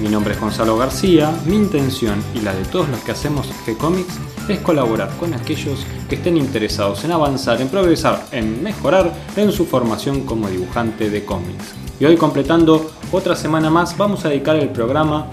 Mi 0.00 0.08
nombre 0.08 0.32
es 0.32 0.40
Gonzalo 0.40 0.78
García, 0.78 1.32
mi 1.44 1.56
intención 1.56 2.22
y 2.32 2.40
la 2.40 2.54
de 2.54 2.64
todos 2.66 2.88
los 2.88 3.00
que 3.00 3.10
hacemos 3.10 3.50
G-Comics 3.66 4.18
es 4.48 4.60
colaborar 4.60 5.10
con 5.18 5.34
aquellos 5.34 5.84
que 6.08 6.14
estén 6.14 6.36
interesados 6.36 7.04
en 7.04 7.10
avanzar, 7.10 7.60
en 7.60 7.68
progresar, 7.68 8.24
en 8.30 8.62
mejorar 8.62 9.12
en 9.36 9.50
su 9.50 9.66
formación 9.66 10.20
como 10.20 10.48
dibujante 10.48 11.10
de 11.10 11.24
cómics. 11.24 11.74
Y 11.98 12.04
hoy 12.04 12.16
completando 12.16 12.92
otra 13.10 13.34
semana 13.34 13.70
más 13.70 13.98
vamos 13.98 14.24
a 14.24 14.28
dedicar 14.28 14.54
el 14.54 14.68
programa 14.68 15.26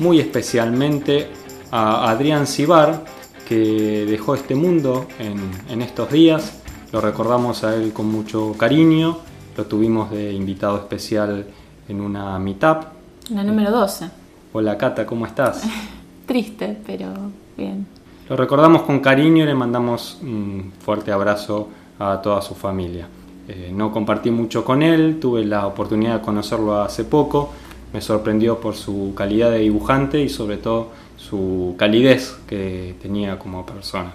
muy 0.00 0.18
especialmente 0.18 1.28
a 1.70 2.10
Adrián 2.10 2.48
Cibar, 2.48 3.04
que 3.46 4.06
dejó 4.08 4.34
este 4.34 4.56
mundo 4.56 5.06
en, 5.20 5.82
estos 5.82 6.10
días. 6.10 6.60
Lo 6.92 7.00
recordamos 7.00 7.62
a 7.62 7.76
él 7.76 7.92
con 7.92 8.06
mucho 8.06 8.56
cariño, 8.58 9.18
lo 9.56 9.66
tuvimos 9.66 10.10
de 10.10 10.32
invitado 10.32 10.78
especial 10.78 11.46
en 11.88 12.00
una 12.00 12.36
meetup. 12.40 12.99
La 13.30 13.44
número 13.44 13.70
12. 13.70 14.10
Hola 14.52 14.76
Cata, 14.76 15.06
¿cómo 15.06 15.24
estás? 15.24 15.62
Triste, 16.26 16.76
pero 16.84 17.12
bien. 17.56 17.86
Lo 18.28 18.36
recordamos 18.36 18.82
con 18.82 18.98
cariño 18.98 19.44
y 19.44 19.46
le 19.46 19.54
mandamos 19.54 20.18
un 20.20 20.72
fuerte 20.80 21.12
abrazo 21.12 21.68
a 22.00 22.20
toda 22.20 22.42
su 22.42 22.56
familia. 22.56 23.06
Eh, 23.46 23.70
no 23.72 23.92
compartí 23.92 24.32
mucho 24.32 24.64
con 24.64 24.82
él, 24.82 25.18
tuve 25.20 25.44
la 25.44 25.68
oportunidad 25.68 26.16
de 26.16 26.20
conocerlo 26.22 26.82
hace 26.82 27.04
poco, 27.04 27.52
me 27.92 28.00
sorprendió 28.00 28.58
por 28.58 28.74
su 28.74 29.12
calidad 29.14 29.52
de 29.52 29.60
dibujante 29.60 30.20
y 30.20 30.28
sobre 30.28 30.56
todo 30.56 30.88
su 31.16 31.76
calidez 31.78 32.36
que 32.48 32.96
tenía 33.00 33.38
como 33.38 33.64
persona. 33.64 34.12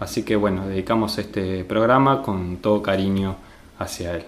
Así 0.00 0.24
que 0.24 0.34
bueno, 0.34 0.66
dedicamos 0.66 1.18
este 1.18 1.62
programa 1.62 2.20
con 2.20 2.56
todo 2.56 2.82
cariño 2.82 3.36
hacia 3.78 4.16
él. 4.16 4.24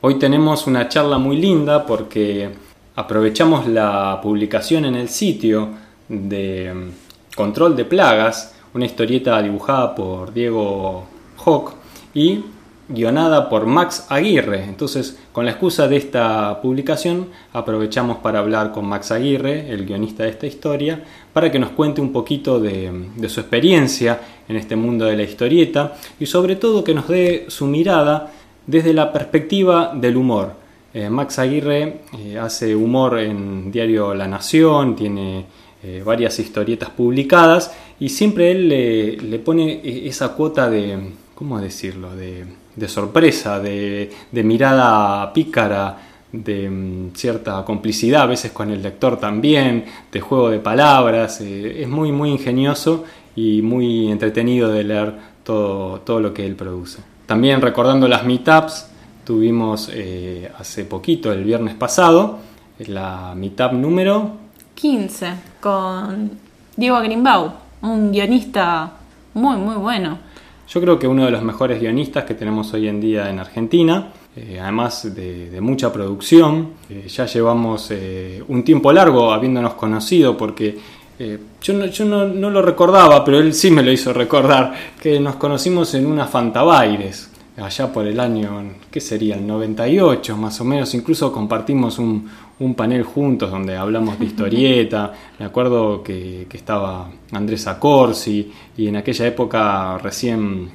Hoy 0.00 0.16
tenemos 0.16 0.66
una 0.66 0.88
charla 0.88 1.18
muy 1.18 1.38
linda 1.38 1.84
porque 1.84 2.67
aprovechamos 2.98 3.68
la 3.68 4.18
publicación 4.20 4.84
en 4.84 4.96
el 4.96 5.08
sitio 5.08 5.68
de 6.08 6.74
mm, 6.74 7.36
Control 7.36 7.76
de 7.76 7.84
Plagas, 7.84 8.56
una 8.74 8.86
historieta 8.86 9.40
dibujada 9.40 9.94
por 9.94 10.34
Diego 10.34 11.06
Hawk 11.44 11.74
y 12.12 12.40
guionada 12.88 13.48
por 13.48 13.66
Max 13.66 14.06
Aguirre. 14.08 14.64
Entonces, 14.64 15.16
con 15.32 15.44
la 15.44 15.52
excusa 15.52 15.86
de 15.86 15.96
esta 15.96 16.60
publicación, 16.60 17.28
aprovechamos 17.52 18.16
para 18.16 18.40
hablar 18.40 18.72
con 18.72 18.86
Max 18.86 19.12
Aguirre, 19.12 19.70
el 19.70 19.86
guionista 19.86 20.24
de 20.24 20.30
esta 20.30 20.48
historia, 20.48 21.04
para 21.32 21.52
que 21.52 21.60
nos 21.60 21.70
cuente 21.70 22.00
un 22.00 22.12
poquito 22.12 22.58
de, 22.58 23.10
su 23.28 23.38
experiencia 23.38 24.20
en 24.48 24.56
este 24.56 24.74
mundo 24.74 25.04
de 25.04 25.16
la 25.16 25.22
historieta 25.22 25.94
y 26.18 26.26
sobre 26.26 26.56
todo 26.56 26.82
que 26.82 26.94
nos 26.94 27.06
dé 27.06 27.46
su 27.46 27.66
mirada 27.66 28.32
desde 28.66 28.92
la 28.92 29.12
perspectiva 29.12 29.92
del 29.94 30.16
humor. 30.16 30.57
Eh, 30.94 31.10
Max 31.10 31.38
Aguirre 31.38 32.00
eh, 32.18 32.38
hace 32.38 32.74
humor 32.74 33.18
en 33.18 33.70
diario 33.70 34.14
La 34.14 34.26
Nación, 34.26 34.96
tiene 34.96 35.44
eh, 35.82 36.02
varias 36.04 36.38
historietas 36.38 36.88
publicadas 36.90 37.72
y 38.00 38.08
siempre 38.08 38.52
él 38.52 38.68
le 39.30 39.38
pone 39.40 39.80
esa 40.08 40.32
cuota 40.32 40.70
de, 40.70 41.12
¿cómo 41.34 41.60
decirlo?, 41.60 42.16
de 42.16 42.88
sorpresa, 42.88 43.58
de, 43.60 44.10
mirada 44.32 45.30
pícara, 45.32 45.98
de 46.32 46.70
mm, 46.70 47.14
cierta 47.14 47.64
complicidad 47.64 48.22
a 48.22 48.26
veces 48.26 48.52
con 48.52 48.70
el 48.70 48.82
lector 48.82 49.18
también, 49.18 49.84
de 50.10 50.20
juego 50.20 50.48
de 50.48 50.60
palabras. 50.60 51.40
Es 51.42 51.88
muy, 51.88 52.12
muy 52.12 52.30
ingenioso 52.30 53.04
y 53.36 53.60
muy 53.60 54.10
entretenido 54.10 54.70
de 54.72 54.84
leer 54.84 55.14
todo, 55.44 56.00
todo 56.00 56.20
lo 56.20 56.32
que 56.32 56.46
él 56.46 56.54
produce. 56.54 57.00
También 57.26 57.60
recordando 57.60 58.08
las 58.08 58.24
meetups, 58.24 58.86
tuvimos 59.28 59.90
eh, 59.92 60.50
hace 60.58 60.86
poquito, 60.86 61.30
el 61.30 61.44
viernes 61.44 61.74
pasado, 61.74 62.38
la 62.86 63.34
meetup 63.36 63.72
número 63.72 64.30
15 64.74 65.34
con 65.60 66.30
Diego 66.74 66.98
Grimbau, 67.00 67.52
un 67.82 68.10
guionista 68.10 68.90
muy, 69.34 69.58
muy 69.58 69.76
bueno. 69.76 70.16
Yo 70.66 70.80
creo 70.80 70.98
que 70.98 71.06
uno 71.06 71.26
de 71.26 71.30
los 71.30 71.42
mejores 71.42 71.78
guionistas 71.78 72.24
que 72.24 72.32
tenemos 72.32 72.72
hoy 72.72 72.88
en 72.88 73.02
día 73.02 73.28
en 73.28 73.38
Argentina, 73.38 74.12
eh, 74.34 74.58
además 74.62 75.14
de, 75.14 75.60
mucha 75.60 75.92
producción. 75.92 76.70
Eh, 76.88 77.06
ya 77.06 77.26
llevamos 77.26 77.90
eh, 77.90 78.42
un 78.48 78.64
tiempo 78.64 78.90
largo 78.94 79.30
habiéndonos 79.30 79.74
conocido 79.74 80.38
porque 80.38 80.78
yo, 81.60 81.74
no, 81.74 81.84
yo 81.84 82.04
no, 82.06 82.24
no, 82.24 82.48
lo 82.48 82.62
recordaba, 82.62 83.22
pero 83.24 83.40
él 83.40 83.52
sí 83.52 83.70
me 83.70 83.82
lo 83.82 83.92
hizo 83.92 84.12
recordar, 84.12 84.72
que 85.02 85.20
nos 85.20 85.34
conocimos 85.36 85.92
en 85.94 86.06
una 86.06 86.26
Fantabaires, 86.26 87.27
allá 87.60 87.92
por 87.92 88.06
el 88.06 88.20
año, 88.20 88.72
¿qué 88.90 89.00
sería? 89.00 89.36
El 89.36 89.46
98 89.46 90.36
más 90.36 90.60
o 90.60 90.64
menos, 90.64 90.94
incluso 90.94 91.32
compartimos 91.32 91.98
un, 91.98 92.28
un 92.60 92.74
panel 92.74 93.02
juntos 93.04 93.50
donde 93.50 93.76
hablamos 93.76 94.18
de 94.18 94.26
historieta. 94.26 95.12
Me 95.38 95.46
acuerdo 95.46 96.02
que, 96.02 96.46
estaba 96.52 97.10
Andrés 97.32 97.66
Acorsi 97.66 98.50
y 98.76 98.88
en 98.88 98.96
aquella 98.96 99.26
época 99.26 99.98
recién 99.98 100.68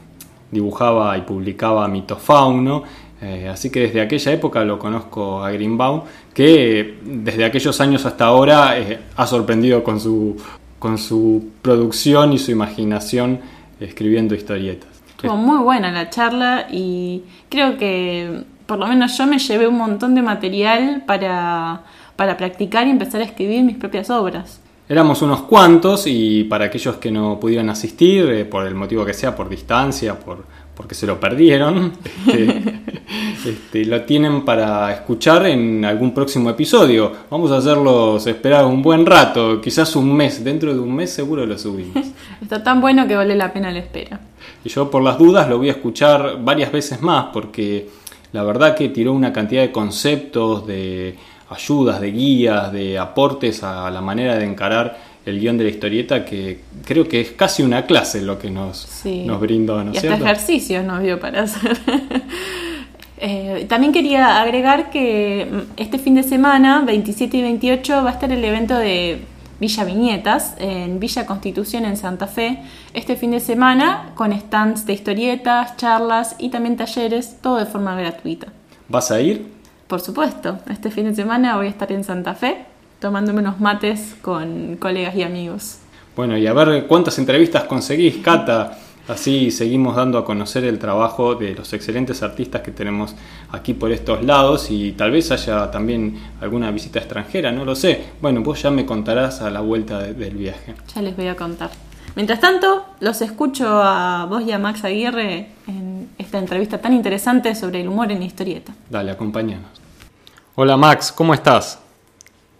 dibujaba 0.51 1.17
y 1.17 1.21
publicaba 1.21 1.87
Mitofauno. 1.87 2.83
Eh, 3.21 3.47
así 3.49 3.69
que 3.69 3.81
desde 3.81 4.01
aquella 4.01 4.33
época 4.33 4.63
lo 4.65 4.77
conozco 4.77 5.43
a 5.43 5.51
Greenbaum, 5.51 6.01
que 6.33 6.99
desde 7.03 7.45
aquellos 7.45 7.79
años 7.79 8.05
hasta 8.05 8.25
ahora 8.25 8.77
eh, 8.77 8.99
ha 9.15 9.27
sorprendido 9.27 9.83
con 9.83 9.99
su, 9.99 10.35
con 10.77 10.97
su 10.97 11.51
producción 11.61 12.33
y 12.33 12.37
su 12.37 12.51
imaginación 12.51 13.39
escribiendo 13.79 14.35
historietas. 14.35 14.92
Estuvo 15.23 15.37
muy 15.37 15.63
buena 15.63 15.89
la 15.89 16.09
charla 16.09 16.67
y 16.69 17.23
creo 17.47 17.77
que 17.77 18.43
por 18.65 18.77
lo 18.77 18.87
menos 18.87 19.17
yo 19.17 19.25
me 19.25 19.39
llevé 19.39 19.67
un 19.69 19.77
montón 19.77 20.15
de 20.15 20.21
material 20.21 21.03
para, 21.07 21.83
para 22.17 22.35
practicar 22.35 22.87
y 22.87 22.89
empezar 22.89 23.21
a 23.21 23.23
escribir 23.23 23.63
mis 23.63 23.77
propias 23.77 24.09
obras. 24.09 24.59
Éramos 24.89 25.21
unos 25.21 25.43
cuantos 25.43 26.07
y 26.07 26.43
para 26.43 26.65
aquellos 26.65 26.97
que 26.97 27.09
no 27.09 27.39
pudieron 27.39 27.69
asistir, 27.69 28.29
eh, 28.31 28.43
por 28.43 28.67
el 28.67 28.75
motivo 28.75 29.05
que 29.05 29.13
sea, 29.13 29.33
por 29.33 29.47
distancia, 29.47 30.19
por, 30.19 30.43
porque 30.75 30.95
se 30.95 31.05
lo 31.05 31.19
perdieron, 31.19 31.93
este, 32.27 32.81
este, 33.45 33.85
lo 33.85 34.01
tienen 34.03 34.43
para 34.43 34.91
escuchar 34.93 35.45
en 35.45 35.85
algún 35.85 36.13
próximo 36.13 36.49
episodio. 36.49 37.11
Vamos 37.29 37.51
a 37.51 37.57
hacerlos 37.57 38.25
esperar 38.27 38.65
un 38.65 38.81
buen 38.81 39.05
rato, 39.05 39.61
quizás 39.61 39.95
un 39.95 40.15
mes, 40.15 40.43
dentro 40.43 40.73
de 40.73 40.79
un 40.79 40.95
mes 40.95 41.11
seguro 41.11 41.45
lo 41.45 41.57
subimos. 41.57 42.05
Está 42.41 42.63
tan 42.63 42.81
bueno 42.81 43.07
que 43.07 43.15
vale 43.15 43.35
la 43.35 43.53
pena 43.53 43.71
la 43.71 43.79
espera. 43.79 44.19
Y 44.63 44.69
yo 44.69 44.89
por 44.89 45.03
las 45.03 45.17
dudas 45.17 45.47
lo 45.47 45.57
voy 45.57 45.69
a 45.69 45.73
escuchar 45.73 46.37
varias 46.43 46.71
veces 46.71 47.01
más 47.01 47.25
porque 47.33 47.89
la 48.31 48.43
verdad 48.43 48.75
que 48.75 48.89
tiró 48.89 49.13
una 49.13 49.31
cantidad 49.31 49.61
de 49.61 49.71
conceptos, 49.71 50.65
de 50.65 51.15
ayudas, 51.49 52.01
de 52.01 52.11
guías, 52.11 52.71
de 52.71 52.97
aportes 52.97 53.63
a 53.63 53.89
la 53.91 54.01
manera 54.01 54.37
de 54.37 54.45
encarar 54.45 55.12
el 55.25 55.39
guion 55.39 55.57
de 55.57 55.63
la 55.63 55.69
historieta 55.69 56.25
que 56.25 56.59
creo 56.85 57.07
que 57.07 57.21
es 57.21 57.31
casi 57.31 57.63
una 57.63 57.85
clase 57.85 58.21
lo 58.21 58.37
que 58.37 58.49
nos, 58.49 59.03
nos 59.05 59.39
brindó. 59.39 59.83
¿no 59.83 59.93
y 59.93 59.97
hasta 59.97 60.15
ejercicios 60.15 60.83
nos 60.83 61.01
dio 61.01 61.19
para 61.19 61.43
hacer. 61.43 61.77
Eh, 63.25 63.67
también 63.69 63.93
quería 63.93 64.41
agregar 64.41 64.89
que 64.89 65.47
mm, 65.49 65.59
este 65.77 65.97
fin 65.97 66.15
de 66.15 66.23
semana, 66.23 66.83
27 66.85 67.37
y 67.37 67.41
28, 67.41 68.03
va 68.03 68.09
a 68.09 68.13
estar 68.13 68.29
el 68.33 68.43
evento 68.43 68.77
de 68.77 69.21
Villa 69.61 69.85
Viñetas, 69.85 70.55
en 70.57 70.99
Villa 70.99 71.25
Constitución 71.25 71.85
en 71.85 71.95
Santa 71.95 72.27
Fe, 72.27 72.59
este 72.93 73.15
fin 73.15 73.31
de 73.31 73.39
semana 73.39 74.11
con 74.15 74.37
stands 74.37 74.85
de 74.85 74.91
historietas, 74.91 75.77
charlas 75.77 76.35
y 76.37 76.49
también 76.49 76.75
talleres, 76.75 77.37
todo 77.39 77.59
de 77.59 77.65
forma 77.65 77.95
gratuita. 77.95 78.47
¿Vas 78.89 79.09
a 79.09 79.21
ir? 79.21 79.53
Por 79.87 80.01
supuesto, 80.01 80.59
este 80.69 80.91
fin 80.91 81.05
de 81.05 81.15
semana 81.15 81.55
voy 81.55 81.67
a 81.67 81.69
estar 81.69 81.93
en 81.93 82.03
Santa 82.03 82.33
Fe 82.33 82.72
tomándome 83.03 83.41
unos 83.41 83.59
mates 83.59 84.15
con 84.21 84.77
colegas 84.77 85.13
y 85.13 85.23
amigos. 85.23 85.79
Bueno, 86.15 86.37
y 86.37 86.47
a 86.47 86.53
ver 86.53 86.87
cuántas 86.87 87.19
entrevistas 87.19 87.65
conseguís, 87.65 88.19
Cata. 88.23 88.77
Así 89.09 89.51
seguimos 89.51 89.97
dando 89.97 90.17
a 90.17 90.23
conocer 90.23 90.63
el 90.63 90.79
trabajo 90.79 91.35
de 91.35 91.53
los 91.53 91.73
excelentes 91.73 92.23
artistas 92.23 92.61
que 92.61 92.71
tenemos 92.71 93.13
aquí 93.51 93.73
por 93.73 93.91
estos 93.91 94.23
lados 94.23 94.71
y 94.71 94.93
tal 94.93 95.11
vez 95.11 95.29
haya 95.31 95.69
también 95.69 96.17
alguna 96.39 96.71
visita 96.71 96.99
extranjera, 96.99 97.51
no 97.51 97.65
lo 97.65 97.75
sé. 97.75 98.05
Bueno, 98.21 98.41
vos 98.41 98.61
ya 98.61 98.71
me 98.71 98.85
contarás 98.85 99.41
a 99.41 99.49
la 99.49 99.59
vuelta 99.59 99.99
del 99.99 100.37
viaje. 100.37 100.73
Ya 100.95 101.01
les 101.01 101.17
voy 101.17 101.27
a 101.27 101.35
contar. 101.35 101.71
Mientras 102.15 102.39
tanto, 102.39 102.85
los 103.01 103.21
escucho 103.21 103.67
a 103.67 104.25
vos 104.29 104.43
y 104.43 104.53
a 104.53 104.59
Max 104.59 104.85
Aguirre 104.85 105.49
en 105.67 106.07
esta 106.17 106.39
entrevista 106.39 106.77
tan 106.77 106.93
interesante 106.93 107.53
sobre 107.53 107.81
el 107.81 107.89
humor 107.89 108.13
en 108.13 108.19
la 108.19 108.25
historieta. 108.25 108.71
Dale, 108.89 109.11
acompáñanos. 109.11 109.67
Hola 110.55 110.77
Max, 110.77 111.11
¿cómo 111.11 111.33
estás? 111.33 111.82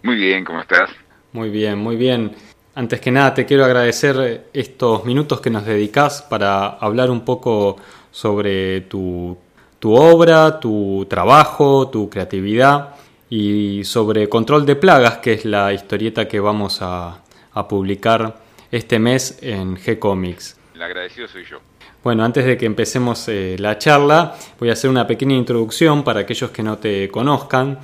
Muy 0.04 0.16
bien, 0.16 0.44
¿cómo 0.44 0.60
estás? 0.60 0.90
Muy 1.32 1.48
bien, 1.48 1.78
muy 1.78 1.96
bien. 1.96 2.32
Antes 2.74 3.00
que 3.00 3.10
nada 3.10 3.32
te 3.32 3.46
quiero 3.46 3.64
agradecer 3.64 4.48
estos 4.52 5.06
minutos 5.06 5.40
que 5.40 5.48
nos 5.48 5.64
dedicas 5.64 6.20
para 6.20 6.66
hablar 6.66 7.10
un 7.10 7.24
poco 7.24 7.78
sobre 8.10 8.82
tu, 8.82 9.38
obra, 9.82 10.60
tu 10.60 11.06
trabajo, 11.08 11.88
tu 11.88 12.10
creatividad 12.10 12.96
y 13.30 13.82
sobre 13.84 14.28
Control 14.28 14.66
de 14.66 14.76
Plagas, 14.76 15.18
que 15.18 15.32
es 15.32 15.46
la 15.46 15.72
historieta 15.72 16.28
que 16.28 16.38
vamos 16.38 16.80
a, 16.82 17.22
publicar 17.66 18.42
este 18.70 18.98
mes 18.98 19.38
en 19.40 19.74
G-Comics. 19.78 20.58
El 20.74 20.82
agradecido 20.82 21.28
soy 21.28 21.46
yo. 21.46 21.60
Bueno, 22.02 22.24
antes 22.24 22.44
de 22.44 22.58
que 22.58 22.66
empecemos 22.66 23.26
eh, 23.28 23.56
la 23.58 23.78
charla, 23.78 24.34
voy 24.60 24.68
a 24.68 24.74
hacer 24.74 24.90
una 24.90 25.06
pequeña 25.06 25.34
introducción 25.34 26.04
para 26.04 26.20
aquellos 26.20 26.50
que 26.50 26.62
no 26.62 26.76
te 26.76 27.08
conozcan. 27.08 27.78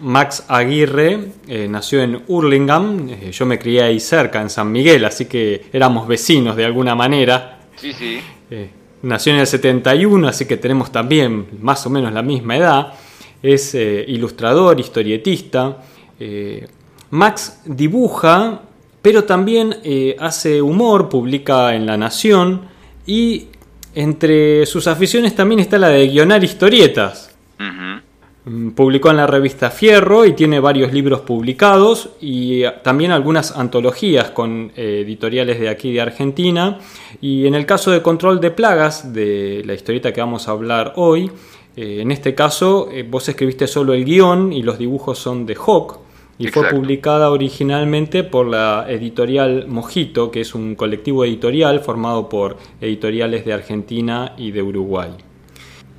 Max 0.00 0.44
Aguirre 0.48 1.32
eh, 1.46 1.66
nació 1.68 2.02
en 2.02 2.22
Hurlingham, 2.26 3.08
eh, 3.08 3.30
yo 3.32 3.46
me 3.46 3.58
crié 3.58 3.82
ahí 3.82 4.00
cerca, 4.00 4.40
en 4.40 4.50
San 4.50 4.70
Miguel, 4.70 5.04
así 5.04 5.26
que 5.26 5.66
éramos 5.72 6.06
vecinos 6.06 6.56
de 6.56 6.64
alguna 6.64 6.94
manera. 6.94 7.60
Sí, 7.76 7.92
sí. 7.92 8.20
Eh, 8.50 8.70
nació 9.02 9.32
en 9.34 9.40
el 9.40 9.46
71, 9.46 10.28
así 10.28 10.46
que 10.46 10.56
tenemos 10.56 10.90
también 10.92 11.46
más 11.60 11.86
o 11.86 11.90
menos 11.90 12.12
la 12.12 12.22
misma 12.22 12.56
edad. 12.56 12.94
Es 13.42 13.74
ilustrador, 13.74 14.78
historietista. 14.78 15.78
Max 17.10 17.60
dibuja, 17.64 18.60
pero 19.02 19.24
también 19.24 19.78
hace 20.20 20.62
humor, 20.62 21.08
publica 21.08 21.74
en 21.74 21.84
La 21.86 21.96
Nación 21.96 22.68
y 23.04 23.48
entre 23.94 24.64
sus 24.66 24.86
aficiones 24.86 25.34
también 25.34 25.60
está 25.60 25.76
la 25.76 25.88
de 25.88 26.06
guionar 26.06 26.44
historietas. 26.44 27.31
Mm, 28.44 28.70
publicó 28.70 29.10
en 29.10 29.18
la 29.18 29.28
revista 29.28 29.70
Fierro 29.70 30.26
y 30.26 30.32
tiene 30.32 30.58
varios 30.58 30.92
libros 30.92 31.20
publicados 31.20 32.10
y 32.20 32.64
eh, 32.64 32.72
también 32.82 33.12
algunas 33.12 33.56
antologías 33.56 34.30
con 34.30 34.72
eh, 34.74 35.02
editoriales 35.04 35.60
de 35.60 35.68
aquí 35.68 35.92
de 35.92 36.00
Argentina. 36.00 36.78
Y 37.20 37.46
en 37.46 37.54
el 37.54 37.66
caso 37.66 37.92
de 37.92 38.02
Control 38.02 38.40
de 38.40 38.50
Plagas, 38.50 39.12
de 39.12 39.62
la 39.64 39.74
historieta 39.74 40.12
que 40.12 40.20
vamos 40.20 40.48
a 40.48 40.52
hablar 40.52 40.94
hoy, 40.96 41.30
eh, 41.76 41.98
en 42.00 42.10
este 42.10 42.34
caso 42.34 42.88
vos 43.08 43.28
escribiste 43.28 43.68
solo 43.68 43.94
el 43.94 44.04
guion 44.04 44.52
y 44.52 44.62
los 44.62 44.76
dibujos 44.76 45.18
son 45.18 45.46
de 45.46 45.54
Hawk 45.54 46.00
y 46.38 46.48
fue 46.48 46.68
publicada 46.68 47.30
originalmente 47.30 48.24
por 48.24 48.46
la 48.46 48.86
editorial 48.88 49.68
Mojito, 49.68 50.32
que 50.32 50.40
es 50.40 50.54
un 50.56 50.74
colectivo 50.74 51.24
editorial 51.24 51.78
formado 51.80 52.28
por 52.28 52.56
editoriales 52.80 53.44
de 53.44 53.52
Argentina 53.52 54.34
y 54.36 54.50
de 54.50 54.62
Uruguay. 54.62 55.10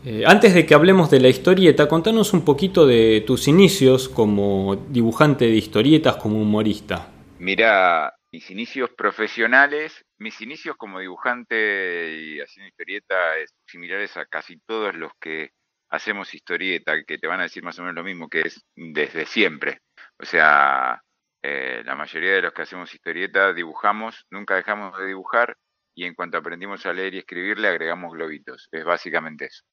Eh, 0.05 0.23
antes 0.27 0.53
de 0.53 0.65
que 0.65 0.73
hablemos 0.73 1.09
de 1.09 1.21
la 1.21 1.29
historieta, 1.29 1.87
contanos 1.87 2.33
un 2.33 2.43
poquito 2.43 2.85
de 2.85 3.23
tus 3.25 3.47
inicios 3.47 4.09
como 4.09 4.75
dibujante 4.89 5.45
de 5.45 5.55
historietas, 5.55 6.17
como 6.17 6.41
humorista. 6.41 7.09
Mira, 7.39 8.13
mis 8.29 8.51
inicios 8.51 8.89
profesionales, 8.97 10.03
mis 10.17 10.41
inicios 10.41 10.75
como 10.75 10.99
dibujante 10.99 12.17
y 12.17 12.41
haciendo 12.41 12.67
historieta 12.67 13.37
es 13.37 13.53
similares 13.65 14.17
a 14.17 14.25
casi 14.25 14.57
todos 14.65 14.93
los 14.95 15.13
que 15.21 15.51
hacemos 15.89 16.33
historieta, 16.33 17.03
que 17.07 17.17
te 17.17 17.27
van 17.27 17.39
a 17.39 17.43
decir 17.43 17.63
más 17.63 17.79
o 17.79 17.83
menos 17.83 17.95
lo 17.95 18.03
mismo, 18.03 18.27
que 18.27 18.41
es 18.41 18.61
desde 18.75 19.25
siempre. 19.25 19.79
O 20.19 20.25
sea, 20.25 21.01
eh, 21.41 21.81
la 21.85 21.95
mayoría 21.95 22.33
de 22.33 22.41
los 22.41 22.53
que 22.53 22.63
hacemos 22.63 22.93
historieta 22.93 23.53
dibujamos, 23.53 24.25
nunca 24.31 24.55
dejamos 24.55 24.97
de 24.97 25.07
dibujar 25.07 25.55
y 25.95 26.05
en 26.05 26.15
cuanto 26.15 26.37
aprendimos 26.37 26.85
a 26.85 26.93
leer 26.93 27.13
y 27.13 27.19
escribir 27.19 27.59
le 27.59 27.67
agregamos 27.69 28.13
globitos. 28.13 28.67
Es 28.71 28.83
básicamente 28.83 29.45
eso. 29.45 29.63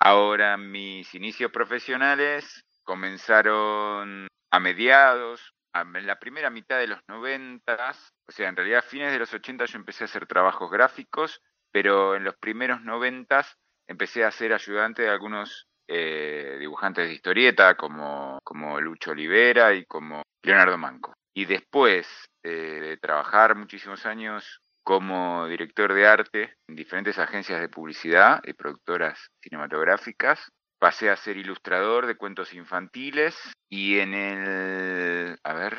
Ahora 0.00 0.56
mis 0.56 1.14
inicios 1.14 1.50
profesionales 1.50 2.64
comenzaron 2.84 4.28
a 4.50 4.60
mediados, 4.60 5.52
en 5.74 6.06
la 6.06 6.18
primera 6.18 6.50
mitad 6.50 6.78
de 6.78 6.86
los 6.86 7.00
noventas, 7.08 8.12
o 8.26 8.32
sea, 8.32 8.48
en 8.48 8.56
realidad 8.56 8.80
a 8.80 8.82
fines 8.82 9.12
de 9.12 9.18
los 9.18 9.32
80 9.32 9.64
yo 9.66 9.78
empecé 9.78 10.04
a 10.04 10.06
hacer 10.06 10.26
trabajos 10.26 10.70
gráficos, 10.70 11.40
pero 11.70 12.16
en 12.16 12.24
los 12.24 12.36
primeros 12.36 12.82
noventas 12.82 13.56
empecé 13.86 14.24
a 14.24 14.30
ser 14.30 14.52
ayudante 14.52 15.02
de 15.02 15.10
algunos 15.10 15.66
eh, 15.88 16.56
dibujantes 16.58 17.06
de 17.06 17.14
historieta 17.14 17.76
como, 17.76 18.38
como 18.44 18.80
Lucho 18.80 19.12
Olivera 19.12 19.74
y 19.74 19.84
como 19.86 20.22
Leonardo 20.42 20.78
Manco. 20.78 21.14
Y 21.34 21.44
después 21.44 22.26
de 22.42 22.98
trabajar 23.00 23.54
muchísimos 23.54 24.06
años 24.06 24.60
como 24.88 25.46
director 25.46 25.92
de 25.92 26.06
arte 26.06 26.54
en 26.66 26.74
diferentes 26.74 27.18
agencias 27.18 27.60
de 27.60 27.68
publicidad 27.68 28.40
y 28.42 28.54
productoras 28.54 29.30
cinematográficas. 29.42 30.50
Pasé 30.78 31.10
a 31.10 31.16
ser 31.16 31.36
ilustrador 31.36 32.06
de 32.06 32.16
cuentos 32.16 32.54
infantiles 32.54 33.36
y 33.68 33.98
en 33.98 34.14
el, 34.14 35.38
a 35.44 35.52
ver, 35.52 35.76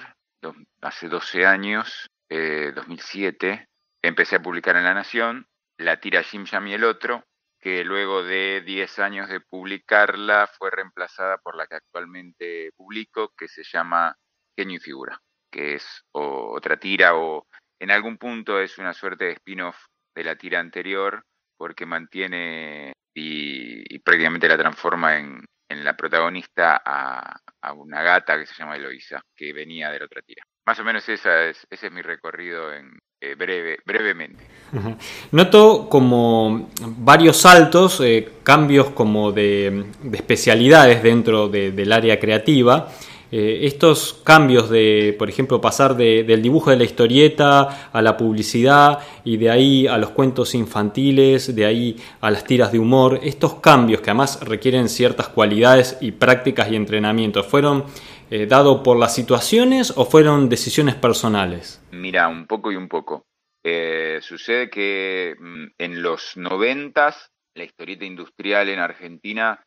hace 0.82 1.08
12 1.08 1.44
años, 1.44 2.12
2007, 2.30 3.50
eh, 3.50 3.68
empecé 4.04 4.36
a 4.36 4.44
publicar 4.44 4.76
en 4.76 4.84
La 4.84 4.94
Nación 4.94 5.48
la 5.80 6.00
tira 6.00 6.22
Jim 6.22 6.46
Jam 6.46 6.68
y 6.68 6.76
el 6.76 6.84
otro, 6.84 7.24
que 7.60 7.84
luego 7.84 8.22
de 8.22 8.62
10 8.64 9.00
años 9.00 9.28
de 9.28 9.40
publicarla 9.42 10.48
fue 10.56 10.70
reemplazada 10.70 11.40
por 11.40 11.56
la 11.56 11.66
que 11.66 11.78
actualmente 11.78 12.74
publico, 12.76 13.34
que 13.36 13.48
se 13.48 13.64
llama 13.64 14.16
Genio 14.56 14.78
y 14.78 14.80
Figura, 14.80 15.20
que 15.52 15.74
es 15.74 16.04
otra 16.12 16.78
tira 16.78 17.16
o 17.16 17.48
en 17.80 17.92
algún 17.92 18.18
punto 18.18 18.60
es 18.60 18.78
una 18.78 18.94
suerte 18.94 19.26
de 19.26 19.31
spin-off 19.34 19.78
de 20.16 20.24
la 20.24 20.36
tira 20.36 20.60
anterior 20.60 21.24
porque 21.58 21.86
mantiene 21.86 22.94
y, 23.14 24.00
prácticamente 24.00 24.48
la 24.48 24.58
transforma 24.58 25.18
en, 25.18 25.46
la 25.84 25.96
protagonista 25.96 26.81
a, 26.84 27.74
una 27.74 28.02
gata 28.02 28.40
que 28.40 28.46
se 28.48 28.56
llama 28.56 28.76
Eloisa, 28.76 29.22
que 29.36 29.54
venía 29.54 29.92
de 29.92 30.00
la 30.00 30.06
otra 30.06 30.22
tira. 30.26 30.44
Más 30.66 30.80
o 30.80 30.84
menos 30.84 31.08
esa 31.08 31.46
es, 31.46 31.66
ese 31.70 31.88
es 31.88 31.94
mi 31.94 32.02
recorrido 32.02 32.74
en, 32.74 32.98
eh, 33.22 33.36
breve, 33.36 33.78
brevemente. 33.86 34.48
Noto 35.32 35.88
como 35.90 36.72
varios 36.82 37.42
saltos, 37.42 38.02
eh, 38.02 38.30
cambios 38.44 38.90
como 38.92 39.32
de, 39.32 39.86
especialidades 40.14 41.04
dentro 41.04 41.50
del 41.50 41.92
área 41.92 42.20
creativa 42.20 42.92
eh, 43.31 43.60
estos 43.64 44.22
cambios 44.24 44.70
de, 44.70 45.16
por 45.18 45.30
ejemplo, 45.30 45.62
pasar 45.62 45.96
del 45.96 46.42
dibujo 46.42 46.72
de 46.72 46.78
la 46.78 46.84
historieta 46.84 47.92
a 47.92 48.02
la 48.02 48.18
publicidad 48.18 49.00
y 49.24 49.38
de 49.38 49.52
ahí 49.52 49.88
a 49.88 49.98
los 49.98 50.10
cuentos 50.12 50.56
infantiles, 50.56 51.56
de 51.56 51.66
ahí 51.66 51.98
a 52.22 52.31
las 52.31 52.44
tiras 52.44 52.72
de 52.72 52.80
humor, 52.80 53.20
estos 53.22 53.56
cambios 53.56 54.02
que 54.02 54.10
además 54.10 54.40
requieren 54.42 54.90
ciertas 54.90 55.28
cualidades 55.28 55.98
y 56.02 56.12
prácticas 56.12 56.72
y 56.72 56.76
entrenamientos, 56.76 57.46
¿fueron 57.46 57.86
eh, 58.31 58.48
dados 58.48 58.81
por 58.81 58.98
las 58.98 59.14
situaciones 59.14 59.94
o 59.96 60.06
fueron 60.06 60.50
decisiones 60.50 60.96
personales? 60.96 61.84
Mira, 61.92 62.27
un 62.27 62.48
poco 62.48 62.72
y 62.72 62.75
un 62.75 62.88
poco. 62.88 63.25
Eh, 63.63 64.20
sucede 64.22 64.70
que 64.70 65.36
mm, 65.39 65.65
en 65.77 66.01
los 66.01 66.36
noventas 66.36 67.30
la 67.56 67.63
historieta 67.63 68.06
industrial 68.06 68.70
en 68.70 68.80
Argentina 68.80 69.63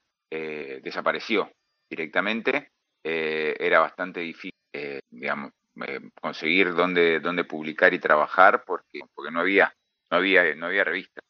desapareció 0.82 1.52
directamente 1.90 2.71
eh, 3.04 3.56
era 3.58 3.80
bastante 3.80 4.20
difícil, 4.20 4.58
eh, 4.72 5.00
digamos, 5.10 5.52
eh, 5.86 6.00
conseguir 6.20 6.74
dónde, 6.74 7.20
dónde 7.20 7.44
publicar 7.44 7.94
y 7.94 7.98
trabajar 7.98 8.64
porque, 8.66 9.00
porque 9.14 9.30
no 9.30 9.40
había 9.40 9.74
no 10.10 10.18
había 10.18 10.54
no 10.54 10.66
había 10.66 10.84
revista. 10.84 11.22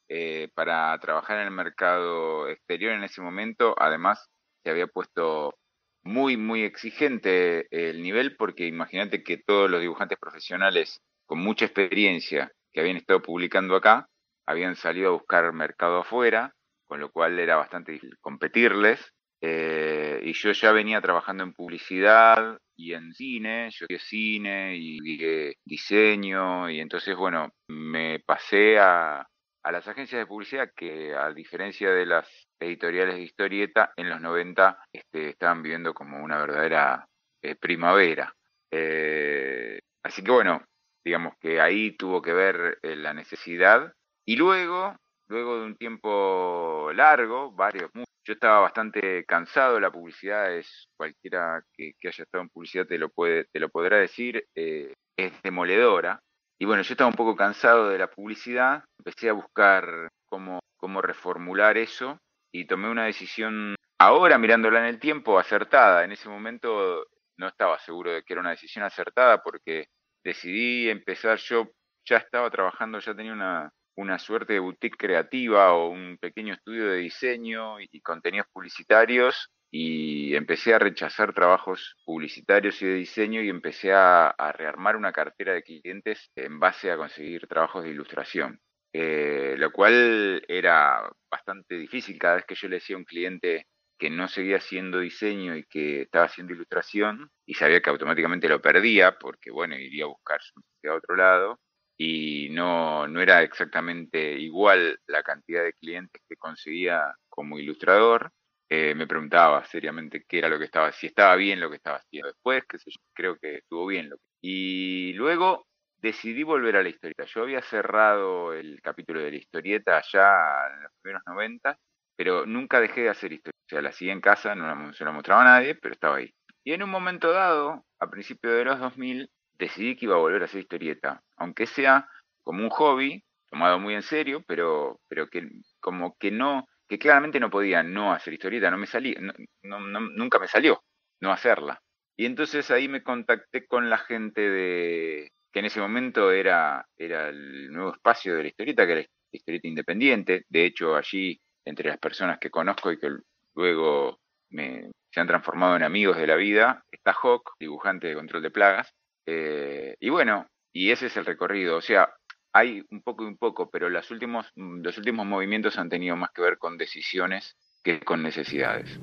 Para 0.55 0.99
trabajar 0.99 1.39
en 1.39 1.45
el 1.47 1.53
mercado 1.53 2.47
exterior 2.49 2.93
en 2.93 3.05
ese 3.05 3.23
momento 3.23 3.75
además 3.79 4.29
se 4.63 4.71
había 4.71 4.87
puesto 4.87 5.55
muy 6.03 6.37
muy 6.37 6.65
exigente 6.65 7.67
el 7.71 8.03
nivel 8.03 8.37
porque 8.37 8.67
imagínate 8.67 9.23
que 9.23 9.39
todos 9.39 9.71
los 9.71 9.81
dibujantes 9.81 10.19
profesionales 10.19 11.01
con 11.27 11.39
mucha 11.39 11.65
experiencia 11.65 12.53
que 12.73 12.81
habían 12.81 12.97
estado 12.99 13.23
publicando 13.23 13.77
acá 13.77 14.09
habían 14.47 14.77
salido 14.77 15.09
a 15.11 15.13
buscar 15.13 15.51
mercado 15.55 16.01
afuera 16.01 16.55
con 16.87 17.01
lo 17.01 17.11
cual 17.11 17.39
era 17.39 17.57
bastante 17.57 17.93
difícil 17.93 18.19
competirles 18.21 19.15
eh, 19.45 20.21
y 20.23 20.33
yo 20.35 20.53
ya 20.53 20.71
venía 20.71 21.01
trabajando 21.01 21.43
en 21.43 21.53
publicidad 21.53 22.59
y 22.77 22.93
en 22.95 23.13
cine, 23.13 23.71
yo 23.73 23.87
estudié 23.89 23.99
cine 23.99 24.77
y 24.77 25.57
diseño, 25.65 26.71
y 26.71 26.79
entonces, 26.79 27.17
bueno, 27.17 27.53
me 27.67 28.21
pasé 28.21 28.79
a, 28.79 29.27
a 29.65 29.73
las 29.73 29.89
agencias 29.89 30.21
de 30.21 30.27
publicidad 30.27 30.71
que, 30.77 31.15
a 31.15 31.33
diferencia 31.33 31.91
de 31.91 32.07
las 32.07 32.29
editoriales 32.61 33.17
de 33.17 33.23
historieta, 33.23 33.93
en 33.97 34.11
los 34.11 34.21
90 34.21 34.79
este, 34.93 35.31
estaban 35.31 35.61
viviendo 35.63 35.93
como 35.93 36.23
una 36.23 36.39
verdadera 36.39 37.09
eh, 37.43 37.57
primavera. 37.57 38.37
Eh, 38.71 39.81
así 40.05 40.23
que, 40.23 40.31
bueno, 40.31 40.65
digamos 41.05 41.35
que 41.41 41.61
ahí 41.61 41.97
tuvo 41.97 42.23
que 42.23 42.33
ver 42.33 42.79
la 42.83 43.13
necesidad. 43.13 43.93
Y 44.25 44.37
luego, 44.37 44.95
luego 45.27 45.59
de 45.59 45.67
un 45.67 45.77
tiempo 45.77 46.93
largo, 46.95 47.51
varios, 47.51 47.91
yo 48.25 48.35
estaba 48.35 48.61
bastante 48.61 49.25
cansado, 49.25 49.81
la 49.81 49.91
publicidad 49.91 50.53
es, 50.57 50.89
cualquiera 50.97 51.63
que, 51.73 51.95
haya 52.05 52.25
estado 52.25 52.43
en 52.43 52.51
publicidad 52.51 52.87
te 52.87 52.99
lo, 52.99 53.09
puede, 53.09 53.47
te 53.53 53.59
lo 53.59 53.69
podrá 53.69 53.99
decir, 53.99 54.47
eh, 54.55 54.93
es 55.17 55.33
demoledora. 55.43 56.21
Y 56.61 56.65
bueno, 56.65 56.83
yo 56.83 56.93
estaba 56.93 57.11
un 57.11 57.17
poco 57.17 57.35
cansado 57.35 57.89
de 57.89 57.99
la 57.99 58.09
publicidad, 58.09 58.85
empecé 58.99 59.29
a 59.29 59.33
buscar 59.33 60.09
cómo, 60.27 60.61
cómo 60.77 61.03
reformular 61.03 61.77
eso 61.77 62.19
y 62.53 62.67
tomé 62.67 62.89
una 62.89 63.07
decisión, 63.07 63.75
ahora 63.99 64.39
mirándola 64.39 64.81
en 64.81 64.87
el 64.87 65.01
tiempo, 65.01 65.39
acertada. 65.39 66.05
En 66.05 66.13
ese 66.13 66.29
momento 66.29 67.05
no 67.37 67.49
estaba 67.49 67.79
seguro 67.81 68.13
de 68.13 68.23
que 68.23 68.35
era 68.35 68.41
una 68.41 68.51
decisión 68.51 68.85
acertada 68.85 69.43
porque 69.43 69.87
decidí 70.23 70.89
empezar, 70.89 71.39
yo 71.39 71.71
ya 72.05 72.19
estaba 72.19 72.51
trabajando, 72.51 73.01
ya 73.01 73.15
tenía 73.15 73.33
una, 73.33 73.73
una 73.97 74.19
suerte 74.19 74.55
de 74.55 74.59
boutique 74.59 74.97
creativa 74.97 75.73
o 75.73 75.89
un 75.89 76.19
pequeño 76.21 76.55
estudio 76.55 76.87
de 76.87 76.99
diseño 76.99 77.81
y, 77.81 78.01
contenidos 78.01 78.47
publicitarios 78.53 79.51
y 79.71 80.35
empecé 80.35 80.75
a 80.75 80.79
rechazar 80.79 81.33
trabajos 81.33 81.97
publicitarios 82.05 82.81
y 82.83 82.87
de 82.87 82.95
diseño 82.95 83.43
y 83.43 83.49
empecé 83.49 83.93
a, 83.93 84.35
rearmar 84.57 84.97
una 84.97 85.13
cartera 85.13 85.55
de 85.55 85.63
clientes 85.63 86.31
en 86.37 86.59
base 86.61 86.91
a 86.91 86.97
conseguir 86.97 87.47
trabajos 87.47 87.85
de 87.85 87.91
ilustración. 87.91 88.61
Eh, 88.95 89.55
lo 89.57 89.73
cual 89.73 90.45
era 90.49 91.11
bastante 91.31 91.77
difícil 91.77 92.19
cada 92.19 92.37
vez 92.37 92.45
que 92.45 92.55
yo 92.55 92.69
le 92.69 92.77
decía 92.77 92.97
a 92.97 92.99
un 92.99 93.07
cliente 93.07 93.67
que 93.99 94.11
no 94.11 94.29
seguía 94.29 94.57
haciendo 94.57 94.99
diseño 94.99 95.57
y 95.57 95.65
que 95.65 96.03
estaba 96.03 96.27
haciendo 96.27 96.53
ilustración 96.53 97.31
y 97.47 97.55
sabía 97.55 97.81
que 97.81 97.89
automáticamente 97.89 98.49
lo 98.49 98.61
perdía 98.61 99.17
porque, 99.19 99.51
bueno, 99.51 99.77
iría 99.79 100.05
a 100.05 100.09
buscar 100.09 100.41
a 100.85 100.95
otro 100.95 101.17
lado 101.17 101.61
y 101.99 102.49
no, 102.51 103.07
no 103.07 103.21
era 103.21 103.43
exactamente 103.43 104.33
igual 104.39 104.99
la 105.07 105.23
cantidad 105.23 105.63
de 105.63 105.75
clientes 105.75 106.23
que 106.29 106.37
conseguía 106.37 107.15
como 107.29 107.59
ilustrador. 107.59 108.31
Eh, 108.69 108.95
me 108.95 109.07
preguntaba 109.07 109.65
seriamente 109.67 110.25
qué 110.27 110.39
era 110.39 110.49
lo 110.49 110.59
que 110.59 110.65
estaba, 110.65 110.93
si 110.93 111.07
estaba 111.07 111.37
bien 111.37 111.61
lo 111.61 111.69
que 111.71 111.77
estaba 111.77 111.99
haciendo. 111.99 112.29
Después, 112.29 112.65
que 112.67 112.79
creo 113.15 113.37
que 113.39 113.57
estuvo 113.57 113.87
bien 113.87 114.09
lo 114.09 114.17
que... 114.17 114.23
Y 114.43 115.13
luego 115.15 115.67
decidí 115.99 116.43
volver 116.43 116.77
a 116.77 116.83
la 116.83 116.89
historieta. 116.89 117.25
Yo 117.25 117.43
había 117.43 117.63
cerrado 117.63 118.53
el 118.55 118.81
capítulo 118.83 119.21
de 119.21 119.31
la 119.31 119.37
historieta 119.37 119.99
allá 119.99 120.75
en 120.75 120.83
los 120.83 120.93
primeros 121.01 121.23
90, 121.27 121.79
pero 122.17 122.47
nunca 122.47 122.81
dejé 122.81 123.03
de 123.03 123.11
hacer 123.11 123.33
historieta. 123.33 123.53
O 123.67 123.69
sea, 123.69 123.83
la 123.83 123.91
hacía 123.91 124.13
en 124.13 124.21
casa, 124.21 124.55
no 124.55 124.93
se 124.93 125.05
la 125.05 125.13
mostraba 125.13 125.43
a 125.43 125.45
nadie, 125.45 125.75
pero 125.77 125.95
estaba 125.95 126.17
ahí. 126.17 126.35
Y 126.65 126.73
en 126.73 126.83
un 126.83 126.91
momento 126.91 127.31
dado, 127.31 127.85
a 128.01 128.11
principios 128.11 128.55
de 128.55 128.65
los 128.65 128.81
2000, 128.81 129.31
decidí 129.63 129.97
que 129.97 130.07
iba 130.07 130.17
a 130.17 130.19
volver 130.19 130.43
a 130.43 130.45
hacer 130.47 130.61
historieta, 130.61 131.23
aunque 131.37 131.67
sea 131.67 132.09
como 132.43 132.63
un 132.65 132.71
hobby, 132.71 133.25
tomado 133.51 133.79
muy 133.79 133.95
en 133.95 134.03
serio, 134.03 134.43
pero, 134.47 135.01
pero 135.09 135.29
que 135.29 135.49
como 135.81 136.17
que 136.19 136.31
no, 136.31 136.67
que 136.89 136.99
claramente 136.99 137.41
no 137.41 137.51
podía 137.51 137.83
no 137.83 138.13
hacer 138.13 138.35
historieta, 138.35 138.71
no 138.71 138.79
me 138.79 138.87
salía, 138.87 139.19
no, 139.63 139.81
nunca 139.81 140.39
me 140.39 140.49
salió 140.49 140.83
no 141.23 141.33
hacerla. 141.33 141.81
Y 142.17 142.27
entonces 142.27 142.71
ahí 142.71 142.89
me 142.89 143.03
contacté 143.03 143.67
con 143.67 143.89
la 143.89 143.99
gente 143.99 144.43
de, 144.43 145.31
que 145.53 145.61
en 145.61 145.67
ese 145.67 145.81
momento 145.81 146.31
era, 146.31 146.87
era 146.99 147.29
el 147.29 147.73
nuevo 147.73 147.95
espacio 147.95 148.35
de 148.35 148.43
la 148.43 148.49
historieta, 148.49 148.85
que 148.85 148.93
era 148.93 149.01
la 149.01 149.07
historieta 149.31 149.69
independiente. 149.69 150.45
De 150.49 150.67
hecho, 150.67 150.97
allí, 150.97 151.41
entre 151.65 151.89
las 151.89 151.99
personas 151.99 152.39
que 152.39 152.51
conozco 152.51 152.93
y 152.93 152.99
que 152.99 153.11
luego 153.55 154.19
me, 154.51 154.91
se 155.11 155.21
han 155.21 155.29
transformado 155.29 155.77
en 155.77 155.85
amigos 155.85 156.17
de 156.19 156.27
la 156.27 156.37
vida, 156.37 156.85
está 156.91 157.13
Hawk, 157.13 157.53
dibujante 157.59 158.09
de 158.09 158.15
control 158.15 158.43
de 158.43 158.51
plagas, 158.51 158.93
eh, 159.27 159.97
y 160.01 160.09
bueno, 160.09 160.47
y 160.73 160.91
ese 160.91 161.07
es 161.07 161.17
el 161.17 161.25
recorrido. 161.25 161.77
O 161.77 161.81
sea, 161.81 162.09
hay 162.53 162.83
un 162.91 163.03
poco 163.03 163.25
y 163.25 163.27
un 163.27 163.37
poco, 163.37 163.71
pero 163.71 163.89
los 163.89 164.11
últimos, 164.11 164.47
los 164.57 164.99
últimos 164.99 165.27
movimientos 165.27 165.79
han 165.79 165.89
tenido 165.89 166.17
más 166.17 166.31
que 166.33 166.43
ver 166.43 166.59
con 166.59 166.77
decisiones 166.77 167.57
que 167.83 168.01
con 168.01 168.23
necesidades. 168.23 168.99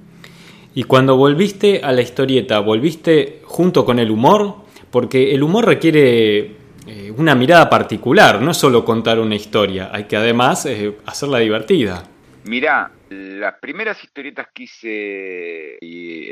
Y 0.73 0.83
cuando 0.83 1.17
volviste 1.17 1.81
a 1.83 1.91
la 1.91 2.01
historieta, 2.01 2.59
¿volviste 2.59 3.41
junto 3.43 3.83
con 3.85 3.99
el 3.99 4.11
humor? 4.11 4.65
Porque 4.91 5.33
el 5.33 5.43
humor 5.43 5.65
requiere 5.65 6.39
eh, 6.87 7.11
una 7.17 7.35
mirada 7.35 7.69
particular, 7.69 8.41
no 8.41 8.51
es 8.51 8.57
solo 8.57 8.85
contar 8.85 9.19
una 9.19 9.35
historia, 9.35 9.89
hay 9.91 10.05
que 10.05 10.15
además 10.15 10.65
eh, 10.65 10.95
hacerla 11.05 11.39
divertida. 11.39 12.03
Mirá, 12.45 12.91
las 13.09 13.55
primeras 13.59 14.01
historietas 14.03 14.47
que 14.53 14.63
hice 14.63 15.77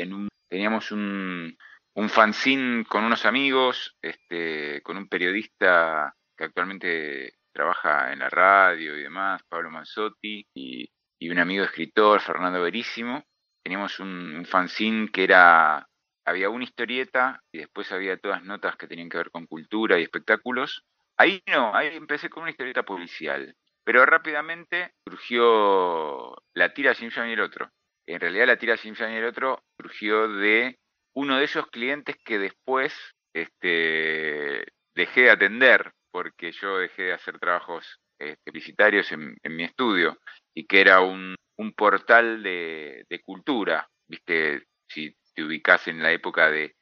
en 0.02 0.14
un, 0.14 0.28
teníamos 0.48 0.92
un, 0.92 1.58
un 1.98 2.10
fanzine 2.10 2.86
con 2.86 3.04
unos 3.04 3.26
amigos, 3.26 3.98
este, 4.04 4.84
con 4.84 4.98
un 4.98 5.08
periodista 5.08 6.16
que 6.38 6.44
actualmente 6.44 7.34
trabaja 7.52 8.14
en 8.14 8.20
la 8.20 8.30
radio 8.30 8.96
y 8.96 9.02
demás, 9.02 9.42
Pablo 9.50 9.72
Manzotti, 9.72 10.46
y, 10.54 10.92
un 11.28 11.40
amigo 11.40 11.64
escritor, 11.64 12.22
Fernando 12.22 12.62
Verísimo. 12.62 13.24
Teníamos 13.64 14.00
un, 14.00 14.46
fanzine 14.46 15.10
que 15.12 15.24
era, 15.24 15.90
había 16.24 16.52
una 16.52 16.66
historieta 16.66 17.42
y 17.52 17.58
después 17.58 17.92
había 17.92 18.18
todas 18.18 18.44
notas 18.44 18.78
que 18.78 18.88
tenían 18.88 19.10
que 19.10 19.18
ver 19.18 19.32
con 19.32 19.48
cultura 19.48 20.00
y 20.00 20.04
espectáculos. 20.04 20.86
Ahí 21.18 21.42
no, 21.48 21.76
ahí 21.76 21.88
empecé 21.96 22.30
con 22.30 22.44
una 22.44 22.52
historieta 22.52 22.84
policial, 22.84 23.56
pero 23.84 24.06
rápidamente 24.06 24.94
surgió 25.04 26.36
la 26.54 26.76
tira 26.76 26.94
Jim 26.94 27.10
y 27.28 27.32
el 27.32 27.42
otro. 27.42 27.72
En 28.06 28.20
realidad 28.20 28.46
la 28.46 28.58
tira 28.58 28.78
Jim 28.78 28.94
y 29.00 29.04
el 29.04 29.26
otro 29.26 29.64
surgió 29.80 30.28
de 30.28 30.78
uno 31.18 31.40
de 31.40 31.46
esos 31.46 31.66
clientes 31.72 32.16
que 32.24 32.38
después 32.38 32.94
este, 33.34 34.68
dejé 34.96 35.22
de 35.22 35.32
atender 35.32 35.92
porque 36.12 36.52
yo 36.52 36.78
dejé 36.78 37.04
de 37.04 37.14
hacer 37.14 37.40
trabajos 37.40 38.00
este, 38.20 38.52
publicitarios 38.52 39.12
en, 39.12 39.36
mi 39.50 39.64
estudio 39.64 40.20
y 40.56 40.68
que 40.68 40.80
era 40.80 41.02
un, 41.02 41.36
portal 41.76 42.44
de, 42.44 43.22
cultura, 43.26 43.90
viste, 44.08 44.68
si 44.88 45.16
te 45.34 45.44
ubicas 45.44 45.88
en 45.88 46.04
la 46.04 46.12
época 46.12 46.52
de 46.52 46.76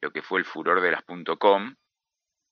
lo 0.00 0.10
que 0.12 0.22
fue 0.22 0.38
el 0.38 0.44
furor 0.44 0.80
de 0.80 0.92
las 0.92 1.02
.com, 1.38 1.74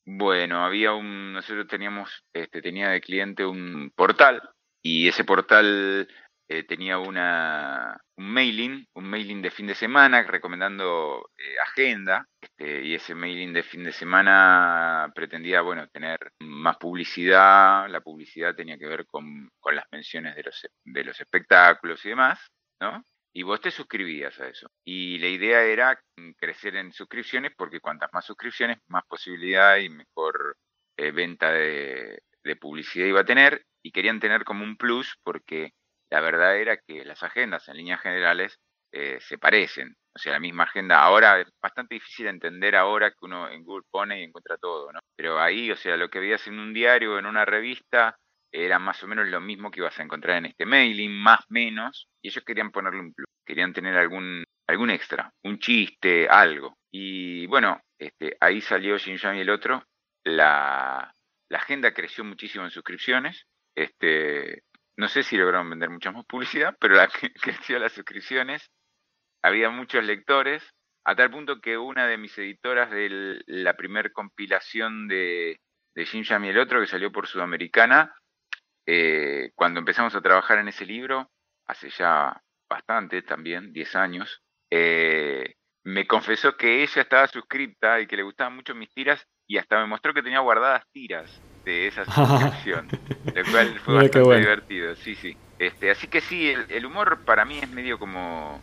bueno, 0.05 0.65
había 0.65 0.93
un, 0.93 1.35
nosotros 1.35 1.69
teníamos, 1.69 2.25
este, 2.35 2.63
tenía 2.63 2.89
de 2.89 3.01
cliente 3.01 3.47
un 3.47 3.93
portal 3.95 4.43
y 4.83 5.07
ese 5.07 5.23
portal 5.23 6.09
eh, 6.53 6.65
tenía 6.65 6.99
una, 6.99 7.97
un 8.17 8.33
mailing, 8.33 8.85
un 8.95 9.05
mailing 9.05 9.41
de 9.41 9.53
fin 9.53 9.69
de 9.69 9.75
semana 9.77 10.21
recomendando 10.25 11.31
eh, 11.39 11.55
agenda, 11.63 12.27
este, 12.41 12.85
y 12.85 12.95
ese 12.97 13.15
mailing 13.15 13.53
de 13.53 13.63
fin 13.63 13.85
de 13.85 13.93
semana 13.93 15.13
pretendía, 15.15 15.61
bueno, 15.61 15.87
tener 15.91 16.19
más 16.41 16.77
publicidad, 16.77 17.89
la 17.89 18.01
publicidad 18.01 18.57
tenía 18.57 18.77
que 18.77 18.89
ver 18.89 19.07
con, 19.07 19.49
con 19.61 19.77
las 19.77 19.85
menciones 19.93 20.35
de 20.35 20.43
los, 20.43 20.67
de 20.85 21.05
los 21.05 21.21
espectáculos 21.21 22.05
y 22.05 22.09
demás, 22.09 22.41
¿no? 22.81 23.05
Y 23.33 23.45
vos 23.45 23.61
te 23.61 23.71
suscribías 23.71 24.41
a 24.41 24.49
eso. 24.49 24.69
Y 24.85 25.19
la 25.19 25.29
idea 25.29 25.63
era 25.63 26.03
crecer 26.37 26.75
en 26.75 26.93
suscripciones 26.93 27.53
porque 27.57 27.79
cuantas 27.79 28.11
más 28.13 28.25
suscripciones, 28.27 28.79
más 28.89 29.05
posibilidad 29.07 29.77
y 29.77 29.89
mejor 29.89 30.57
eh, 30.97 31.13
venta 31.13 31.53
de, 31.53 32.25
de 32.43 32.57
publicidad 32.57 33.07
iba 33.07 33.21
a 33.21 33.25
tener. 33.25 33.65
Y 33.85 33.93
querían 33.93 34.19
tener 34.19 34.45
como 34.45 34.65
un 34.65 34.77
plus 34.77 35.17
porque 35.23 35.75
la 36.11 36.21
verdad 36.21 36.57
era 36.57 36.77
que 36.77 37.05
las 37.05 37.23
agendas 37.23 37.69
en 37.69 37.77
líneas 37.77 38.01
generales 38.01 38.59
eh, 38.93 39.19
se 39.21 39.39
parecen. 39.39 39.97
O 40.15 40.19
sea, 40.19 40.33
la 40.33 40.41
misma 40.41 40.65
agenda 40.65 41.03
ahora 41.03 41.41
es 41.41 41.49
bastante 41.63 41.95
difícil 41.95 42.25
de 42.25 42.31
entender 42.31 42.75
ahora 42.75 43.11
que 43.11 43.19
uno 43.23 43.49
en 43.49 43.63
Google 43.63 43.87
pone 43.91 44.21
y 44.21 44.25
encuentra 44.25 44.57
todo, 44.59 44.93
¿no? 44.93 44.99
Pero 45.17 45.41
ahí, 45.41 45.71
o 45.71 45.77
sea, 45.77 45.97
lo 45.97 46.11
que 46.11 46.19
veías 46.19 46.47
en 46.49 46.59
un 46.59 46.73
diario, 46.75 47.19
en 47.19 47.27
una 47.27 47.45
revista, 47.45 48.17
era 48.53 48.81
más 48.81 49.03
o 49.05 49.07
menos 49.07 49.29
lo 49.29 49.41
mismo 49.41 49.71
que 49.71 49.81
ibas 49.81 49.99
a 50.01 50.03
encontrar 50.03 50.39
en 50.39 50.47
este 50.47 50.67
mailing, 50.67 51.13
más 51.13 51.45
menos, 51.49 52.09
y 52.21 52.29
ellos 52.29 52.45
querían 52.45 52.73
ponerle 52.73 53.01
un 53.01 53.15
plus, 53.15 53.29
querían 53.47 53.73
tener 53.73 53.97
algún, 53.97 54.43
algún 54.67 54.91
extra, 54.91 55.33
un 55.45 55.61
chiste, 55.61 56.29
algo. 56.29 56.75
Y 56.91 57.47
bueno, 57.47 57.81
este, 57.97 58.37
ahí 58.41 58.61
salió 58.61 58.99
Xinjiang 58.99 59.37
y 59.37 59.41
el 59.43 59.51
otro, 59.51 59.85
la, 60.25 61.15
la 61.49 61.59
agenda 61.59 61.95
creció 61.95 62.25
muchísimo 62.25 62.65
en 62.65 62.73
suscripciones, 62.73 63.47
este, 63.77 64.65
no 65.01 65.09
sé 65.09 65.23
si 65.23 65.39
lograron 65.39 65.71
vender 65.71 65.89
mucha 65.89 66.13
más 66.13 66.27
publicidad, 66.27 66.77
pero 66.79 66.95
la 66.95 67.09
que 67.09 67.33
creció 67.33 67.79
las 67.79 67.93
suscripciones. 67.93 68.71
Había 69.43 69.71
muchos 69.71 70.05
lectores, 70.05 70.63
a 71.05 71.17
tal 71.17 71.31
punto 71.31 71.61
que 71.63 71.79
una 71.79 72.07
de 72.07 72.19
mis 72.19 72.37
editoras 72.37 72.91
de 72.91 73.41
la 73.47 73.75
primer 73.79 74.13
compilación 74.13 75.09
de, 75.09 75.59
de 75.95 76.05
Jim 76.05 76.23
Jam 76.23 76.45
y 76.45 76.51
el 76.51 76.59
otro, 76.59 76.81
que 76.81 76.87
salió 76.87 77.11
por 77.11 77.27
Sudamericana, 77.27 78.15
eh, 78.87 79.53
cuando 79.55 79.81
empezamos 79.81 80.15
a 80.15 80.21
trabajar 80.21 80.59
en 80.59 80.69
ese 80.69 80.85
libro, 80.85 81.31
hace 81.67 81.89
ya 81.89 82.39
bastante 82.69 83.23
también, 83.23 83.73
10 83.73 83.97
años, 83.97 84.43
eh, 84.71 85.55
me 85.83 86.07
confesó 86.07 86.59
que 86.59 86.83
ella 86.83 87.01
estaba 87.01 87.27
suscripta 87.27 88.01
y 88.01 88.07
que 88.07 88.19
le 88.19 88.23
gustaban 88.23 88.55
mucho 88.55 88.75
mis 88.75 88.93
tiras 88.93 89.27
y 89.47 89.57
hasta 89.57 89.81
me 89.81 89.87
mostró 89.87 90.13
que 90.13 90.23
tenía 90.23 90.41
guardadas 90.41 90.85
tiras 90.93 91.41
de 91.65 91.89
esa 91.89 92.05
suscripción, 92.07 92.89
lo 93.35 93.51
cual 93.51 93.79
fue 93.81 93.95
bastante 93.95 94.39
divertido, 94.39 94.97
sí, 94.97 95.15
sí. 95.15 95.37
Este, 95.59 95.91
así 95.91 96.09
que 96.09 96.23
sí, 96.23 96.55
el, 96.69 96.87
humor 96.87 97.23
para 97.25 97.45
mí 97.45 97.59
es 97.59 97.71
medio 97.71 97.99
como, 97.99 98.61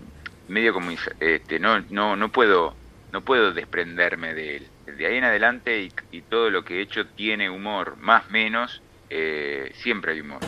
medio 0.47 0.73
como, 0.73 0.89
este, 1.19 1.59
no, 1.59 1.79
no, 1.89 2.15
no 2.15 2.31
puedo, 2.31 2.75
no 3.11 3.23
puedo 3.23 3.53
desprenderme 3.53 4.33
de 4.33 4.57
él. 4.57 4.71
De 4.85 5.05
ahí 5.05 5.17
en 5.17 5.25
adelante 5.25 5.89
y, 6.11 6.21
todo 6.23 6.49
lo 6.49 6.63
que 6.63 6.79
he 6.79 6.81
hecho 6.81 7.07
tiene 7.09 7.49
humor, 7.49 7.97
más 7.97 8.29
menos, 8.31 8.81
eh, 9.09 9.69
siempre 9.75 10.13
hay 10.13 10.21
humor. 10.21 10.41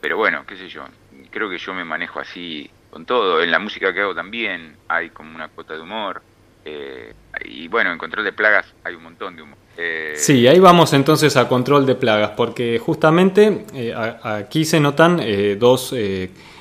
Pero 0.00 0.18
bueno, 0.18 0.44
qué 0.46 0.56
sé 0.56 0.68
yo, 0.68 0.86
creo 1.30 1.48
que 1.48 1.56
yo 1.56 1.72
me 1.72 1.84
manejo 1.84 2.20
así 2.20 2.70
con 2.90 3.06
todo. 3.06 3.42
En 3.42 3.50
la 3.50 3.58
música 3.58 3.92
que 3.94 4.00
hago 4.00 4.14
también 4.14 4.76
hay 4.86 5.08
como 5.10 5.34
una 5.34 5.48
cuota 5.48 5.74
de 5.74 5.80
humor. 5.80 6.22
Eh, 6.64 7.12
y 7.44 7.68
bueno, 7.68 7.92
en 7.92 7.98
control 7.98 8.24
de 8.24 8.32
plagas 8.32 8.66
hay 8.84 8.94
un 8.94 9.02
montón 9.02 9.36
de 9.36 9.42
humor. 9.42 9.58
Eh, 9.76 10.12
sí, 10.16 10.46
ahí 10.46 10.60
vamos 10.60 10.92
entonces 10.92 11.36
a 11.36 11.48
control 11.48 11.84
de 11.84 11.94
plagas, 11.94 12.30
porque 12.36 12.78
justamente 12.78 13.64
eh, 13.74 13.94
aquí 14.22 14.64
se 14.64 14.80
notan 14.80 15.20
dos 15.58 15.94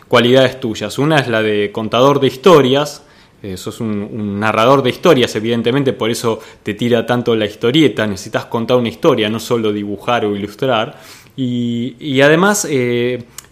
cualidades 0.08 0.60
tuyas. 0.60 0.98
Una 0.98 1.18
es 1.18 1.28
la 1.28 1.42
de 1.42 1.72
contador 1.72 2.20
de 2.20 2.28
historias, 2.28 3.04
eh, 3.44 3.58
sos 3.58 3.82
un, 3.82 4.40
narrador 4.40 4.82
de 4.82 4.90
historias, 4.90 5.36
evidentemente, 5.36 5.92
por 5.92 6.10
eso 6.10 6.40
te 6.64 6.76
tira 6.76 7.06
tanto 7.06 7.36
la 7.36 7.46
historieta, 7.46 8.08
necesitas 8.08 8.46
contar 8.46 8.78
una 8.78 8.88
historia, 8.88 9.30
no 9.30 9.38
solo 9.38 9.74
dibujar 9.74 10.24
o 10.26 10.34
ilustrar. 10.34 10.98
Y, 11.36 12.22
además, 12.22 12.66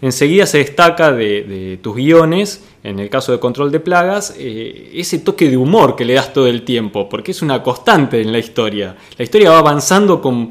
enseguida 0.02 0.44
se 0.44 0.58
destaca 0.58 1.12
de, 1.12 1.78
tus 1.82 1.96
guiones, 1.96 2.68
en 2.82 2.98
el 2.98 3.08
caso 3.08 3.32
de 3.32 3.40
Control 3.40 3.72
de 3.72 3.80
Plagas, 3.80 4.36
eh, 4.38 4.90
ese 4.92 5.20
toque 5.20 5.48
de 5.48 5.56
humor 5.56 5.96
que 5.96 6.04
le 6.04 6.12
das 6.12 6.34
todo 6.34 6.46
el 6.48 6.64
tiempo, 6.64 7.08
porque 7.08 7.30
es 7.30 7.40
una 7.40 7.62
constante 7.62 8.20
en 8.20 8.30
la 8.32 8.38
historia. 8.38 8.96
La 9.16 9.24
historia 9.24 9.52
va 9.52 9.58
avanzando 9.60 10.20
con, 10.20 10.50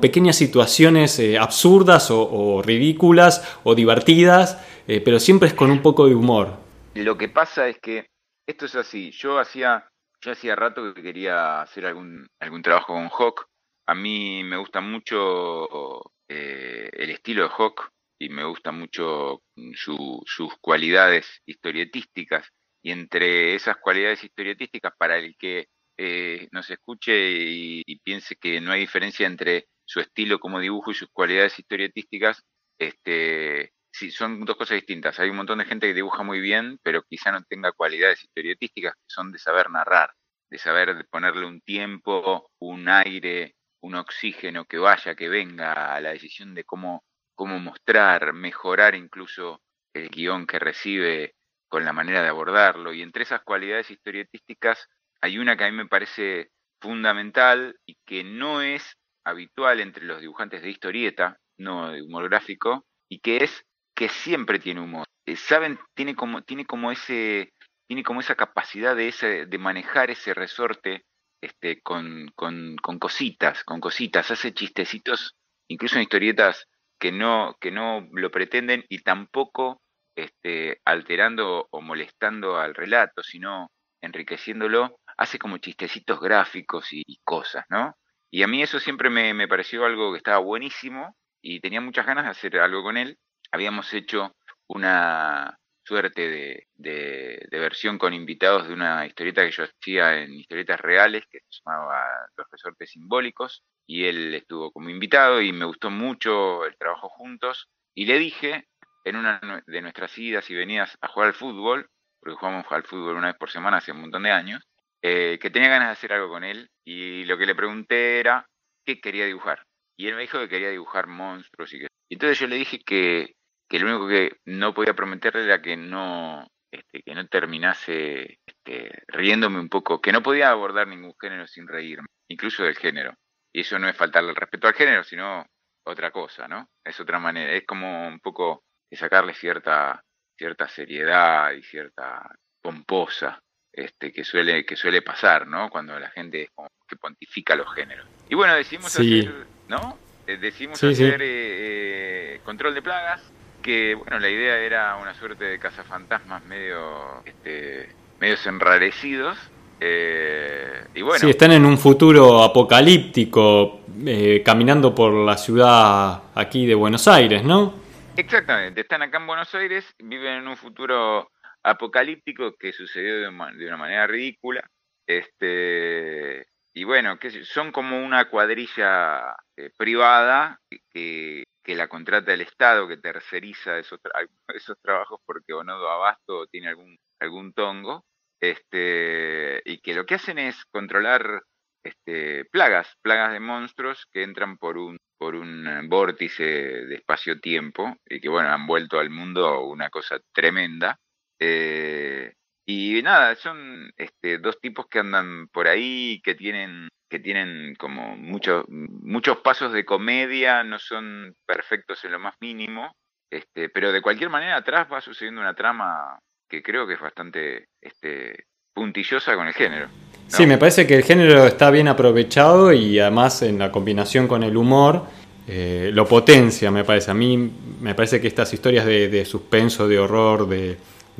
pequeñas 0.00 0.36
situaciones 0.36 1.20
absurdas 1.38 2.10
o, 2.10 2.62
ridículas 2.64 3.58
o 3.64 3.74
divertidas, 3.74 4.58
pero 4.86 5.20
siempre 5.20 5.48
es 5.48 5.54
con 5.54 5.70
un 5.70 5.82
poco 5.82 6.08
de 6.08 6.14
humor. 6.14 6.56
Lo 6.94 7.18
que 7.18 7.28
pasa 7.28 7.68
es 7.68 7.78
que 7.78 8.06
esto 8.46 8.66
es 8.66 8.74
así. 8.74 9.10
Yo 9.12 9.38
hacía, 9.38 9.88
yo 10.20 10.32
hacía 10.32 10.56
rato 10.56 10.94
que 10.94 11.02
quería 11.02 11.62
hacer 11.62 11.86
algún, 11.86 12.26
algún 12.40 12.62
trabajo 12.62 12.94
con 12.94 13.08
Hawk. 13.08 13.46
A 13.86 13.94
mí 13.94 14.44
me 14.44 14.56
gusta 14.56 14.80
mucho 14.80 16.02
eh, 16.28 16.88
el 16.92 17.10
estilo 17.10 17.44
de 17.44 17.50
Hawk 17.56 17.91
y 18.22 18.28
me 18.28 18.44
gusta 18.44 18.70
mucho 18.72 19.42
sus 19.74 20.56
cualidades 20.60 21.42
historietísticas. 21.44 22.48
Y 22.82 22.92
entre 22.92 23.54
esas 23.54 23.76
cualidades 23.78 24.22
historietísticas, 24.24 24.92
para 24.96 25.18
el 25.18 25.36
que 25.36 25.68
eh, 25.96 26.48
nos 26.52 26.70
escuche 26.70 27.12
y, 27.32 27.82
y, 27.84 27.98
piense 28.00 28.36
que 28.36 28.60
no 28.60 28.72
hay 28.72 28.80
diferencia 28.80 29.26
entre 29.26 29.66
su 29.84 30.00
estilo 30.00 30.38
como 30.38 30.60
dibujo 30.60 30.90
y 30.90 30.94
sus 30.94 31.08
cualidades 31.12 31.58
historietísticas, 31.58 32.42
este, 32.78 33.72
sí, 33.92 34.10
son 34.10 34.44
dos 34.44 34.56
cosas 34.56 34.76
distintas. 34.76 35.18
Hay 35.18 35.30
un 35.30 35.36
montón 35.36 35.58
de 35.58 35.64
gente 35.64 35.88
que 35.88 35.94
dibuja 35.94 36.22
muy 36.22 36.40
bien, 36.40 36.78
pero 36.82 37.02
quizá 37.02 37.32
no 37.32 37.42
tenga 37.44 37.72
cualidades 37.72 38.22
historietísticas 38.24 38.94
que 38.94 39.04
son 39.06 39.32
de 39.32 39.38
saber 39.38 39.70
narrar, 39.70 40.12
de 40.50 40.58
saber 40.58 41.06
ponerle 41.10 41.46
un 41.46 41.60
tiempo, 41.60 42.50
un 42.60 42.88
aire, 42.88 43.54
un 43.82 43.96
oxígeno 43.96 44.64
que 44.64 44.78
vaya, 44.78 45.14
que 45.14 45.28
venga 45.28 45.94
a 45.94 46.00
la 46.00 46.10
decisión 46.10 46.54
de 46.54 46.64
cómo, 46.64 47.04
cómo 47.42 47.58
mostrar, 47.58 48.34
mejorar 48.34 48.94
incluso 48.94 49.62
el 49.92 50.10
guion 50.10 50.46
que 50.46 50.60
recibe 50.60 51.34
con 51.68 51.84
la 51.84 51.92
manera 51.92 52.22
de 52.22 52.28
abordarlo. 52.28 52.92
Y 52.92 53.02
entre 53.02 53.24
esas 53.24 53.42
cualidades 53.42 53.90
historietísticas 53.90 54.88
hay 55.20 55.38
una 55.38 55.56
que 55.56 55.64
a 55.64 55.70
mí 55.72 55.76
me 55.76 55.88
parece 55.88 56.52
fundamental 56.80 57.74
y 57.84 57.96
que 58.06 58.22
no 58.22 58.62
es 58.62 58.96
habitual 59.24 59.80
entre 59.80 60.04
los 60.04 60.20
dibujantes 60.20 60.62
de 60.62 60.70
historieta, 60.70 61.36
no 61.58 61.90
de 61.90 62.02
humor 62.02 62.28
gráfico, 62.28 62.86
y 63.08 63.18
que 63.18 63.38
es 63.38 63.64
que 63.96 64.08
siempre 64.08 64.60
tiene 64.60 64.80
humor. 64.80 65.06
Eh, 65.26 65.34
saben, 65.34 65.80
tiene 65.94 66.14
como, 66.14 66.42
tiene 66.42 66.64
como 66.64 66.92
ese, 66.92 67.54
tiene 67.88 68.04
como 68.04 68.20
esa 68.20 68.36
capacidad 68.36 68.94
de 68.94 69.08
ese, 69.08 69.46
de 69.46 69.58
manejar 69.58 70.12
ese 70.12 70.32
resorte 70.32 71.06
este, 71.42 71.82
con, 71.82 72.30
con, 72.36 72.76
con 72.76 73.00
cositas, 73.00 73.64
con 73.64 73.80
cositas, 73.80 74.30
hace 74.30 74.54
chistecitos, 74.54 75.34
incluso 75.66 75.96
en 75.96 76.02
historietas 76.02 76.68
que 77.02 77.10
no, 77.10 77.56
que 77.60 77.72
no 77.72 78.06
lo 78.12 78.30
pretenden 78.30 78.84
y 78.88 79.02
tampoco 79.02 79.82
este, 80.14 80.80
alterando 80.84 81.66
o 81.72 81.80
molestando 81.80 82.58
al 82.58 82.76
relato, 82.76 83.24
sino 83.24 83.72
enriqueciéndolo, 84.00 85.00
hace 85.16 85.40
como 85.40 85.58
chistecitos 85.58 86.20
gráficos 86.20 86.92
y, 86.92 87.18
cosas, 87.24 87.64
¿no? 87.70 87.96
Y 88.30 88.44
a 88.44 88.46
mí 88.46 88.62
eso 88.62 88.78
siempre 88.78 89.10
me, 89.10 89.34
me, 89.34 89.48
pareció 89.48 89.84
algo 89.84 90.12
que 90.12 90.18
estaba 90.18 90.38
buenísimo 90.38 91.16
y 91.42 91.58
tenía 91.58 91.80
muchas 91.80 92.06
ganas 92.06 92.24
de 92.24 92.30
hacer 92.30 92.58
algo 92.60 92.84
con 92.84 92.96
él 92.96 93.18
habíamos 93.52 93.92
hecho 93.94 94.34
una 94.66 95.56
suerte 95.84 96.66
de, 96.74 97.48
versión 97.50 97.98
con 97.98 98.14
invitados 98.14 98.66
de 98.66 98.74
una 98.74 99.06
historieta 99.06 99.44
que 99.44 99.52
yo 99.52 99.64
hacía 99.64 100.20
en 100.20 100.34
historietas 100.34 100.80
reales 100.80 101.24
que 101.30 101.40
se 101.40 101.60
llamaba 101.64 102.04
Los 102.36 102.46
Resortes 102.50 102.90
Simbólicos 102.90 103.62
y 103.86 104.04
él 104.04 104.34
estuvo 104.34 104.72
como 104.72 104.90
invitado 104.90 105.40
y 105.40 105.52
me 105.52 105.64
gustó 105.64 105.90
mucho 105.90 106.64
el 106.64 106.76
trabajo 106.76 107.08
juntos 107.08 107.68
y 107.94 108.06
le 108.06 108.18
dije 108.18 108.66
en 109.04 109.16
una 109.16 109.62
de 109.66 109.82
nuestras 109.82 110.16
idas 110.18 110.48
y 110.50 110.54
venidas 110.54 110.96
a 111.00 111.08
jugar 111.08 111.28
al 111.28 111.34
fútbol, 111.34 111.88
porque 112.20 112.36
jugamos 112.36 112.66
al 112.70 112.84
fútbol 112.84 113.16
una 113.16 113.28
vez 113.28 113.36
por 113.36 113.50
semana 113.50 113.78
hace 113.78 113.92
un 113.92 114.00
montón 114.00 114.22
de 114.22 114.30
años, 114.30 114.62
eh, 115.02 115.38
que 115.40 115.50
tenía 115.50 115.68
ganas 115.68 115.88
de 115.88 115.92
hacer 115.92 116.12
algo 116.12 116.28
con 116.28 116.44
él 116.44 116.70
y 116.84 117.24
lo 117.24 117.36
que 117.36 117.46
le 117.46 117.54
pregunté 117.54 118.20
era 118.20 118.46
qué 118.84 119.00
quería 119.00 119.26
dibujar. 119.26 119.64
Y 119.96 120.06
él 120.06 120.14
me 120.14 120.22
dijo 120.22 120.38
que 120.38 120.48
quería 120.48 120.70
dibujar 120.70 121.06
monstruos 121.06 121.74
y 121.74 121.80
que... 121.80 121.86
entonces 122.08 122.38
yo 122.38 122.46
le 122.46 122.56
dije 122.56 122.82
que 122.84 123.34
que 123.72 123.78
lo 123.78 123.86
único 123.86 124.06
que 124.06 124.36
no 124.44 124.74
podía 124.74 124.92
prometerle 124.92 125.44
era 125.44 125.62
que 125.62 125.78
no, 125.78 126.46
este, 126.70 127.02
que 127.02 127.14
no 127.14 127.26
terminase 127.26 128.38
este, 128.44 129.02
riéndome 129.08 129.58
un 129.58 129.70
poco, 129.70 130.02
que 130.02 130.12
no 130.12 130.22
podía 130.22 130.50
abordar 130.50 130.88
ningún 130.88 131.14
género 131.18 131.46
sin 131.46 131.66
reírme, 131.66 132.06
incluso 132.28 132.64
del 132.64 132.76
género. 132.76 133.14
Y 133.52 133.60
eso 133.60 133.78
no 133.78 133.88
es 133.88 133.96
faltarle 133.96 134.30
el 134.30 134.36
respeto 134.36 134.66
al 134.66 134.74
género, 134.74 135.04
sino 135.04 135.46
otra 135.84 136.10
cosa, 136.10 136.48
¿no? 136.48 136.68
Es 136.84 136.98
otra 137.00 137.18
manera, 137.18 137.52
es 137.52 137.66
como 137.66 138.06
un 138.08 138.20
poco 138.20 138.64
de 138.90 138.96
sacarle 138.96 139.34
cierta, 139.34 140.02
cierta 140.36 140.68
seriedad 140.68 141.52
y 141.52 141.62
cierta 141.62 142.30
pomposa 142.60 143.42
este, 143.72 144.12
que 144.12 144.24
suele, 144.24 144.64
que 144.64 144.76
suele 144.76 145.02
pasar, 145.02 145.46
¿no? 145.46 145.70
Cuando 145.70 145.98
la 145.98 146.10
gente 146.10 146.48
como 146.54 146.68
que 146.86 146.96
pontifica 146.96 147.56
los 147.56 147.72
géneros. 147.74 148.06
Y 148.28 148.34
bueno, 148.34 148.54
decimos 148.54 148.94
hacer, 148.94 149.46
¿no? 149.68 149.98
Eh, 150.26 150.36
decimos 150.36 150.82
hacer 150.82 151.22
eh, 151.22 152.34
eh, 152.34 152.40
control 152.44 152.74
de 152.74 152.82
plagas, 152.82 153.22
que 153.62 153.94
bueno, 153.94 154.18
la 154.18 154.28
idea 154.28 154.58
era 154.58 154.96
una 154.96 155.14
suerte 155.14 155.44
de 155.44 155.58
cazafantasmas 155.58 156.44
medio, 156.44 157.24
este, 157.24 157.88
medios 158.20 158.46
enrarecidos. 158.46 159.38
Eh, 159.84 160.84
y 160.94 161.02
bueno. 161.02 161.18
Sí, 161.18 161.30
están 161.30 161.50
en 161.50 161.64
un 161.64 161.76
futuro 161.76 162.44
apocalíptico, 162.44 163.80
eh, 164.06 164.40
caminando 164.44 164.94
por 164.94 165.12
la 165.12 165.36
ciudad 165.36 166.22
aquí 166.36 166.66
de 166.66 166.76
Buenos 166.76 167.08
Aires, 167.08 167.42
¿no? 167.42 167.74
Exactamente, 168.16 168.82
están 168.82 169.02
acá 169.02 169.18
en 169.18 169.26
Buenos 169.26 169.52
Aires, 169.56 169.92
viven 169.98 170.34
en 170.34 170.46
un 170.46 170.56
futuro 170.56 171.32
apocalíptico 171.64 172.54
que 172.56 172.72
sucedió 172.72 173.22
de, 173.22 173.28
una 173.28 173.76
manera 173.76 174.06
ridícula. 174.06 174.62
Este, 175.04 176.46
y 176.72 176.84
bueno, 176.84 177.18
que 177.18 177.44
son 177.44 177.72
como 177.72 178.04
una 178.04 178.28
cuadrilla 178.28 179.34
eh, 179.56 179.70
privada 179.76 180.60
que, 180.92 181.42
que 181.64 181.74
la 181.74 181.88
contrata 181.88 182.32
el 182.32 182.42
Estado, 182.42 182.86
que 182.86 182.98
terceriza 182.98 183.78
esos, 183.78 183.98
esos 184.54 184.76
trabajos 184.80 185.18
porque 185.26 185.54
o 185.54 185.64
no 185.64 185.80
da 185.80 185.94
abasto 185.94 186.38
o 186.38 186.46
tiene 186.46 186.68
algún, 186.68 186.96
algún 187.18 187.52
tongo, 187.52 188.04
este, 188.42 189.62
y 189.64 189.78
que 189.78 189.94
lo 189.94 190.04
que 190.04 190.16
hacen 190.16 190.38
es 190.38 190.64
controlar 190.72 191.42
este, 191.84 192.44
plagas, 192.46 192.92
plagas 193.00 193.32
de 193.32 193.40
monstruos 193.40 194.06
que 194.12 194.24
entran 194.24 194.58
por 194.58 194.78
un, 194.78 194.98
por 195.16 195.36
un 195.36 195.88
vórtice 195.88 196.44
de 196.44 196.94
espacio-tiempo 196.96 197.96
y 198.04 198.20
que 198.20 198.28
bueno, 198.28 198.48
han 198.48 198.66
vuelto 198.66 198.98
al 198.98 199.10
mundo 199.10 199.64
una 199.64 199.90
cosa 199.90 200.18
tremenda. 200.34 200.98
Eh, 201.40 202.32
y 202.66 203.00
nada, 203.02 203.34
son 203.36 203.92
este, 203.96 204.38
dos 204.38 204.58
tipos 204.60 204.86
que 204.88 204.98
andan 204.98 205.46
por 205.48 205.68
ahí, 205.68 206.20
que 206.22 206.34
tienen 206.34 206.88
que 207.08 207.18
tienen 207.18 207.74
como 207.74 208.16
muchos 208.16 208.64
muchos 208.68 209.38
pasos 209.38 209.72
de 209.72 209.84
comedia, 209.84 210.64
no 210.64 210.78
son 210.78 211.34
perfectos 211.46 212.02
en 212.04 212.12
lo 212.12 212.18
más 212.18 212.34
mínimo, 212.40 212.90
este, 213.30 213.68
pero 213.68 213.92
de 213.92 214.00
cualquier 214.00 214.30
manera 214.30 214.56
atrás 214.56 214.88
va 214.90 215.00
sucediendo 215.00 215.42
una 215.42 215.54
trama 215.54 216.18
que 216.52 216.62
creo 216.62 216.86
que 216.86 216.92
es 216.92 217.00
bastante 217.00 217.68
este, 217.80 218.44
puntillosa 218.74 219.34
con 219.36 219.48
el 219.48 219.54
género. 219.54 219.88
Sí, 220.26 220.44
me 220.44 220.58
parece 220.58 220.86
que 220.86 220.94
el 220.94 221.02
género 221.02 221.46
está 221.46 221.70
bien 221.70 221.88
aprovechado 221.88 222.74
y 222.74 222.98
además 222.98 223.40
en 223.40 223.58
la 223.58 223.72
combinación 223.72 224.28
con 224.28 224.42
el 224.42 224.54
humor 224.58 225.04
eh, 225.48 225.90
lo 225.94 226.06
potencia, 226.06 226.70
me 226.70 226.84
parece. 226.84 227.10
A 227.10 227.14
mí 227.14 227.50
me 227.80 227.94
parece 227.94 228.20
que 228.20 228.28
estas 228.28 228.52
historias 228.52 228.84
de, 228.84 229.24
suspenso, 229.24 229.88
de 229.88 229.98
horror, 229.98 230.46
de, 230.46 230.76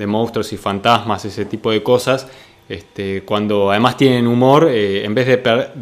monstruos 0.06 0.52
y 0.52 0.58
fantasmas, 0.58 1.24
ese 1.24 1.46
tipo 1.46 1.70
de 1.70 1.82
cosas, 1.82 2.28
este, 2.68 3.22
cuando 3.22 3.70
además 3.70 3.96
tienen 3.96 4.26
humor, 4.26 4.68
eh, 4.70 5.02
en 5.02 5.14
vez 5.14 5.26
de, 5.26 5.38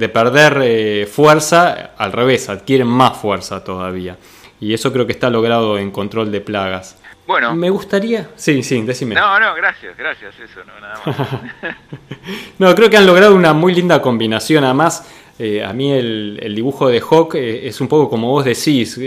perder 0.08 0.60
eh, 0.62 1.08
fuerza, 1.10 1.90
al 1.98 2.12
revés, 2.12 2.48
adquieren 2.48 2.86
más 2.86 3.16
fuerza 3.16 3.64
todavía. 3.64 4.16
Y 4.60 4.74
eso 4.74 4.92
creo 4.92 5.06
que 5.06 5.12
está 5.12 5.28
logrado 5.28 5.76
en 5.76 5.90
control 5.90 6.30
de 6.30 6.40
plagas. 6.40 7.00
Bueno. 7.26 7.54
Me 7.54 7.70
gustaría. 7.70 8.30
Sí, 8.36 8.62
sí, 8.62 8.82
decime. 8.82 9.14
No, 9.14 9.38
no, 9.38 9.54
gracias, 9.54 9.96
gracias, 9.96 10.34
eso, 10.38 10.60
no, 10.64 10.80
nada 10.80 11.00
más. 11.04 11.74
no, 12.58 12.74
creo 12.74 12.90
que 12.90 12.96
han 12.96 13.06
logrado 13.06 13.34
una 13.34 13.52
muy 13.52 13.74
linda 13.74 14.02
combinación. 14.02 14.64
Además, 14.64 15.08
eh, 15.38 15.64
a 15.64 15.72
mí 15.72 15.92
el, 15.92 16.52
dibujo 16.54 16.88
de 16.88 17.00
Hawk 17.00 17.36
es 17.36 17.80
un 17.80 17.88
poco 17.88 18.10
como 18.10 18.30
vos 18.30 18.44
decís, 18.44 18.98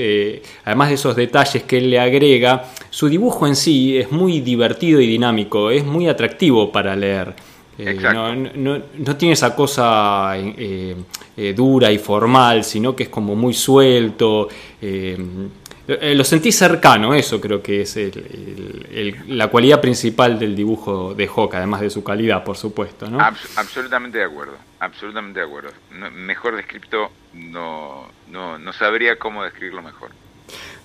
además 0.64 0.90
de 0.90 0.96
esos 0.96 1.16
detalles 1.16 1.64
que 1.64 1.78
él 1.78 1.90
le 1.90 2.00
agrega, 2.00 2.66
su 2.90 3.10
dibujo 3.10 3.46
en 3.46 3.56
sí 3.56 3.98
es 3.98 4.12
muy 4.12 4.40
divertido 4.40 5.02
y 5.02 5.08
dinámico, 5.08 5.70
es 5.70 5.84
muy 5.84 6.08
atractivo 6.08 6.72
para 6.72 6.96
leer. 6.96 7.36
Eh, 7.76 7.98
no, 8.56 9.16
tiene 9.16 9.34
esa 9.34 9.56
cosa 9.56 10.34
eh, 10.38 10.96
eh, 11.36 11.54
dura 11.56 11.92
y 11.92 11.98
formal, 11.98 12.64
sino 12.64 12.96
que 12.96 13.04
es 13.04 13.10
como 13.10 13.36
muy 13.36 13.54
suelto. 13.54 14.48
Eh, 15.88 16.16
lo 16.16 16.24
sentí 16.24 16.52
cercano, 16.52 17.14
eso 17.14 17.42
creo 17.42 17.62
que 17.62 17.82
es 17.82 17.98
la 19.28 19.48
cualidad 19.50 19.82
principal 19.82 20.40
del 20.40 20.56
dibujo 20.56 21.14
de 21.14 21.28
Hawk, 21.28 21.56
además 21.56 21.82
de 21.82 21.90
su 21.90 22.04
calidad, 22.04 22.44
por 22.44 22.56
supuesto. 22.56 23.10
¿no? 23.10 23.20
absolutamente 23.20 24.18
de 24.18 24.24
acuerdo, 24.24 24.58
absolutamente 24.80 25.40
de 25.40 25.46
acuerdo. 25.46 25.72
mejor 25.92 26.56
descripto 26.56 27.12
no, 27.34 28.08
no, 28.30 28.58
no 28.58 28.74
sabría 28.74 29.18
cómo 29.18 29.44
describirlo 29.44 29.82
mejor. 29.82 30.12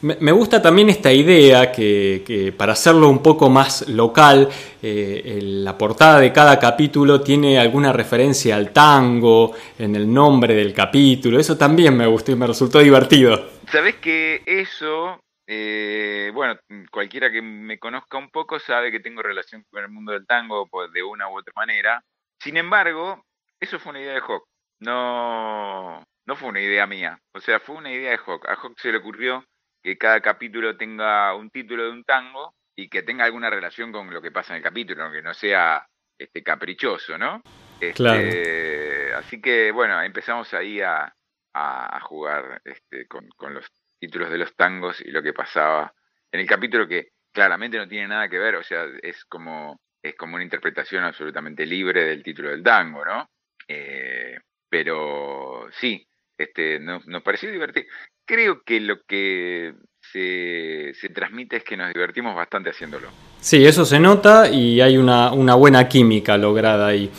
Me 0.00 0.30
gusta 0.30 0.62
también 0.62 0.90
esta 0.90 1.12
idea 1.12 1.72
que, 1.72 2.54
para 2.56 2.74
hacerlo 2.74 3.08
un 3.08 3.20
poco 3.20 3.50
más 3.50 3.88
local, 3.88 4.48
eh, 4.80 5.40
la 5.42 5.76
portada 5.76 6.20
de 6.20 6.32
cada 6.32 6.56
capítulo 6.56 7.20
tiene 7.20 7.58
alguna 7.58 7.92
referencia 7.92 8.54
al 8.54 8.72
tango 8.72 9.56
en 9.76 9.96
el 9.96 10.12
nombre 10.12 10.54
del 10.54 10.72
capítulo. 10.72 11.40
Eso 11.40 11.58
también 11.58 11.96
me 11.96 12.06
gustó 12.06 12.30
y 12.30 12.36
me 12.36 12.46
resultó 12.46 12.78
divertido. 12.78 13.50
Sabes 13.72 13.96
que 13.96 14.42
eso, 14.46 15.20
eh, 15.48 16.30
bueno, 16.32 16.56
cualquiera 16.92 17.28
que 17.32 17.42
me 17.42 17.80
conozca 17.80 18.18
un 18.18 18.30
poco 18.30 18.60
sabe 18.60 18.92
que 18.92 19.00
tengo 19.00 19.20
relación 19.20 19.64
con 19.68 19.82
el 19.82 19.90
mundo 19.90 20.12
del 20.12 20.26
tango 20.26 20.68
pues, 20.68 20.92
de 20.92 21.02
una 21.02 21.28
u 21.28 21.38
otra 21.38 21.52
manera. 21.56 22.00
Sin 22.40 22.56
embargo, 22.56 23.24
eso 23.58 23.80
fue 23.80 23.90
una 23.90 24.00
idea 24.00 24.14
de 24.14 24.20
Hawk. 24.20 24.44
No, 24.80 26.04
no 26.28 26.36
fue 26.36 26.50
una 26.50 26.60
idea 26.60 26.86
mía. 26.86 27.18
O 27.32 27.40
sea, 27.40 27.58
fue 27.58 27.76
una 27.76 27.90
idea 27.90 28.10
de 28.10 28.18
Hawk. 28.18 28.46
A 28.46 28.54
Hawk 28.54 28.78
se 28.78 28.92
le 28.92 28.98
ocurrió 28.98 29.46
que 29.82 29.96
cada 29.96 30.20
capítulo 30.20 30.76
tenga 30.76 31.34
un 31.34 31.48
título 31.48 31.84
de 31.84 31.90
un 31.90 32.04
tango 32.04 32.54
y 32.76 32.90
que 32.90 33.02
tenga 33.02 33.24
alguna 33.24 33.48
relación 33.48 33.90
con 33.90 34.12
lo 34.12 34.20
que 34.20 34.30
pasa 34.30 34.52
en 34.52 34.58
el 34.58 34.62
capítulo, 34.62 35.10
que 35.10 35.22
no 35.22 35.32
sea 35.32 35.88
este 36.18 36.42
caprichoso, 36.42 37.16
¿no? 37.16 37.42
Este, 37.80 37.94
claro. 37.94 39.18
Así 39.18 39.40
que 39.40 39.72
bueno, 39.72 40.02
empezamos 40.02 40.52
ahí 40.52 40.82
a, 40.82 41.10
a, 41.54 42.00
jugar 42.02 42.60
este, 42.62 43.06
con, 43.06 43.26
con, 43.30 43.54
los 43.54 43.66
títulos 43.98 44.30
de 44.30 44.38
los 44.38 44.54
tangos 44.54 45.00
y 45.00 45.10
lo 45.10 45.22
que 45.22 45.32
pasaba 45.32 45.94
en 46.30 46.40
el 46.40 46.46
capítulo 46.46 46.86
que 46.86 47.12
claramente 47.32 47.78
no 47.78 47.88
tiene 47.88 48.08
nada 48.08 48.28
que 48.28 48.38
ver, 48.38 48.56
o 48.56 48.62
sea, 48.62 48.84
es 49.02 49.24
como 49.24 49.80
es 50.02 50.14
como 50.14 50.34
una 50.34 50.44
interpretación 50.44 51.04
absolutamente 51.04 51.64
libre 51.64 52.04
del 52.04 52.22
título 52.22 52.50
del 52.50 52.62
tango, 52.62 53.04
¿no? 53.04 53.30
Eh, 53.66 54.38
pero 54.68 55.68
sí, 55.72 56.06
este, 56.38 56.80
nos, 56.80 57.06
nos 57.06 57.22
pareció 57.22 57.50
divertido 57.50 57.86
creo 58.28 58.62
que 58.62 58.78
lo 58.78 59.02
que 59.08 59.72
se, 60.12 60.92
transmite 61.14 61.56
es 61.56 61.64
que 61.64 61.76
nos 61.76 61.92
divertimos 61.92 62.36
bastante 62.36 62.70
haciéndolo. 62.70 63.08
Sí, 63.40 63.64
eso 63.64 63.84
se 63.84 63.98
nota 63.98 64.50
y 64.50 64.80
hay 64.80 64.98
una, 64.98 65.30
buena 65.54 65.88
química 65.88 66.36
lograda 66.36 66.88
ahí. 66.88 67.10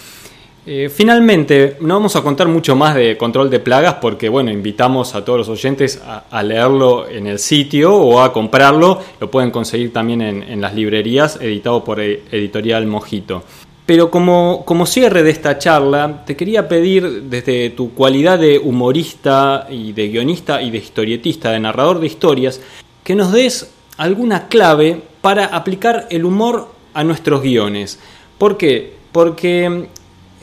Eh, 0.66 0.88
finalmente, 0.90 1.78
no 1.82 1.96
vamos 1.96 2.16
a 2.16 2.22
contar 2.22 2.48
mucho 2.48 2.76
más 2.76 2.94
de 2.94 3.18
control 3.18 3.50
de 3.50 3.60
plagas 3.60 3.96
porque, 3.96 4.30
bueno, 4.30 4.52
invitamos 4.52 5.16
a 5.16 5.26
todos 5.26 5.40
los 5.40 5.50
oyentes 5.50 6.00
a, 6.06 6.44
leerlo 6.44 7.10
en 7.10 7.26
el 7.26 7.40
sitio 7.40 7.96
o 7.96 8.22
a 8.22 8.32
comprarlo. 8.32 9.02
Lo 9.20 9.32
pueden 9.32 9.50
conseguir 9.50 9.92
también 9.92 10.22
en, 10.22 10.44
en 10.44 10.62
las 10.62 10.76
librerías, 10.76 11.42
editado 11.42 11.84
por 11.84 12.00
Editorial 12.00 12.86
Mojito. 12.86 13.44
Pero 13.90 14.12
como, 14.12 14.66
como 14.66 14.86
cierre 14.86 15.24
de 15.24 15.32
esta 15.32 15.58
charla, 15.58 16.24
te 16.24 16.38
quería 16.38 16.68
pedir 16.68 17.24
desde 17.24 17.72
tu 17.72 17.96
cualidad 17.96 18.38
de 18.38 18.60
humorista 18.60 19.66
y 19.68 19.94
de 19.94 20.10
guionista 20.10 20.62
y 20.62 20.70
de 20.70 20.78
historietista, 20.78 21.50
de 21.50 21.60
narrador 21.60 22.00
de 22.00 22.06
historias, 22.06 22.62
que 23.04 23.16
nos 23.16 23.32
des 23.32 23.72
alguna 23.98 24.48
clave 24.48 25.02
para 25.22 25.46
aplicar 25.46 26.06
el 26.12 26.24
humor 26.24 26.68
a 26.94 27.04
nuestros 27.04 27.42
guiones. 27.42 27.98
¿Por 28.38 28.58
qué? 28.58 28.94
Porque 29.12 29.88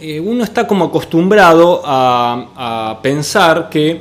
eh, 0.00 0.18
uno 0.18 0.42
está 0.42 0.66
como 0.66 0.86
acostumbrado 0.86 1.82
a, 1.84 2.48
a 2.90 3.00
pensar 3.00 3.68
que 3.70 4.00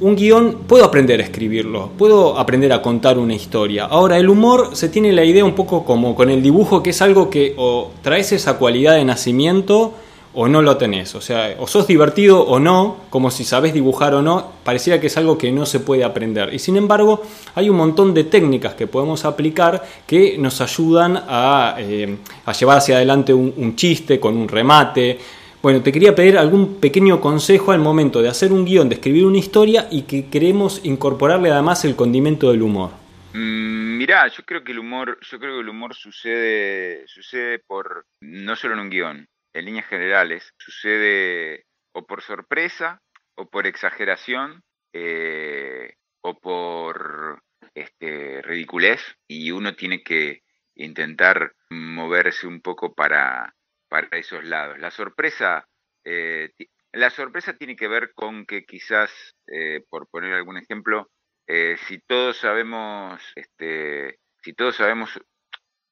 un 0.00 0.16
guion 0.16 0.60
puedo 0.66 0.84
aprender 0.84 1.20
a 1.20 1.24
escribirlo, 1.24 1.90
puedo 1.96 2.38
aprender 2.38 2.72
a 2.72 2.82
contar 2.82 3.18
una 3.18 3.34
historia. 3.34 3.84
Ahora, 3.84 4.18
el 4.18 4.28
humor 4.28 4.70
se 4.72 4.88
tiene 4.88 5.12
la 5.12 5.24
idea 5.24 5.44
un 5.44 5.54
poco 5.54 5.84
como 5.84 6.14
con 6.14 6.30
el 6.30 6.42
dibujo, 6.42 6.82
que 6.82 6.90
es 6.90 7.02
algo 7.02 7.30
que 7.30 7.54
o 7.56 7.90
traes 8.02 8.32
esa 8.32 8.56
cualidad 8.58 8.94
de 8.94 9.04
nacimiento 9.04 9.92
o 10.32 10.48
no 10.48 10.62
lo 10.62 10.76
tenés. 10.76 11.14
O 11.14 11.20
sea, 11.20 11.54
o 11.58 11.66
sos 11.66 11.86
divertido 11.86 12.40
o 12.40 12.58
no, 12.58 12.96
como 13.10 13.30
si 13.30 13.44
sabés 13.44 13.74
dibujar 13.74 14.14
o 14.14 14.22
no, 14.22 14.52
pareciera 14.64 15.00
que 15.00 15.08
es 15.08 15.16
algo 15.16 15.36
que 15.36 15.52
no 15.52 15.66
se 15.66 15.80
puede 15.80 16.04
aprender. 16.04 16.54
Y 16.54 16.58
sin 16.58 16.76
embargo, 16.76 17.22
hay 17.54 17.68
un 17.68 17.76
montón 17.76 18.14
de 18.14 18.24
técnicas 18.24 18.74
que 18.74 18.86
podemos 18.86 19.24
aplicar 19.24 19.84
que 20.06 20.38
nos 20.38 20.60
ayudan 20.60 21.22
a, 21.28 21.76
eh, 21.78 22.16
llevar 22.58 22.78
hacia 22.78 22.96
adelante 22.96 23.34
un 23.34 23.76
chiste 23.76 24.18
con 24.18 24.36
un 24.36 24.48
remate 24.48 25.18
bueno, 25.62 25.82
te 25.82 25.92
quería 25.92 26.14
pedir 26.14 26.38
algún 26.38 26.80
pequeño 26.80 27.20
consejo 27.20 27.72
al 27.72 27.80
momento 27.80 28.22
de 28.22 28.28
hacer 28.28 28.52
un 28.52 28.64
guion, 28.64 28.88
de 28.88 28.94
escribir 28.94 29.26
una 29.26 29.38
historia 29.38 29.88
y 29.90 30.02
que 30.02 30.30
queremos 30.30 30.84
incorporarle 30.84 31.50
además 31.50 31.84
el 31.84 31.96
condimento 31.96 32.50
del 32.50 32.62
humor. 32.62 32.92
Mm, 33.34 33.98
mirá, 33.98 34.26
yo 34.28 34.42
creo 34.44 34.64
que 34.64 34.72
el 34.72 34.78
humor, 34.78 35.18
yo 35.20 35.38
creo 35.38 35.56
que 35.56 35.60
el 35.60 35.68
humor 35.68 35.94
sucede, 35.94 37.04
sucede 37.06 37.58
por 37.58 38.06
no 38.22 38.56
solo 38.56 38.74
en 38.74 38.80
un 38.80 38.90
guion, 38.90 39.28
en 39.52 39.64
líneas 39.64 39.86
generales, 39.86 40.52
sucede 40.58 41.64
o 41.92 42.06
por 42.06 42.22
sorpresa, 42.22 43.00
o 43.36 43.46
por 43.46 43.66
exageración, 43.66 44.62
eh, 44.92 45.94
o 46.22 46.38
por 46.38 47.42
este, 47.74 48.42
ridiculez, 48.42 49.00
y 49.28 49.50
uno 49.50 49.74
tiene 49.74 50.02
que 50.02 50.42
intentar 50.74 51.52
moverse 51.70 52.46
un 52.46 52.60
poco 52.60 52.94
para, 52.94 53.54
para 53.90 54.16
esos 54.16 54.42
lados. 54.44 54.78
La 54.78 54.90
sorpresa, 54.90 55.68
eh, 56.04 56.52
la 56.92 57.10
sorpresa 57.10 57.54
tiene 57.54 57.76
que 57.76 57.88
ver 57.88 58.12
con 58.14 58.46
que 58.46 58.64
quizás, 58.64 59.10
eh, 59.48 59.84
por 59.90 60.08
poner 60.08 60.32
algún 60.32 60.56
ejemplo, 60.56 61.10
eh, 61.46 61.76
si 61.88 61.98
todos 61.98 62.38
sabemos, 62.38 63.20
este, 63.34 64.20
si 64.42 64.54
todos 64.54 64.76
sabemos 64.76 65.20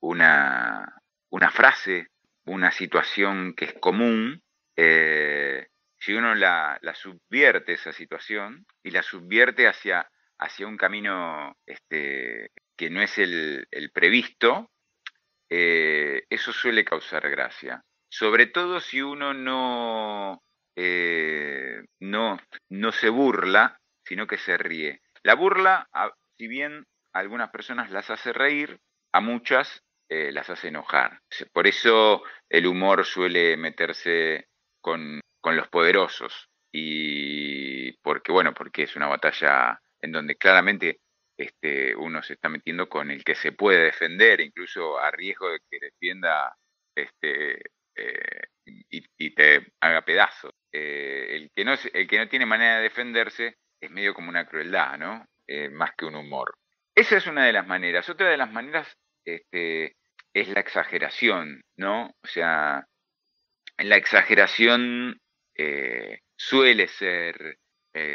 una, 0.00 1.02
una 1.30 1.50
frase, 1.50 2.06
una 2.44 2.70
situación 2.70 3.54
que 3.54 3.66
es 3.66 3.74
común, 3.74 4.42
si 6.00 6.14
uno 6.14 6.36
la, 6.36 6.78
subvierte 6.94 7.72
esa 7.72 7.92
situación 7.92 8.64
y 8.84 8.92
la 8.92 9.02
subvierte 9.02 9.66
hacia, 9.66 10.08
hacia 10.38 10.68
un 10.68 10.76
camino 10.76 11.56
este, 11.66 12.52
que 12.76 12.88
no 12.88 13.02
es 13.02 13.18
el 13.18 13.90
previsto, 13.92 14.70
eso 15.50 16.52
suele 16.52 16.84
causar 16.84 17.28
gracia 17.30 17.82
sobre 18.08 18.46
todo 18.46 18.80
si 18.80 19.02
uno 19.02 19.34
no, 19.34 20.42
eh, 20.76 21.82
no, 22.00 22.38
no 22.70 22.92
se 22.92 23.08
burla, 23.10 23.80
sino 24.04 24.26
que 24.26 24.38
se 24.38 24.56
ríe. 24.56 25.02
La 25.22 25.34
burla, 25.34 25.88
si 26.36 26.48
bien 26.48 26.86
a 27.12 27.18
algunas 27.18 27.50
personas 27.50 27.90
las 27.90 28.10
hace 28.10 28.32
reír, 28.32 28.80
a 29.12 29.20
muchas 29.20 29.82
eh, 30.08 30.32
las 30.32 30.48
hace 30.48 30.68
enojar. 30.68 31.20
Por 31.52 31.66
eso 31.66 32.22
el 32.48 32.66
humor 32.66 33.04
suele 33.04 33.56
meterse 33.56 34.48
con, 34.80 35.20
con 35.40 35.56
los 35.56 35.68
poderosos. 35.68 36.48
Y 36.72 37.92
porque, 38.02 38.32
bueno, 38.32 38.54
porque 38.54 38.84
es 38.84 38.96
una 38.96 39.06
batalla 39.06 39.80
en 40.00 40.12
donde 40.12 40.36
claramente 40.36 41.00
este, 41.38 41.94
uno 41.94 42.20
se 42.22 42.34
está 42.34 42.48
metiendo 42.48 42.88
con 42.88 43.10
el 43.12 43.22
que 43.22 43.36
se 43.36 43.52
puede 43.52 43.84
defender, 43.84 44.40
incluso 44.40 44.98
a 44.98 45.10
riesgo 45.12 45.48
de 45.50 45.60
que 45.70 45.78
defienda 45.78 46.56
este, 46.96 47.60
eh, 47.94 48.42
y, 48.90 49.30
te 49.34 49.72
haga 49.80 50.02
pedazos. 50.02 50.52
Eh, 50.72 51.36
el, 51.36 51.50
que 51.54 51.64
no, 51.64 51.74
el 51.92 52.08
que 52.08 52.18
no 52.18 52.28
tiene 52.28 52.44
manera 52.44 52.76
de 52.76 52.82
defenderse 52.82 53.56
es 53.80 53.90
medio 53.90 54.14
como 54.14 54.28
una 54.28 54.46
crueldad, 54.46 54.98
¿no? 54.98 55.26
Eh, 55.46 55.68
más 55.68 55.92
que 55.96 56.06
un 56.06 56.16
humor. 56.16 56.58
Esa 56.94 57.16
es 57.16 57.26
una 57.28 57.46
de 57.46 57.52
las 57.52 57.66
maneras. 57.66 58.08
Otra 58.08 58.28
de 58.28 58.36
las 58.36 58.50
maneras 58.50 58.96
este, 59.24 59.96
es 60.34 60.48
la 60.48 60.60
exageración, 60.60 61.62
¿no? 61.76 62.14
O 62.22 62.26
sea, 62.26 62.84
la 63.78 63.96
exageración 63.96 65.20
suele 66.36 66.86
ser 66.86 67.58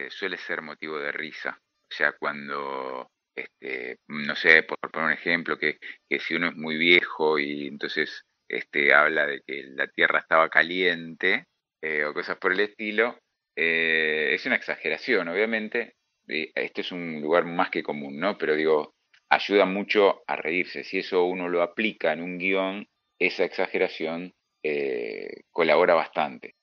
suele 0.10 0.38
ser 0.38 0.62
motivo 0.62 0.98
de 0.98 1.12
risa. 1.12 1.60
O 1.94 1.96
sea, 1.96 2.14
cuando 2.14 3.12
este, 3.36 4.00
no 4.08 4.36
sé, 4.36 4.64
por 4.64 4.80
poner 4.92 5.08
un 5.08 5.14
ejemplo, 5.14 5.60
que, 5.60 5.78
que 6.10 6.20
si 6.20 6.34
uno 6.34 6.50
es 6.50 6.56
muy 6.56 6.76
viejo 6.78 7.38
y 7.38 7.68
entonces 7.68 8.26
este, 8.48 8.94
habla 8.94 9.28
de 9.28 9.42
que 9.46 9.64
la 9.76 9.88
Tierra 9.88 10.20
estaba 10.20 10.50
caliente 10.50 11.46
eh, 11.82 12.04
o 12.06 12.14
cosas 12.14 12.38
por 12.38 12.52
el 12.52 12.62
estilo. 12.62 13.20
Eh, 13.56 14.32
es 14.34 14.46
una 14.48 14.56
exageración, 14.56 15.28
obviamente. 15.28 15.96
Este 16.28 16.82
es 16.82 16.92
un 16.92 17.22
lugar 17.22 17.46
más 17.46 17.70
que 17.70 17.84
común, 17.84 18.20
¿no? 18.20 18.40
Pero 18.40 18.56
digo, 18.56 18.96
ayuda 19.30 19.66
mucho 19.66 20.24
a 20.26 20.36
reírse. 20.36 20.84
Si 20.84 21.00
eso 21.00 21.26
uno 21.26 21.48
lo 21.48 21.62
aplica 21.62 22.12
en 22.14 22.24
un 22.24 22.40
guion, 22.40 22.88
esa 23.20 23.44
exageración 23.44 24.34
eh, 24.64 25.44
colabora 25.52 25.94
bastante. 25.94 26.56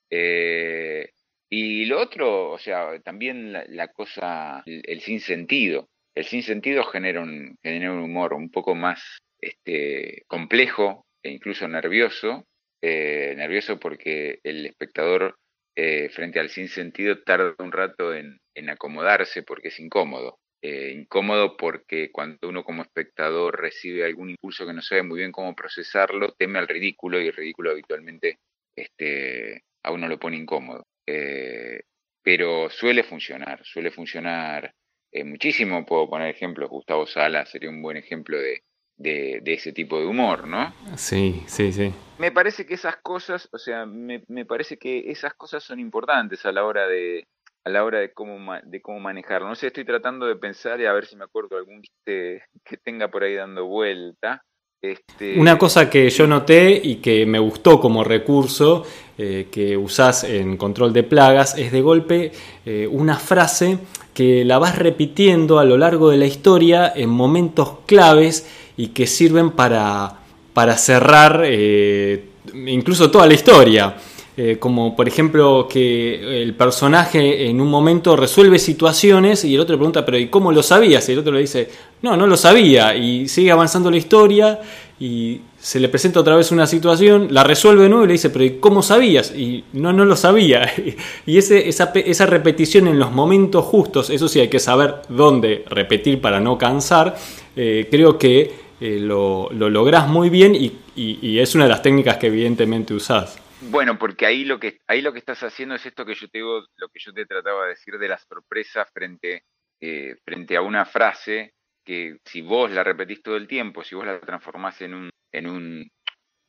Y 1.51 1.85
lo 1.87 2.01
otro, 2.01 2.53
o 2.53 2.59
sea, 2.59 3.01
también 3.01 3.53
la, 3.53 3.89
cosa, 3.89 4.63
el, 4.67 4.83
el, 4.87 5.01
sinsentido. 5.01 5.89
El 6.15 6.25
sinsentido 6.25 6.85
genera 6.85 7.21
un, 7.21 7.57
genera 7.63 7.93
un 7.93 8.01
humor 8.01 8.35
un 8.35 8.51
poco 8.51 8.75
más 8.75 9.19
este, 9.41 10.23
complejo, 10.29 11.07
e 11.23 11.31
incluso 11.31 11.67
nervioso, 11.69 12.47
eh, 12.83 13.35
nervioso 13.37 13.79
porque 13.79 14.39
el 14.43 14.67
espectador 14.67 15.37
eh, 15.77 16.09
frente 16.11 16.41
al 16.41 16.51
sinsentido 16.51 17.23
tarda 17.23 17.55
un 17.59 17.73
rato 17.73 18.15
en, 18.15 18.39
acomodarse 18.69 19.43
porque 19.43 19.69
es 19.69 19.81
incómodo. 19.81 20.39
eh, 20.63 20.93
incómodo 20.95 21.57
porque 21.57 22.11
cuando 22.13 22.49
uno 22.49 22.63
como 22.63 22.83
espectador 22.83 23.59
recibe 23.61 24.05
algún 24.05 24.31
impulso 24.31 24.67
que 24.67 24.75
no 24.75 24.83
sabe 24.83 25.03
muy 25.03 25.19
bien 25.21 25.33
cómo 25.33 25.55
procesarlo, 25.55 26.35
teme 26.39 26.59
al 26.59 26.69
ridículo 26.69 27.21
y 27.21 27.29
el 27.29 27.33
ridículo 27.33 27.71
habitualmente 27.71 28.39
este, 28.77 29.63
a 29.83 29.93
uno 29.93 30.09
lo 30.09 30.19
pone 30.19 30.37
incómodo. 30.37 30.85
Eh, 31.11 31.81
pero 32.23 32.71
suele 32.71 33.03
funcionar, 33.03 33.65
suele 33.65 33.91
funcionar 33.91 34.75
eh, 35.11 35.25
muchísimo. 35.25 35.85
Puedo 35.85 36.09
poner 36.09 36.29
ejemplos, 36.29 36.71
Gustavo 36.71 37.07
Sala 37.07 37.47
sería 37.47 37.71
un 37.71 37.83
buen 37.83 37.97
ejemplo 37.97 38.39
de, 38.39 38.63
de, 38.97 39.41
ese 39.47 39.73
tipo 39.73 39.99
de 39.99 40.07
humor, 40.07 40.47
¿no? 40.47 40.73
Sí, 40.97 41.43
sí, 41.47 41.73
sí. 41.73 41.93
Me 42.19 42.31
parece 42.31 42.67
que 42.67 42.75
esas 42.75 42.97
cosas, 42.99 43.49
o 43.53 43.59
sea, 43.59 43.87
me, 43.87 44.23
me 44.29 44.45
parece 44.45 44.77
que 44.77 45.11
esas 45.11 45.35
cosas 45.35 45.65
son 45.65 45.81
importantes 45.81 46.45
a 46.45 46.53
la 46.53 46.65
hora 46.65 46.87
de, 46.87 47.27
a 47.65 47.71
la 47.71 47.83
hora 47.85 47.99
de 47.99 48.13
cómo, 48.13 48.55
de 48.63 48.83
cómo 48.83 49.01
manejarlo. 49.01 49.49
No 49.49 49.55
sé, 49.55 49.69
estoy 49.69 49.85
tratando 49.85 50.27
de 50.27 50.37
pensar 50.37 50.81
y 50.81 50.87
a 50.87 50.93
ver 50.93 51.07
si 51.07 51.17
me 51.17 51.25
acuerdo 51.25 51.57
algún 51.57 51.83
que 52.05 52.43
tenga 52.85 53.09
por 53.09 53.25
ahí 53.25 53.35
dando 53.35 53.67
vuelta. 53.67 54.45
Este... 54.83 55.39
Una 55.39 55.59
cosa 55.59 55.91
que 55.91 56.09
yo 56.09 56.27
noté 56.27 56.81
y 56.83 56.97
que 56.97 57.27
me 57.27 57.39
gustó 57.39 57.79
como 57.81 58.03
recurso 58.03 58.85
eh, 59.19 59.49
que 59.53 59.77
usás 59.77 60.25
en 60.25 60.57
control 60.57 60.95
de 60.95 61.03
plagas 61.03 61.55
es 61.59 61.71
de 61.71 61.83
golpe 61.83 62.33
eh, 62.65 62.89
una 62.91 63.19
frase 63.19 63.79
que 64.15 64.43
la 64.47 64.59
vas 64.59 64.79
repitiendo 64.79 65.59
a 65.59 65.65
lo 65.65 65.77
largo 65.77 66.09
de 66.09 66.17
la 66.17 66.25
historia 66.25 66.91
en 66.97 67.11
momentos 67.11 67.73
claves 67.85 68.47
y 68.79 68.89
que 68.89 69.07
sirven 69.07 69.51
para, 69.51 70.21
para 70.55 70.79
cerrar 70.79 71.43
eh, 71.45 72.25
incluso 72.55 73.11
toda 73.11 73.27
la 73.27 73.35
historia. 73.35 73.97
Eh, 74.43 74.57
como 74.59 74.97
por 74.97 75.07
ejemplo 75.07 75.69
que 75.71 76.43
el 76.43 76.55
personaje 76.55 77.51
en 77.51 77.61
un 77.61 77.69
momento 77.69 78.17
resuelve 78.17 78.59
situaciones 78.59 79.45
y 79.45 79.55
el 79.55 79.61
otro 79.61 79.77
pregunta, 79.77 80.03
pero 80.07 80.17
¿y 80.17 80.29
cómo 80.29 80.51
lo 80.51 80.63
sabías? 80.63 81.07
Y 81.07 81.13
el 81.13 81.19
otro 81.19 81.33
le 81.33 81.41
dice, 81.41 81.69
no, 82.01 82.17
no 82.17 82.27
lo 82.27 82.39
sabía. 82.39 82.97
Y 82.97 83.29
sigue 83.29 83.51
avanzando 83.51 83.91
la 83.91 83.99
historia 83.99 84.59
y 84.99 85.43
se 85.59 85.79
le 85.79 85.91
presenta 85.91 86.21
otra 86.21 86.37
vez 86.37 86.53
una 86.53 86.67
situación, 86.67 87.29
la 87.33 87.45
resuelve 87.45 87.83
de 87.83 87.91
nuevo 87.91 88.05
y 88.05 88.07
le 88.07 88.13
dice, 88.15 88.31
pero 88.31 88.43
¿y 88.47 88.53
cómo 88.53 88.83
sabías? 88.83 89.31
Y 89.37 89.65
no, 89.75 89.93
no 89.93 90.07
lo 90.07 90.17
sabía. 90.17 90.73
y 91.27 91.37
esa 91.37 92.27
repetición 92.27 92.89
en 92.89 92.99
los 92.99 93.13
momentos 93.13 93.67
justos, 93.67 94.09
eso 94.09 94.27
sí 94.27 94.41
hay 94.41 94.49
que 94.49 94.59
saber 94.59 95.03
dónde 95.11 95.67
repetir 95.69 96.19
para 96.19 96.41
no 96.41 96.57
cansar, 96.57 97.15
eh, 97.57 97.89
creo 97.91 98.17
que 98.17 98.51
eh, 98.81 98.99
lo, 99.01 99.51
lo 99.53 99.69
lográs 99.69 100.09
muy 100.09 100.31
bien 100.31 100.55
y, 100.55 100.73
y 100.97 101.39
es 101.41 101.55
una 101.55 101.65
de 101.65 101.71
las 101.71 101.83
técnicas 101.83 102.17
que 102.17 102.29
evidentemente 102.29 102.95
usás. 102.95 103.37
Bueno, 103.63 103.99
porque 103.99 104.25
ahí 104.25 104.45
lo 104.45 104.59
que 104.59 104.81
ahí 104.87 105.03
lo 105.03 105.13
que 105.13 105.19
estás 105.19 105.43
haciendo 105.43 105.75
es 105.75 105.85
esto 105.85 106.07
que 106.07 106.15
yo 106.15 106.29
te 106.29 106.39
digo, 106.39 106.65
lo 106.77 106.89
que 106.89 106.99
yo 106.99 107.13
te 107.13 107.27
trataba 107.27 107.65
de 107.65 107.71
decir 107.71 107.99
de 107.99 108.09
la 108.09 108.17
sorpresa 108.17 108.87
frente 108.87 109.45
eh, 109.81 110.17
frente 110.25 110.57
a 110.57 110.63
una 110.63 110.87
frase 110.87 111.53
que 111.85 112.19
si 112.25 112.41
vos 112.41 112.71
la 112.71 112.85
repetís 112.85 113.23
todo 113.23 113.37
el 113.37 113.47
tiempo, 113.47 113.85
si 113.85 113.95
vos 113.95 114.07
la 114.07 114.19
transformás 114.21 114.81
en 114.81 114.95
un 114.95 115.11
en 115.33 115.47
un 115.47 115.91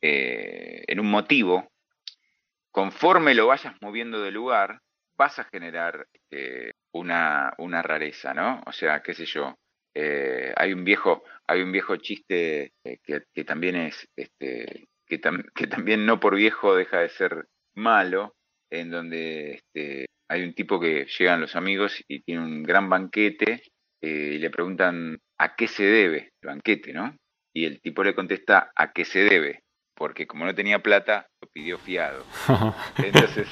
eh, 0.01 0.83
en 0.87 0.99
un 1.01 1.11
motivo, 1.11 1.69
conforme 2.71 3.35
lo 3.35 3.47
vayas 3.47 3.75
moviendo 3.81 4.21
de 4.21 4.31
lugar, 4.31 4.79
vas 5.17 5.37
a 5.39 5.43
generar 5.45 6.07
eh, 6.31 6.71
una, 6.93 7.53
una 7.57 7.81
rareza, 7.81 8.33
¿no? 8.33 8.63
O 8.65 8.71
sea, 8.71 9.01
qué 9.03 9.13
sé 9.13 9.25
yo, 9.25 9.55
hay 9.93 10.73
un 10.73 10.85
viejo 10.85 11.23
hay 11.45 11.61
un 11.61 11.71
viejo 11.73 11.97
chiste 11.97 12.71
que, 13.03 13.23
que, 13.33 13.43
también 13.43 13.75
es 13.75 14.07
este, 14.15 14.87
que, 15.19 15.67
también 15.67 16.05
no 16.05 16.19
por 16.19 16.35
viejo 16.35 16.75
deja 16.75 16.99
de 16.99 17.09
ser 17.09 17.47
malo, 17.75 18.33
en 18.69 18.89
donde 18.89 19.55
este, 19.55 20.05
hay 20.29 20.43
un 20.43 20.53
tipo 20.53 20.79
que 20.79 21.05
llegan 21.05 21.41
los 21.41 21.55
amigos 21.57 22.01
y 22.07 22.21
tiene 22.21 22.41
un 22.41 22.63
gran 22.63 22.89
banquete 22.89 23.63
eh, 24.01 24.33
y 24.35 24.37
le 24.37 24.49
preguntan 24.49 25.19
a 25.37 25.55
qué 25.55 25.67
se 25.67 25.83
debe 25.83 26.31
el 26.41 26.47
banquete, 26.47 26.93
¿no? 26.93 27.15
Y 27.53 27.65
el 27.65 27.81
tipo 27.81 28.03
le 28.03 28.15
contesta 28.15 28.71
a 28.73 28.93
qué 28.93 29.03
se 29.03 29.19
debe, 29.19 29.63
porque 29.95 30.27
como 30.27 30.45
no 30.45 30.55
tenía 30.55 30.81
plata, 30.81 31.27
lo 31.41 31.49
pidió 31.49 31.77
fiado. 31.77 32.25
Entonces, 32.97 33.49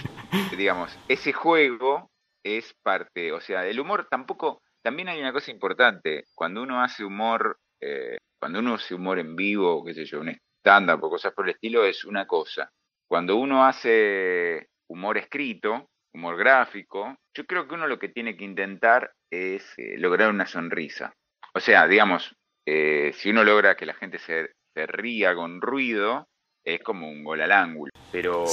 digamos, 0.57 0.97
ese 1.09 1.33
juego 1.33 2.09
es 2.45 2.73
parte, 2.81 3.33
o 3.33 3.41
sea, 3.41 3.67
el 3.67 3.81
humor 3.81 4.07
tampoco, 4.09 4.61
también 4.81 5.09
hay 5.09 5.19
una 5.19 5.33
cosa 5.33 5.51
importante, 5.51 6.23
cuando 6.35 6.63
uno 6.63 6.81
hace 6.81 7.03
humor, 7.03 7.57
eh, 7.81 8.17
cuando 8.39 8.59
uno 8.59 8.75
hace 8.75 8.95
humor 8.95 9.19
en 9.19 9.35
vivo, 9.35 9.83
qué 9.83 9.93
sé 9.93 10.05
yo, 10.05 10.21
un 10.21 10.29
estándar 10.69 10.99
o 11.01 11.09
cosas 11.09 11.33
por 11.33 11.45
el 11.45 11.55
estilo 11.55 11.83
es 11.83 12.05
una 12.05 12.27
cosa. 12.27 12.71
Cuando 13.07 13.37
uno 13.37 13.65
hace 13.65 14.67
humor 14.87 15.17
escrito, 15.17 15.89
humor 16.13 16.37
gráfico, 16.37 17.17
yo 17.35 17.45
creo 17.47 17.67
que 17.67 17.73
uno 17.73 17.87
lo 17.87 17.97
que 17.97 18.09
tiene 18.09 18.37
que 18.37 18.43
intentar 18.43 19.11
es 19.31 19.63
eh, 19.77 19.97
lograr 19.97 20.29
una 20.29 20.45
sonrisa. 20.45 21.11
O 21.55 21.59
sea, 21.59 21.87
digamos, 21.87 22.35
eh, 22.67 23.11
si 23.15 23.31
uno 23.31 23.43
logra 23.43 23.75
que 23.75 23.87
la 23.87 23.95
gente 23.95 24.19
se, 24.19 24.51
ría 24.75 25.33
con 25.33 25.59
ruido, 25.59 26.27
es 26.63 26.81
como 26.83 27.09
un 27.09 27.23
gol 27.23 27.41
al 27.41 27.51
ángulo. 27.51 27.91
Pero 28.11 28.45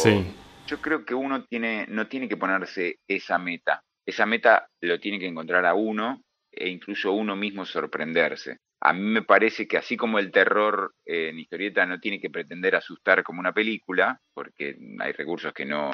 yo 0.67 0.81
creo 0.81 1.05
que 1.05 1.15
uno 1.15 1.45
tiene, 1.45 1.85
no 1.89 2.09
tiene 2.09 2.29
que 2.29 2.39
ponerse 2.39 2.99
esa 3.07 3.39
meta. 3.39 3.83
Esa 4.07 4.25
meta 4.25 4.67
lo 4.81 4.99
tiene 4.99 5.19
que 5.19 5.27
encontrar 5.27 5.67
a 5.67 5.75
uno 5.75 6.23
e 6.51 6.71
incluso 6.71 7.13
uno 7.13 7.37
mismo 7.37 7.67
sorprenderse 7.67 8.57
a 8.81 8.93
mí 8.93 9.01
me 9.01 9.23
parece 9.23 9.67
que 9.67 9.79
así 9.79 9.97
como 9.97 10.19
el 10.19 10.31
terror 10.31 10.95
en 11.05 11.39
historieta 11.39 11.87
no 11.87 11.99
tiene 11.99 12.21
que 12.21 12.31
pretender 12.31 12.77
asustar 12.77 13.23
como 13.23 13.41
una 13.41 13.53
película, 13.53 14.21
porque 14.35 14.77
hay 14.99 15.13
recursos 15.13 15.53
que 15.53 15.65
no, 15.65 15.91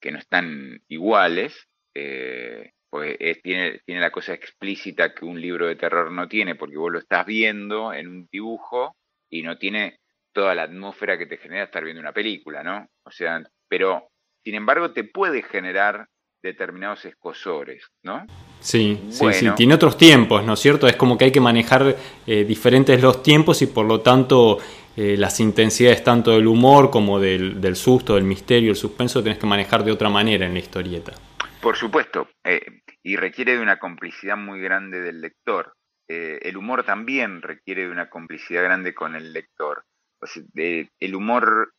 que 0.00 0.10
no 0.12 0.18
están 0.18 0.82
iguales, 0.88 1.68
eh, 1.94 2.72
pues 2.90 3.16
tiene, 3.42 3.80
tiene 3.84 4.00
la 4.00 4.10
cosa 4.10 4.34
explícita 4.34 5.14
que 5.14 5.24
un 5.24 5.40
libro 5.40 5.66
de 5.66 5.76
terror 5.76 6.12
no 6.12 6.28
tiene, 6.28 6.54
porque 6.54 6.76
vos 6.76 6.92
lo 6.92 6.98
estás 6.98 7.26
viendo 7.26 7.92
en 7.92 8.08
un 8.08 8.28
dibujo 8.30 8.96
y 9.30 9.42
no 9.42 9.58
tiene 9.58 9.98
toda 10.32 10.54
la 10.54 10.64
atmósfera 10.64 11.18
que 11.18 11.26
te 11.26 11.38
genera 11.38 11.64
estar 11.64 11.82
viendo 11.82 12.00
una 12.00 12.12
película, 12.12 12.62
¿no? 12.62 12.86
O 13.04 13.10
sea, 13.10 13.42
pero 13.68 14.08
sin 14.44 14.54
embargo 14.54 14.92
te 14.92 15.04
puede 15.04 15.42
generar 15.42 16.06
determinados 16.42 17.04
escosores, 17.04 17.84
¿no? 18.02 18.26
Sí, 18.60 19.00
sí, 19.10 19.32
sí, 19.32 19.50
tiene 19.56 19.74
otros 19.74 19.96
tiempos, 19.96 20.44
¿no 20.44 20.54
es 20.54 20.60
cierto? 20.60 20.86
Es 20.86 20.96
como 20.96 21.16
que 21.16 21.26
hay 21.26 21.32
que 21.32 21.40
manejar 21.40 21.96
eh, 22.26 22.44
diferentes 22.44 23.00
los 23.02 23.22
tiempos 23.22 23.62
y 23.62 23.66
por 23.66 23.86
lo 23.86 24.00
tanto 24.00 24.58
eh, 24.96 25.16
las 25.16 25.40
intensidades 25.40 26.02
tanto 26.02 26.32
del 26.32 26.46
humor 26.46 26.90
como 26.90 27.20
del, 27.20 27.76
susto, 27.76 28.14
del 28.14 28.24
misterio, 28.24 28.70
el 28.70 28.76
suspenso, 28.76 29.22
tenés 29.22 29.38
que 29.38 29.46
manejar 29.46 29.84
de 29.84 29.92
otra 29.92 30.08
manera 30.08 30.46
en 30.46 30.54
la 30.54 30.60
historieta. 30.60 31.12
Por 31.60 31.76
supuesto, 31.76 32.28
eh, 32.44 32.82
y 33.02 33.16
requiere 33.16 33.56
de 33.56 33.60
una 33.60 33.78
complicidad 33.78 34.36
muy 34.36 34.60
grande 34.60 35.00
del 35.00 35.20
lector. 35.20 35.74
el 36.08 36.56
humor 36.56 36.84
también 36.84 37.42
requiere 37.42 37.84
de 37.84 37.90
una 37.90 38.08
complicidad 38.08 38.62
grande 38.62 38.94
con 38.94 39.16
el 39.16 39.32
lector. 39.32 39.84
El 40.54 41.14
humor 41.14 41.72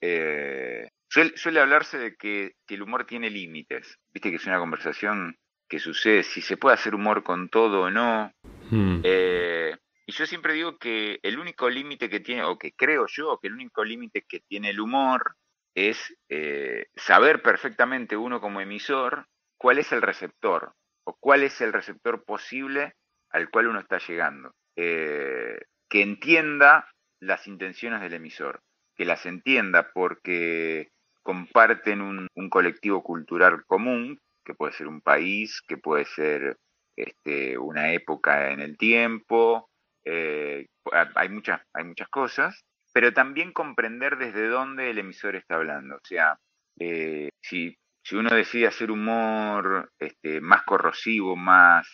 Suele, 1.10 1.60
hablarse 1.60 1.98
de 1.98 2.16
que, 2.16 2.56
el 2.68 2.82
humor 2.82 3.06
tiene 3.06 3.30
límites. 3.30 3.98
Viste 4.14 4.30
que 4.30 4.36
es 4.36 4.46
una 4.46 4.60
conversación 4.60 5.38
que 5.70 5.80
sucede 5.80 6.24
si 6.24 6.42
se 6.42 6.58
puede 6.58 6.76
hacer 6.76 6.96
humor 6.96 7.24
con 7.24 7.50
todo 7.50 7.84
o 7.84 7.90
no. 7.90 8.32
Hmm. 8.70 9.02
Eh, 9.04 9.76
y 10.06 10.12
yo 10.12 10.26
siempre 10.26 10.54
digo 10.54 10.78
que 10.78 11.20
el 11.24 11.40
único 11.40 11.70
límite 11.70 12.10
que 12.10 12.20
tiene, 12.20 12.44
o 12.44 12.58
que 12.58 12.74
creo 12.74 13.06
yo, 13.08 13.40
que 13.42 13.48
el 13.48 13.54
único 13.54 13.84
límite 13.84 14.26
que 14.28 14.42
tiene 14.42 14.70
el 14.70 14.80
humor 14.80 15.36
es 15.76 16.16
eh, 16.30 16.88
saber 16.96 17.42
perfectamente 17.42 18.18
uno 18.18 18.42
como 18.42 18.62
emisor 18.62 19.28
cuál 19.58 19.80
es 19.80 19.92
el 19.92 20.02
receptor, 20.02 20.74
o 21.06 21.18
cuál 21.20 21.44
es 21.44 21.60
el 21.62 21.74
receptor 21.74 22.24
posible 22.26 22.96
al 23.32 23.50
cual 23.50 23.68
uno 23.68 23.80
está 23.80 23.98
llegando. 24.00 24.54
Eh, 24.76 25.60
que 25.90 26.02
entienda 26.02 26.90
las 27.20 27.48
intenciones 27.48 28.02
del 28.02 28.14
emisor, 28.14 28.62
que 28.96 29.06
las 29.06 29.26
entienda 29.26 29.92
porque 29.94 30.90
comparten 31.24 32.02
un, 32.02 32.28
colectivo 32.50 33.04
cultural 33.04 33.66
común, 33.66 34.20
que 34.46 34.54
puede 34.54 34.74
ser 34.74 34.88
un 34.88 35.02
país, 35.02 35.62
que 35.68 35.78
puede 35.78 36.06
ser 36.06 36.58
este, 36.96 37.58
una 37.58 37.92
época 37.92 38.52
en 38.52 38.62
el 38.62 38.78
tiempo, 38.78 39.70
eh, 40.06 40.68
hay, 41.16 41.30
muchas, 41.30 41.62
hay 41.74 41.84
muchas 41.84 42.08
cosas, 42.08 42.64
pero 42.94 43.14
también 43.14 43.52
comprender 43.52 44.18
desde 44.18 44.48
dónde 44.48 44.90
el 44.90 45.00
emisor 45.00 45.36
está 45.36 45.56
hablando. 45.56 45.98
O 45.98 46.02
sea, 46.04 46.40
eh, 46.80 47.30
si, 47.42 47.78
si, 48.02 48.16
uno 48.16 48.34
decide 48.34 48.68
hacer 48.68 48.90
humor 48.90 49.92
este, 50.00 50.40
más 50.40 50.64
corrosivo, 50.64 51.36
más 51.36 51.88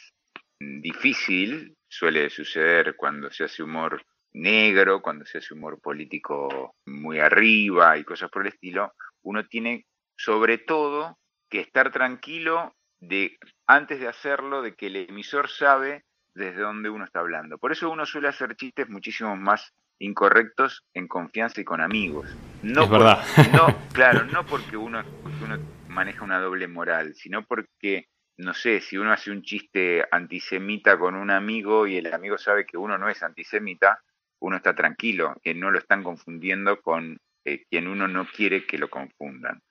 difícil, 0.59 1.75
suele 1.89 2.29
suceder 2.29 2.95
cuando 2.95 3.31
se 3.31 3.45
hace 3.45 3.63
humor 3.63 4.03
negro, 4.33 5.01
cuando 5.01 5.25
se 5.25 5.37
hace 5.37 5.53
humor 5.53 5.79
político 5.79 6.75
muy 6.85 7.19
arriba 7.19 7.97
y 7.97 8.03
cosas 8.03 8.29
por 8.29 8.41
el 8.43 8.53
estilo, 8.53 8.93
uno 9.23 9.45
tiene 9.45 9.85
sobre 10.17 10.57
todo 10.57 11.17
que 11.49 11.59
estar 11.59 11.91
tranquilo 11.91 12.73
de 12.99 13.37
antes 13.67 13.99
de 13.99 14.07
hacerlo, 14.07 14.61
de 14.61 14.75
que 14.75 14.87
el 14.87 14.95
emisor 14.95 15.49
sabe 15.49 16.03
desde 16.35 16.61
dónde 16.61 16.89
uno 16.89 17.05
está 17.05 17.19
hablando. 17.19 17.57
Por 17.57 17.71
eso 17.71 17.89
uno 17.89 18.05
suele 18.05 18.27
hacer 18.27 18.55
chistes 18.55 18.89
muchísimo 18.89 19.35
más 19.35 19.71
incorrectos 19.99 20.83
en 20.93 21.07
confianza 21.07 21.61
y 21.61 21.63
con 21.63 21.81
amigos. 21.81 22.35
No 22.63 22.83
es 22.83 22.89
verdad. 22.89 23.23
No, 23.53 23.67
claro, 23.93 24.25
no 24.25 24.45
porque 24.45 24.77
uno, 24.77 25.03
porque 25.21 25.43
uno 25.43 25.59
maneja 25.87 26.23
una 26.23 26.39
doble 26.39 26.67
moral, 26.67 27.13
sino 27.15 27.45
porque 27.45 28.07
no 28.37 28.53
sé, 28.53 28.81
si 28.81 28.97
uno 28.97 29.11
hace 29.11 29.29
un 29.31 29.43
chiste 29.43 30.03
antisemita 30.09 30.97
con 30.97 31.15
un 31.15 31.29
amigo 31.29 31.85
y 31.85 31.97
el 31.97 32.11
amigo 32.11 32.37
sabe 32.37 32.65
que 32.65 32.77
uno 32.77 32.97
no 32.97 33.09
es 33.09 33.21
antisemita, 33.21 34.01
uno 34.43 34.57
está 34.57 34.75
tranquilo, 34.75 35.35
que 35.41 35.53
no 35.53 35.71
lo 35.71 35.79
están 35.79 36.03
confundiendo 36.03 36.81
con 36.81 37.17
eh, 37.45 37.63
quien 37.69 37.87
uno 37.87 38.07
no 38.07 38.27
quiere 38.27 38.65
que 38.65 38.77
lo 38.77 38.89
confundan. 38.89 39.61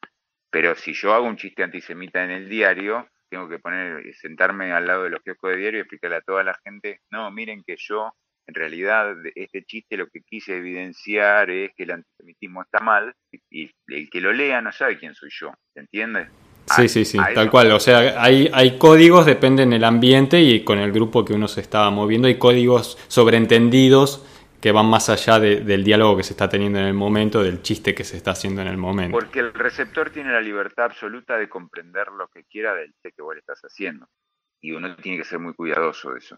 Pero 0.51 0.75
si 0.75 0.95
yo 0.95 1.13
hago 1.13 1.27
un 1.27 1.37
chiste 1.37 1.63
antisemita 1.63 2.25
en 2.25 2.31
el 2.31 2.49
diario, 2.49 3.07
tengo 3.31 3.49
que 3.49 3.59
poner, 3.59 4.03
sentarme 4.15 4.73
al 4.73 4.87
lado 4.87 5.05
de 5.05 5.11
los 5.11 5.21
kioscos 5.23 5.51
de 5.51 5.57
diario 5.59 5.79
y 5.79 5.83
explicarle 5.83 6.17
a 6.17 6.23
toda 6.23 6.43
la 6.43 6.59
gente, 6.65 7.01
no, 7.11 7.31
miren 7.31 7.63
que 7.67 7.77
yo, 7.79 8.13
en 8.47 8.55
realidad, 8.55 9.15
este 9.35 9.63
chiste 9.65 9.99
lo 9.99 10.07
que 10.09 10.21
quise 10.23 10.57
evidenciar 10.57 11.51
es 11.51 11.73
que 11.77 11.83
el 11.83 11.91
antisemitismo 11.91 12.63
está 12.63 12.81
mal 12.81 13.15
y 13.51 13.71
el 13.89 14.09
que 14.09 14.21
lo 14.23 14.33
lea 14.33 14.63
no 14.63 14.73
sabe 14.73 14.99
quién 14.99 15.15
soy 15.15 15.31
yo, 15.39 15.53
¿se 15.75 15.81
entiende? 15.81 16.29
Sí, 16.77 16.89
sí, 16.89 17.05
sí, 17.05 17.19
tal 17.35 17.51
cual. 17.51 17.73
O 17.73 17.81
sea, 17.81 18.23
hay, 18.23 18.49
hay 18.55 18.79
códigos, 18.79 19.27
dependen 19.27 19.71
del 19.71 19.85
ambiente 19.85 20.41
y 20.41 20.65
con 20.65 20.79
el 20.79 20.93
grupo 20.93 21.25
que 21.25 21.35
uno 21.35 21.47
se 21.49 21.61
estaba 21.61 21.91
moviendo, 21.91 22.29
hay 22.29 22.39
códigos 22.39 22.99
sobreentendidos 23.09 24.27
que 24.63 24.71
van 24.71 24.87
más 24.87 25.09
allá 25.09 25.41
del 25.41 25.83
diálogo 25.83 26.17
que 26.17 26.23
se 26.23 26.35
está 26.35 26.49
teniendo 26.49 26.79
en 26.79 26.87
el 26.87 26.95
momento, 26.95 27.43
del 27.43 27.63
chiste 27.63 27.97
que 27.97 28.05
se 28.05 28.17
está 28.17 28.31
haciendo 28.31 28.63
en 28.63 28.69
el 28.69 28.77
momento. 28.77 29.19
Porque 29.19 29.41
el 29.41 29.53
receptor 29.53 30.11
tiene 30.11 30.31
la 30.31 30.41
libertad 30.41 30.85
absoluta 30.85 31.37
de 31.37 31.49
comprender 31.49 32.07
lo 32.13 32.29
que 32.29 32.45
quiera 32.45 32.73
del 32.73 32.93
chiste 32.93 33.11
que 33.11 33.23
vos 33.23 33.37
estás 33.37 33.61
haciendo. 33.63 34.07
Y 34.61 34.71
uno 34.71 34.95
tiene 34.95 35.19
que 35.19 35.25
ser 35.25 35.41
muy 35.41 35.53
cuidadoso 35.55 36.13
de 36.13 36.19
eso. 36.21 36.37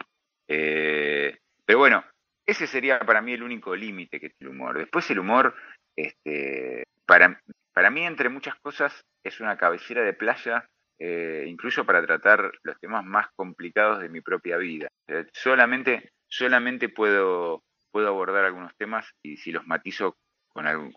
Eh, 0.48 1.37
pero 1.66 1.80
bueno, 1.80 2.02
ese 2.46 2.66
sería 2.66 2.98
para 3.00 3.20
mí 3.20 3.34
el 3.34 3.42
único 3.42 3.76
límite 3.76 4.18
que 4.18 4.30
tiene 4.30 4.52
el 4.52 4.56
humor. 4.56 4.78
Después 4.78 5.10
el 5.10 5.18
humor, 5.18 5.54
este, 5.94 6.84
para, 7.04 7.38
para 7.74 7.90
mí, 7.90 8.06
entre 8.06 8.30
muchas 8.30 8.54
cosas, 8.56 9.04
es 9.22 9.38
una 9.40 9.58
cabecera 9.58 10.02
de 10.02 10.14
playa, 10.14 10.66
eh, 10.98 11.44
incluso 11.46 11.84
para 11.84 12.04
tratar 12.06 12.52
los 12.62 12.80
temas 12.80 13.04
más 13.04 13.26
complicados 13.37 14.00
de 14.00 14.08
mi 14.08 14.22
propia 14.22 14.56
vida. 14.56 14.88
Eh, 15.08 15.26
solamente, 15.34 16.12
solamente 16.26 16.88
puedo 16.88 17.62
puedo 17.94 18.09
abordar 18.09 18.44
algunos 18.44 18.74
temas 18.76 19.07
y 19.22 19.37
si 19.37 19.52
los 19.52 19.68
matizo 19.68 20.16
con 20.48 20.66
algo, 20.66 20.90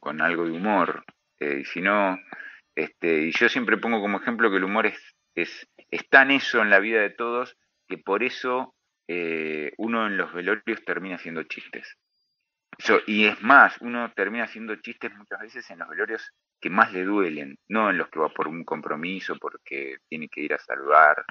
con, 0.00 0.20
algo 0.20 0.44
de 0.46 0.50
humor. 0.50 1.04
Eh, 1.38 1.60
y 1.60 1.64
si 1.64 1.80
no, 1.80 2.18
este, 2.74 3.26
y 3.26 3.30
yo 3.30 3.48
siempre 3.48 3.76
pongo 3.76 4.00
como 4.00 4.18
ejemplo 4.18 4.50
que 4.50 4.56
el 4.56 4.64
humor 4.64 4.86
es, 4.86 4.98
es, 5.36 5.68
es 5.92 6.08
tan 6.08 6.32
eso 6.32 6.60
en 6.60 6.68
la 6.68 6.80
vida 6.80 7.02
de 7.02 7.10
todos 7.10 7.56
que 7.86 7.98
por 7.98 8.24
eso 8.24 8.74
eh, 9.06 9.72
uno 9.78 10.08
en 10.08 10.16
los 10.16 10.32
velorios 10.32 10.84
termina 10.84 11.14
haciendo 11.14 11.44
chistes. 11.44 11.96
y 13.06 13.26
es 13.26 13.40
más, 13.42 13.76
uno 13.80 14.12
termina 14.16 14.42
haciendo 14.42 14.74
chistes 14.74 15.14
muchas 15.16 15.38
veces 15.38 15.70
en 15.70 15.78
los 15.78 15.88
velorios 15.88 16.32
que 16.60 16.68
más 16.68 16.92
le 16.92 17.04
duelen, 17.04 17.58
no 17.68 17.90
en 17.90 17.98
los 17.98 18.08
que 18.08 18.18
va 18.18 18.28
por 18.28 18.48
un 18.48 18.64
compromiso, 18.64 19.36
porque 19.40 19.98
tiene 20.08 20.28
que 20.28 20.40
ir 20.40 20.52
a 20.52 20.58
saludar, 20.58 21.24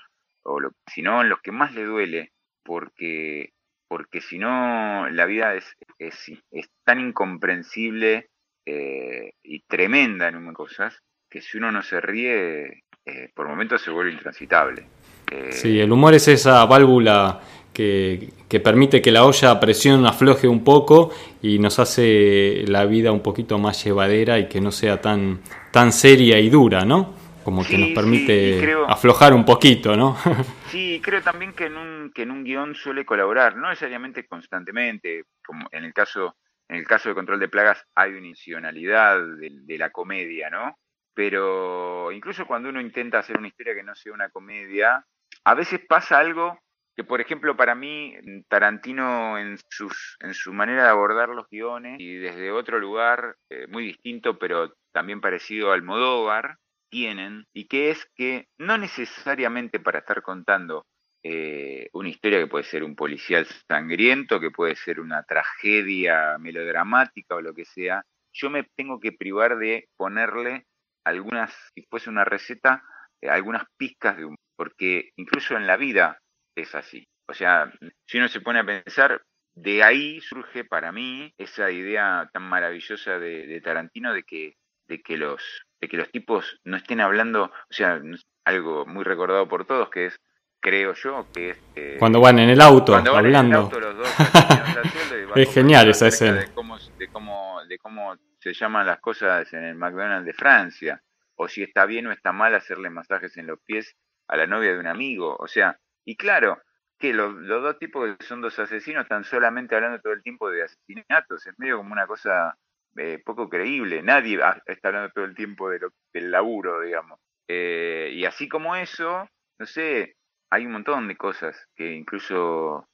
o 0.43 0.61
lo, 0.61 0.71
sino 0.87 1.21
en 1.21 1.27
los 1.27 1.41
que 1.41 1.51
más 1.51 1.73
le 1.73 1.83
duele, 1.83 2.31
porque 2.63 3.51
porque 3.89 4.21
si 4.21 4.37
no 4.37 5.09
la 5.09 5.25
vida 5.25 5.55
es, 5.55 5.65
es, 5.97 6.69
tan 6.85 6.99
incomprensible 6.99 8.29
eh, 8.65 9.31
y 9.43 9.61
tremenda 9.61 10.29
en 10.29 10.43
muchas 10.43 10.55
cosas 10.55 10.99
que 11.29 11.41
si 11.41 11.57
uno 11.57 11.71
no 11.71 11.81
se 11.81 11.99
ríe, 11.99 12.83
eh, 13.05 13.29
por 13.33 13.47
momentos 13.47 13.81
se 13.81 13.91
vuelve 13.91 14.13
intransitable. 14.13 14.85
Eh, 15.31 15.51
sí, 15.51 15.79
el 15.79 15.91
humor 15.91 16.13
es 16.13 16.27
esa 16.27 16.63
válvula 16.65 17.41
que, 17.73 18.29
que, 18.47 18.59
permite 18.59 19.01
que 19.01 19.11
la 19.11 19.25
olla 19.25 19.51
a 19.51 19.59
presión 19.59 20.05
afloje 20.05 20.47
un 20.47 20.63
poco 20.63 21.11
y 21.41 21.59
nos 21.59 21.79
hace 21.79 22.65
la 22.67 22.85
vida 22.85 23.11
un 23.11 23.21
poquito 23.21 23.57
más 23.57 23.83
llevadera 23.83 24.37
y 24.39 24.47
que 24.47 24.61
no 24.61 24.71
sea 24.71 25.01
tan, 25.01 25.41
tan 25.71 25.91
seria 25.91 26.39
y 26.39 26.49
dura, 26.49 26.85
¿no? 26.85 27.15
Como 27.49 27.65
que 27.65 27.79
nos 27.79 27.89
permite 27.89 28.61
aflojar 28.87 29.33
un 29.33 29.43
poquito, 29.43 29.97
¿no? 29.97 30.15
sí, 30.69 31.01
creo 31.03 31.23
también 31.23 31.53
que 31.53 31.65
en 31.65 31.77
un 31.77 32.11
que 32.13 32.21
en 32.21 32.29
un 32.29 32.43
guion 32.43 32.75
suele 32.75 33.05
colaborar, 33.05 33.55
no 33.55 33.69
necesariamente 33.69 34.27
constantemente, 34.27 35.23
como 35.43 35.67
en 35.71 35.83
el 35.83 35.91
caso 35.91 36.35
en 36.67 36.75
el 36.75 36.85
caso 36.85 37.09
de 37.09 37.15
Control 37.15 37.39
de 37.39 37.49
Plagas 37.49 37.83
hay 37.95 38.11
una 38.11 38.27
intencionalidad 38.27 39.19
de, 39.39 39.77
la 39.79 39.89
comedia, 39.89 40.51
¿no? 40.51 40.77
Pero 41.15 42.11
incluso 42.11 42.45
cuando 42.45 42.69
uno 42.69 42.79
intenta 42.79 43.17
hacer 43.17 43.39
una 43.39 43.47
historia 43.47 43.73
que 43.73 43.81
no 43.81 43.95
sea 43.95 44.13
una 44.13 44.29
comedia, 44.29 45.03
a 45.43 45.55
veces 45.55 45.79
pasa 45.89 46.19
algo 46.19 46.59
que, 46.95 47.03
por 47.03 47.19
ejemplo, 47.19 47.57
para 47.57 47.73
mí, 47.73 48.13
Tarantino 48.47 49.39
en, 49.39 49.57
sus, 49.69 50.17
en 50.19 50.35
su 50.35 50.53
manera 50.53 50.83
de 50.83 50.89
abordar 50.89 51.29
los 51.29 51.47
guiones 51.49 51.99
y 51.99 52.17
desde 52.17 52.51
otro 52.51 52.77
lugar 52.77 53.37
eh, 53.49 53.65
muy 53.67 53.85
distinto, 53.85 54.37
pero 54.37 54.75
también 54.91 55.21
parecido 55.21 55.71
al 55.71 55.81
Modóvar, 55.81 56.57
tienen 56.89 57.45
y 57.53 57.67
que 57.67 57.91
es 57.91 58.05
que 58.15 58.47
no 58.57 58.77
necesariamente 58.77 59.79
para 59.79 59.99
estar 59.99 60.21
contando 60.21 60.85
eh, 61.23 61.89
una 61.93 62.09
historia 62.09 62.39
que 62.39 62.47
puede 62.47 62.63
ser 62.63 62.83
un 62.83 62.95
policial 62.95 63.45
sangriento, 63.67 64.39
que 64.39 64.51
puede 64.51 64.75
ser 64.75 64.99
una 64.99 65.23
tragedia 65.23 66.37
melodramática 66.39 67.35
o 67.35 67.41
lo 67.41 67.53
que 67.53 67.65
sea, 67.65 68.03
yo 68.33 68.49
me 68.49 68.63
tengo 68.75 68.99
que 68.99 69.11
privar 69.11 69.57
de 69.57 69.89
ponerle 69.97 70.65
algunas, 71.05 71.53
si 71.73 71.83
fuese 71.89 72.09
una 72.09 72.25
receta, 72.25 72.83
eh, 73.21 73.29
algunas 73.29 73.63
pizcas 73.77 74.17
de 74.17 74.25
humor, 74.25 74.37
porque 74.55 75.11
incluso 75.17 75.57
en 75.57 75.67
la 75.67 75.77
vida 75.77 76.19
es 76.55 76.73
así. 76.75 77.05
O 77.27 77.33
sea, 77.33 77.71
si 78.07 78.17
uno 78.17 78.27
se 78.27 78.41
pone 78.41 78.59
a 78.59 78.65
pensar, 78.65 79.21
de 79.55 79.83
ahí 79.83 80.21
surge 80.21 80.63
para 80.63 80.91
mí 80.91 81.33
esa 81.37 81.69
idea 81.69 82.29
tan 82.31 82.43
maravillosa 82.43 83.19
de 83.19 83.61
Tarantino 83.61 84.13
de 84.13 84.23
que 84.23 84.55
de 84.89 85.01
que 85.01 85.15
los 85.15 85.61
de 85.81 85.87
que 85.87 85.97
los 85.97 86.11
tipos 86.11 86.59
no 86.63 86.77
estén 86.77 87.01
hablando, 87.01 87.45
o 87.45 87.73
sea, 87.73 88.01
algo 88.45 88.85
muy 88.85 89.03
recordado 89.03 89.47
por 89.47 89.65
todos 89.65 89.89
que 89.89 90.07
es 90.07 90.19
creo 90.61 90.93
yo 90.93 91.25
que 91.33 91.51
es 91.51 91.57
eh, 91.75 91.95
cuando 91.99 92.19
van 92.19 92.39
en 92.39 92.49
el 92.49 92.61
auto 92.61 92.95
hablando. 92.95 93.69
es 95.35 95.53
genial 95.53 95.89
esa 95.89 96.07
escena. 96.07 96.41
de 96.41 96.53
cómo, 96.53 96.77
de 96.77 97.07
cómo 97.07 97.61
de 97.67 97.77
cómo 97.77 98.15
se 98.39 98.53
llaman 98.53 98.85
las 98.85 98.99
cosas 98.99 99.51
en 99.53 99.63
el 99.63 99.75
McDonald's 99.75 100.25
de 100.25 100.33
Francia 100.33 101.01
o 101.35 101.47
si 101.47 101.63
está 101.63 101.85
bien 101.85 102.07
o 102.07 102.11
está 102.11 102.31
mal 102.31 102.55
hacerle 102.55 102.89
masajes 102.89 103.37
en 103.37 103.47
los 103.47 103.59
pies 103.61 103.95
a 104.27 104.37
la 104.37 104.47
novia 104.47 104.73
de 104.73 104.79
un 104.79 104.87
amigo 104.87 105.35
o 105.39 105.47
sea 105.47 105.79
y 106.03 106.15
claro 106.15 106.61
que 106.97 107.13
los, 107.13 107.33
los 107.33 107.63
dos 107.63 107.79
tipos 107.79 108.17
que 108.17 108.25
son 108.25 108.41
dos 108.41 108.59
asesinos 108.59 109.03
están 109.03 109.23
solamente 109.23 109.75
hablando 109.75 110.01
todo 110.01 110.13
el 110.13 110.23
tiempo 110.23 110.49
de 110.49 110.63
asesinatos 110.63 111.47
es 111.47 111.57
medio 111.57 111.77
como 111.77 111.93
una 111.93 112.07
cosa 112.07 112.57
eh, 112.95 113.21
poco 113.23 113.49
creíble. 113.49 114.01
Nadie 114.01 114.39
está 114.65 114.89
hablando 114.89 115.11
todo 115.11 115.25
el 115.25 115.35
tiempo 115.35 115.69
del 115.69 116.31
laburo, 116.31 116.81
digamos. 116.81 117.19
Eh, 117.47 118.11
y 118.13 118.25
así 118.25 118.47
como 118.47 118.75
eso, 118.75 119.27
no 119.59 119.65
sé, 119.65 120.15
hay 120.51 120.65
un 120.65 120.73
montón 120.73 121.07
de 121.07 121.15
cosas 121.15 121.65
que 121.75 121.93
incluso 121.93 122.87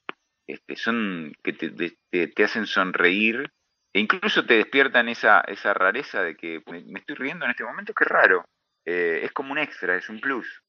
este, 0.47 0.75
son 0.75 1.33
que 1.43 1.53
te, 1.53 2.43
hacen 2.43 2.65
sonreír 2.65 3.49
e 3.93 3.99
incluso 3.99 4.45
te 4.45 4.55
despiertan 4.55 5.09
esa, 5.09 5.41
esa 5.41 5.73
rareza 5.73 6.21
de 6.21 6.35
que 6.35 6.61
me, 6.67 6.99
estoy 6.99 7.15
riendo 7.15 7.45
en 7.45 7.51
este 7.51 7.63
momento, 7.63 7.93
qué 7.93 8.05
raro. 8.05 8.45
Eh, 8.85 9.21
es 9.23 9.31
como 9.31 9.51
un 9.51 9.57
extra, 9.57 9.95
es 9.95 10.09
un 10.09 10.19
plus. 10.19 10.61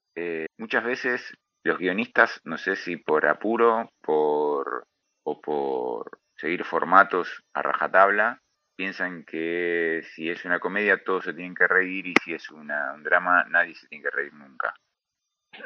muchas 0.59 0.85
veces 0.85 1.35
los 1.65 1.79
guionistas, 1.79 2.41
no 2.45 2.57
sé 2.57 2.77
si 2.77 2.97
por 2.97 3.27
apuro 3.27 3.91
por, 4.01 4.87
o 5.25 5.41
por 5.41 6.19
seguir 6.37 6.65
formatos 6.65 7.43
a 7.55 7.63
rajatabla, 7.63 8.41
piensan 8.77 9.25
que 9.25 10.05
si 10.15 10.29
es 10.29 10.45
una 10.45 10.61
comedia 10.61 11.03
todos 11.03 11.25
se 11.25 11.33
tienen 11.33 11.55
que 11.55 11.67
reír 11.67 12.07
y 12.07 12.15
si 12.25 12.35
es 12.35 12.51
una, 12.51 12.93
un 12.95 13.03
drama 13.03 13.45
nadie 13.51 13.75
se 13.75 13.89
tiene 13.89 14.05
que 14.05 14.11
reír 14.11 14.33
nunca. 14.35 14.75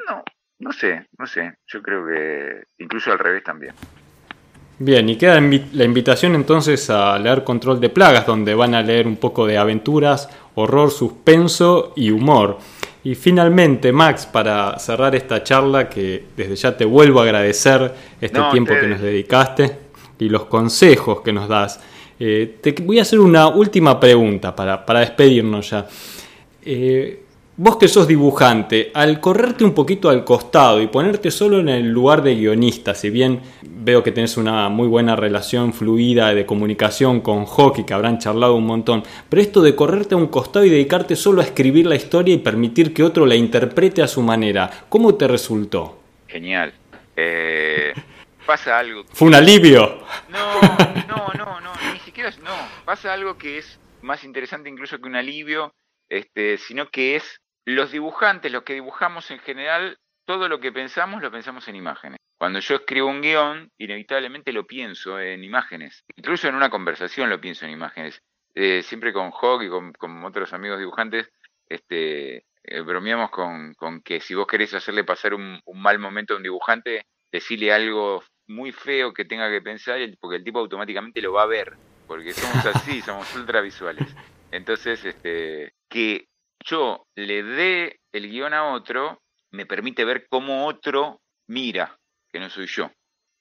No, 0.07 0.23
no 0.59 0.71
sé, 0.71 1.07
no 1.17 1.27
sé. 1.27 1.55
Yo 1.67 1.81
creo 1.81 2.07
que 2.07 2.63
incluso 2.77 3.11
al 3.11 3.19
revés 3.19 3.43
también. 3.43 3.73
Bien, 4.79 5.07
y 5.09 5.15
queda 5.15 5.39
la 5.73 5.83
invitación 5.83 6.33
entonces 6.33 6.89
a 6.89 7.19
leer 7.19 7.43
Control 7.43 7.79
de 7.79 7.89
Plagas, 7.89 8.25
donde 8.25 8.55
van 8.55 8.73
a 8.73 8.81
leer 8.81 9.05
un 9.05 9.17
poco 9.17 9.45
de 9.45 9.57
aventuras, 9.57 10.27
horror, 10.55 10.89
suspenso 10.89 11.93
y 11.95 12.09
humor. 12.09 12.57
Y 13.03 13.13
finalmente, 13.15 13.91
Max, 13.91 14.25
para 14.25 14.79
cerrar 14.79 15.15
esta 15.15 15.43
charla, 15.43 15.87
que 15.87 16.25
desde 16.35 16.55
ya 16.55 16.77
te 16.77 16.85
vuelvo 16.85 17.19
a 17.19 17.23
agradecer 17.23 17.93
este 18.19 18.41
tiempo 18.51 18.73
que 18.79 18.87
nos 18.87 19.01
dedicaste 19.01 19.77
y 20.17 20.29
los 20.29 20.45
consejos 20.45 21.21
que 21.21 21.33
nos 21.33 21.47
das. 21.47 21.79
Eh, 22.23 22.59
te 22.61 22.73
voy 22.83 22.99
a 22.99 23.01
hacer 23.01 23.19
una 23.19 23.47
última 23.47 23.99
pregunta 23.99 24.55
para, 24.55 24.99
despedirnos 24.99 25.71
ya. 25.71 25.87
Eh, 26.63 27.23
vos 27.57 27.77
que 27.77 27.87
sos 27.87 28.07
dibujante, 28.07 28.91
al 28.93 29.19
correrte 29.19 29.63
un 29.63 29.73
poquito 29.73 30.07
al 30.07 30.23
costado 30.23 30.79
y 30.79 30.85
ponerte 30.85 31.31
solo 31.31 31.59
en 31.59 31.69
el 31.69 31.89
lugar 31.89 32.21
de 32.21 32.35
guionista, 32.35 32.93
si 32.93 33.09
bien 33.09 33.41
veo 33.63 34.03
que 34.03 34.11
tenés 34.11 34.37
una 34.37 34.69
muy 34.69 34.87
buena 34.87 35.15
relación 35.15 35.73
fluida 35.73 36.31
de 36.35 36.45
comunicación 36.45 37.21
con 37.21 37.45
Hockey, 37.45 37.85
que 37.85 37.93
habrán 37.95 38.19
charlado 38.19 38.53
un 38.53 38.67
montón, 38.67 39.01
pero 39.27 39.41
esto 39.41 39.63
de 39.63 39.75
correrte 39.75 40.13
a 40.13 40.19
un 40.19 40.27
costado 40.27 40.63
y 40.63 40.69
dedicarte 40.69 41.15
solo 41.15 41.41
a 41.41 41.45
escribir 41.45 41.87
la 41.87 41.95
historia 41.95 42.35
y 42.35 42.37
permitir 42.37 42.93
que 42.93 43.01
otro 43.01 43.25
la 43.25 43.33
interprete 43.33 44.03
a 44.03 44.07
su 44.07 44.21
manera, 44.21 44.69
¿cómo 44.89 45.15
te 45.15 45.27
resultó? 45.27 45.97
Genial. 46.27 46.71
Eh, 47.15 47.93
pasa 48.45 48.77
algo. 48.77 49.05
¿Fue 49.11 49.27
un 49.27 49.33
alivio? 49.33 50.01
No, 50.29 50.61
no, 51.07 51.33
no, 51.35 51.61
no 51.61 51.71
no, 52.41 52.55
pasa 52.85 53.13
algo 53.13 53.37
que 53.37 53.57
es 53.57 53.79
más 54.01 54.23
interesante 54.23 54.69
incluso 54.69 54.99
que 54.99 55.07
un 55.07 55.15
alivio, 55.15 55.73
este, 56.09 56.57
sino 56.57 56.89
que 56.89 57.15
es 57.15 57.41
los 57.65 57.91
dibujantes, 57.91 58.51
los 58.51 58.63
que 58.63 58.73
dibujamos 58.73 59.31
en 59.31 59.39
general, 59.39 59.97
todo 60.25 60.49
lo 60.49 60.59
que 60.59 60.71
pensamos 60.71 61.21
lo 61.21 61.31
pensamos 61.31 61.67
en 61.67 61.75
imágenes. 61.75 62.19
Cuando 62.37 62.59
yo 62.59 62.75
escribo 62.75 63.07
un 63.07 63.21
guion, 63.21 63.71
inevitablemente 63.77 64.51
lo 64.51 64.65
pienso 64.65 65.19
en 65.19 65.43
imágenes. 65.43 66.03
Incluso 66.15 66.47
en 66.47 66.55
una 66.55 66.71
conversación 66.71 67.29
lo 67.29 67.39
pienso 67.39 67.65
en 67.65 67.71
imágenes. 67.71 68.19
Eh, 68.55 68.81
siempre 68.81 69.13
con 69.13 69.31
Hawk 69.31 69.61
y 69.61 69.69
con, 69.69 70.25
otros 70.25 70.51
amigos 70.51 70.79
dibujantes, 70.79 71.29
este, 71.69 72.45
eh, 72.63 72.81
bromeamos 72.81 73.29
con, 73.29 73.75
que 74.03 74.19
si 74.19 74.33
vos 74.33 74.47
querés 74.47 74.73
hacerle 74.73 75.03
pasar 75.03 75.33
un, 75.33 75.61
mal 75.73 75.99
momento 75.99 76.33
a 76.33 76.37
un 76.37 76.43
dibujante, 76.43 77.05
decirle 77.31 77.71
algo 77.71 78.23
muy 78.47 78.71
feo 78.71 79.13
que 79.13 79.23
tenga 79.23 79.49
que 79.49 79.61
pensar, 79.61 79.99
porque 80.19 80.37
el 80.37 80.43
tipo 80.43 80.59
automáticamente 80.59 81.21
lo 81.21 81.33
va 81.33 81.43
a 81.43 81.47
ver, 81.47 81.77
porque 82.11 82.33
somos 82.33 82.65
así, 82.65 83.01
somos 83.05 83.33
ultra 83.37 83.61
visuales. 83.61 84.13
Entonces, 84.51 85.05
este, 85.05 85.75
que 85.87 86.27
yo 86.61 87.07
le 87.15 87.41
dé 87.41 88.01
el 88.11 88.29
guion 88.29 88.53
a 88.53 88.73
otro, 88.73 89.21
me 89.51 89.65
permite 89.65 90.03
ver 90.03 90.27
cómo 90.27 90.67
otro 90.67 91.21
mira, 91.47 91.97
que 92.29 92.41
no 92.41 92.49
soy 92.49 92.67
yo. 92.67 92.91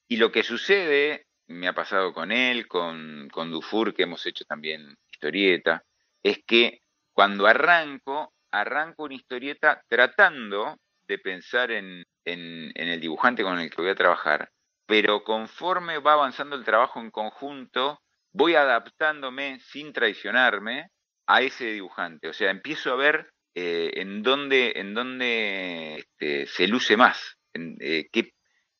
Y 0.07 0.18
lo 0.18 0.31
que 0.31 0.45
sucede, 0.45 1.27
me 1.49 1.66
ha 1.66 1.73
pasado 1.73 2.12
con 2.12 2.31
él, 2.31 2.68
con, 2.68 3.29
con 3.33 3.51
Dufour, 3.51 3.93
que 3.93 4.05
hemos 4.05 4.25
hecho 4.25 4.45
también 4.45 4.97
historieta, 5.11 5.83
es 6.23 6.41
que 6.47 6.79
cuando 7.12 7.49
arranco, 7.49 8.33
arranco 8.53 9.03
una 9.03 9.16
historieta 9.16 9.83
tratando 9.89 10.77
de 11.09 11.18
pensar 11.18 11.73
en, 11.73 12.05
en, 12.25 12.71
en, 12.77 12.89
el 12.89 13.01
dibujante 13.01 13.43
con 13.43 13.59
el 13.59 13.68
que 13.68 13.83
voy 13.83 13.91
a 13.91 13.97
trabajar, 13.97 14.49
pero 14.87 15.25
conforme 15.25 15.99
va 15.99 16.12
avanzando 16.12 16.55
el 16.55 16.64
trabajo 16.64 17.01
en 17.01 17.11
conjunto, 17.11 18.01
voy 18.33 18.55
adaptándome 18.55 19.61
sin 19.61 19.93
traicionarme 19.93 20.91
a 21.26 21.43
ese 21.43 21.66
dibujante. 21.66 22.28
O 22.28 22.33
sea, 22.33 22.51
empiezo 22.51 22.93
a 22.93 22.97
ver 22.97 23.33
eh, 23.55 23.93
en 23.95 24.22
dónde, 24.22 24.72
en 24.76 24.95
dónde 24.95 25.97
este, 25.97 26.47
se 26.47 26.68
luce 26.68 26.97
más, 26.97 27.37
en, 27.53 27.76
eh, 27.81 28.09
qué, 28.12 28.33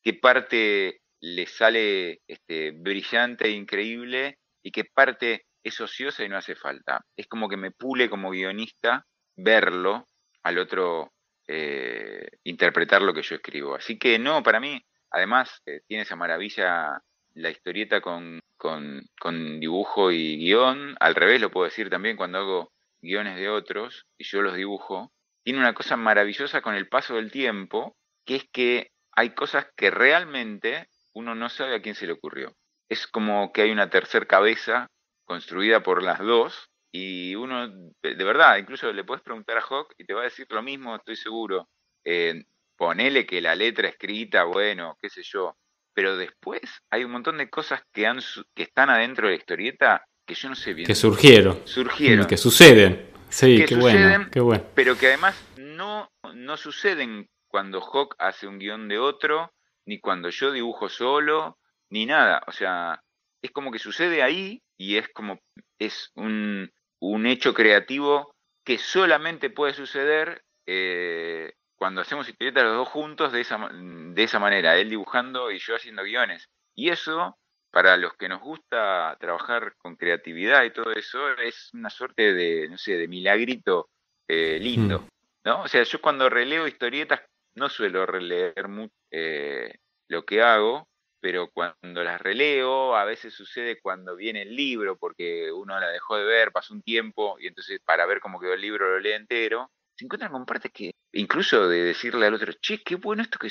qué, 0.03 0.14
parte 0.14 1.01
le 1.20 1.46
sale 1.46 2.20
este, 2.26 2.70
brillante 2.72 3.46
e 3.46 3.51
increíble 3.51 4.38
y 4.62 4.70
qué 4.70 4.84
parte 4.84 5.46
es 5.62 5.80
ociosa 5.80 6.24
y 6.24 6.28
no 6.28 6.36
hace 6.36 6.55
falta. 6.55 7.05
Es 7.16 7.26
como 7.26 7.48
que 7.48 7.57
me 7.57 7.72
pule 7.72 8.09
como 8.09 8.30
guionista 8.30 9.07
verlo 9.36 10.07
al 10.42 10.59
otro 10.59 11.12
eh, 11.48 12.28
interpretar 12.44 13.03
lo 13.03 13.12
que 13.12 13.22
yo 13.22 13.36
escribo. 13.36 13.74
Así 13.74 13.98
que 13.98 14.18
no, 14.18 14.42
para 14.42 14.61
mí, 14.61 14.80
además, 15.11 15.62
tiene 15.86 16.05
esa 16.05 16.16
maravilla 16.16 17.01
la 17.35 17.51
historieta 17.51 18.01
con, 18.01 18.41
con, 18.57 19.03
con, 19.18 19.61
dibujo 19.61 20.11
y 20.11 20.37
guion. 20.37 20.97
Al 21.01 21.14
revés, 21.14 21.41
lo 21.41 21.51
puedo 21.51 21.64
decir 21.64 21.91
también 21.91 22.16
cuando 22.16 22.39
hago 22.39 22.72
guiones 23.03 23.37
de 23.37 23.49
otros 23.49 24.07
y 24.18 24.24
yo 24.24 24.43
los 24.43 24.57
dibujo. 24.57 25.12
Tiene 25.43 25.61
una 25.61 25.74
cosa 25.74 25.97
maravillosa 25.97 26.61
con 26.61 26.74
el 26.74 26.89
paso 26.89 27.16
del 27.16 27.31
tiempo, 27.31 27.97
que 28.24 28.37
es 28.37 28.45
que 28.53 28.91
hay 29.12 29.31
cosas 29.31 29.66
que 29.76 29.91
realmente 29.91 30.89
uno 31.14 31.35
no 31.35 31.49
sabe 31.49 31.76
a 31.76 31.83
quién 31.83 31.95
se 31.95 32.07
le 32.07 32.12
ocurrió. 32.12 32.55
Es 32.89 33.07
como 33.07 33.53
que 33.53 33.62
hay 33.62 33.70
una 33.70 33.91
tercer 33.91 34.26
cabeza 34.26 34.91
construida 35.24 35.83
por 35.83 36.03
las 36.03 36.18
dos 36.18 36.70
y 36.93 37.37
uno, 37.37 37.68
de 37.68 38.24
verdad, 38.24 38.57
incluso 38.59 38.93
le 38.93 39.05
puedes 39.05 39.22
preguntar 39.22 39.59
a 39.59 39.62
Hawk 39.62 39.95
y 39.97 40.05
te 40.05 40.14
va 40.14 40.22
a 40.22 40.24
decir 40.24 40.47
lo 40.51 40.62
mismo, 40.62 40.97
estoy 40.97 41.16
seguro. 41.16 41.68
Eh, 42.05 42.45
ponele 42.76 43.26
que 43.26 43.41
la 43.41 43.55
letra 43.55 43.89
escrita, 43.89 44.45
bueno, 44.45 44.99
qué 45.01 45.09
sé 45.09 45.22
yo, 45.22 45.57
pero 45.95 46.16
después 46.16 46.61
hay 46.91 47.05
un 47.05 47.12
montón 47.12 47.38
de 47.38 47.51
cosas 47.51 47.82
que, 47.93 48.07
han, 48.07 48.20
que 48.55 48.62
están 48.62 48.91
adentro 48.91 49.26
de 49.26 49.34
la 49.34 49.38
historieta 49.38 50.05
que 50.26 50.34
yo 50.34 50.49
no 50.49 50.55
sé 50.55 50.74
bien. 50.74 50.86
Que 50.86 50.95
surgieron. 50.95 51.61
Surgieron. 51.64 52.26
Que 52.26 52.36
suceden. 52.36 53.11
Sí, 53.28 53.64
qué, 53.66 53.76
bueno, 53.76 54.28
qué 54.30 54.41
bueno. 54.41 54.64
Pero 54.74 54.97
que 54.97 55.09
además 55.09 55.36
no, 55.57 56.11
no 56.34 56.57
suceden 56.57 57.28
cuando 57.49 57.80
Hawk 57.80 58.14
hace 58.18 58.47
un 58.47 58.59
guion 58.59 58.88
de 58.88 58.99
otro, 58.99 59.53
ni 59.86 60.01
cuando 60.01 60.30
yo 60.30 60.53
dibujo 60.53 60.88
solo, 60.88 61.59
ni 61.91 62.07
nada. 62.07 62.43
O 62.47 62.53
sea, 62.53 63.03
es 63.43 63.51
como 63.51 63.70
que 63.70 63.78
sucede 63.78 64.22
ahí 64.22 64.62
y 64.76 64.97
es 64.97 65.09
como, 65.09 65.41
es 65.78 66.11
un, 66.14 66.70
un 67.01 67.26
hecho 67.26 67.55
creativo 67.55 68.34
que 68.64 68.78
solamente 68.78 69.51
puede 69.51 69.74
suceder 69.74 70.43
eh, 70.66 71.53
cuando 71.81 72.03
hacemos 72.03 72.28
historietas 72.28 72.64
los 72.64 72.76
dos 72.76 72.89
juntos 72.89 73.33
de 73.33 73.41
esa, 73.41 73.70
de 73.72 74.22
esa 74.22 74.39
manera, 74.39 74.76
él 74.76 74.91
dibujando 74.91 75.51
y 75.51 75.59
yo 75.59 75.76
haciendo 75.76 76.03
guiones. 76.03 76.51
Y 76.74 76.91
eso, 76.91 77.39
para 77.70 77.97
los 77.97 78.12
que 78.18 78.28
nos 78.28 78.43
gusta 78.43 79.16
trabajar 79.18 79.74
con 79.78 79.97
creatividad 79.97 80.62
y 80.64 80.74
todo 80.74 80.93
eso, 80.93 81.31
es 81.39 81.70
una 81.72 81.89
suerte 81.89 82.35
de, 82.35 82.68
no 82.68 82.76
sé, 82.76 82.99
de 82.99 83.09
milagrito 83.09 83.89
eh, 84.28 84.59
lindo. 84.61 85.01
Mm. 85.01 85.09
¿no? 85.47 85.62
O 85.62 85.68
sea, 85.68 85.83
yo 85.85 86.03
cuando 86.03 86.28
releo 86.28 86.68
historietas 86.68 87.22
no 87.55 87.70
suelo 87.70 88.05
releer 88.05 88.68
mucho 88.68 88.93
eh, 89.11 89.72
lo 90.07 90.26
que 90.26 90.43
hago, 90.43 90.87
pero 91.18 91.49
cuando 91.51 92.05
las 92.05 92.20
releo, 92.20 92.95
a 92.95 93.07
veces 93.07 93.33
sucede 93.33 93.81
cuando 93.81 94.16
viene 94.16 94.43
el 94.43 94.55
libro, 94.55 94.99
porque 94.99 95.51
uno 95.51 95.81
la 95.81 95.89
dejó 95.89 96.18
de 96.18 96.24
ver, 96.24 96.53
pasó 96.53 96.74
un 96.74 96.83
tiempo, 96.83 97.39
y 97.41 97.47
entonces 97.47 97.81
para 97.83 98.05
ver 98.05 98.20
cómo 98.20 98.39
quedó 98.39 98.53
el 98.53 98.61
libro 98.61 98.87
lo 98.87 99.01
lee 99.01 99.12
entero, 99.12 99.70
se 99.97 100.05
encuentran 100.05 100.31
con 100.31 100.45
partes 100.45 100.70
que, 100.72 100.93
incluso 101.12 101.68
de 101.68 101.82
decirle 101.82 102.26
al 102.26 102.34
otro, 102.34 102.52
che, 102.61 102.82
qué 102.82 102.96
bueno 102.96 103.22
esto 103.22 103.38
que, 103.38 103.50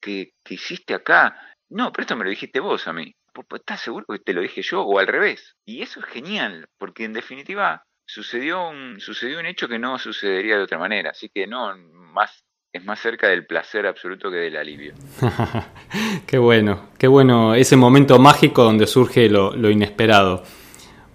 que, 0.00 0.34
que 0.44 0.54
hiciste 0.54 0.94
acá. 0.94 1.36
No, 1.68 1.92
pero 1.92 2.02
esto 2.02 2.16
me 2.16 2.24
lo 2.24 2.30
dijiste 2.30 2.60
vos 2.60 2.86
a 2.88 2.92
mí. 2.92 3.14
¿Estás 3.54 3.80
seguro 3.80 4.06
que 4.08 4.18
te 4.18 4.32
lo 4.32 4.40
dije 4.40 4.62
yo? 4.62 4.82
O 4.82 4.98
al 4.98 5.06
revés. 5.06 5.56
Y 5.64 5.82
eso 5.82 6.00
es 6.00 6.06
genial, 6.06 6.68
porque 6.78 7.04
en 7.04 7.12
definitiva 7.12 7.84
sucedió 8.04 8.68
un, 8.68 9.00
sucedió 9.00 9.38
un 9.38 9.46
hecho 9.46 9.68
que 9.68 9.78
no 9.78 9.98
sucedería 9.98 10.56
de 10.56 10.64
otra 10.64 10.78
manera. 10.78 11.10
Así 11.10 11.28
que 11.28 11.46
no, 11.46 11.76
más, 11.76 12.44
es 12.72 12.84
más 12.84 13.00
cerca 13.00 13.28
del 13.28 13.46
placer 13.46 13.86
absoluto 13.86 14.30
que 14.30 14.38
del 14.38 14.56
alivio. 14.56 14.94
qué 16.26 16.38
bueno, 16.38 16.90
qué 16.98 17.06
bueno 17.06 17.54
ese 17.54 17.76
momento 17.76 18.18
mágico 18.18 18.64
donde 18.64 18.86
surge 18.86 19.28
lo, 19.28 19.56
lo 19.56 19.70
inesperado. 19.70 20.44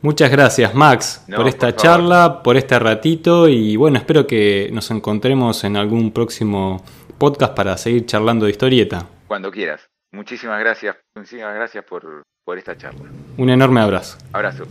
Muchas 0.01 0.29
gracias 0.29 0.75
Max 0.75 1.25
por 1.35 1.47
esta 1.47 1.75
charla, 1.75 2.43
por 2.43 2.57
este 2.57 2.77
ratito 2.77 3.47
y 3.47 3.75
bueno, 3.75 3.97
espero 3.97 4.27
que 4.27 4.69
nos 4.71 4.91
encontremos 4.91 5.63
en 5.63 5.77
algún 5.77 6.11
próximo 6.11 6.83
podcast 7.17 7.55
para 7.55 7.77
seguir 7.77 8.05
charlando 8.05 8.45
de 8.45 8.51
historieta. 8.51 9.07
Cuando 9.27 9.51
quieras. 9.51 9.89
Muchísimas 10.11 10.59
gracias, 10.59 10.95
muchísimas 11.15 11.55
gracias 11.55 11.83
por, 11.83 12.23
por 12.45 12.57
esta 12.57 12.77
charla. 12.77 13.09
Un 13.37 13.49
enorme 13.49 13.81
abrazo. 13.81 14.17
Abrazo. 14.31 14.65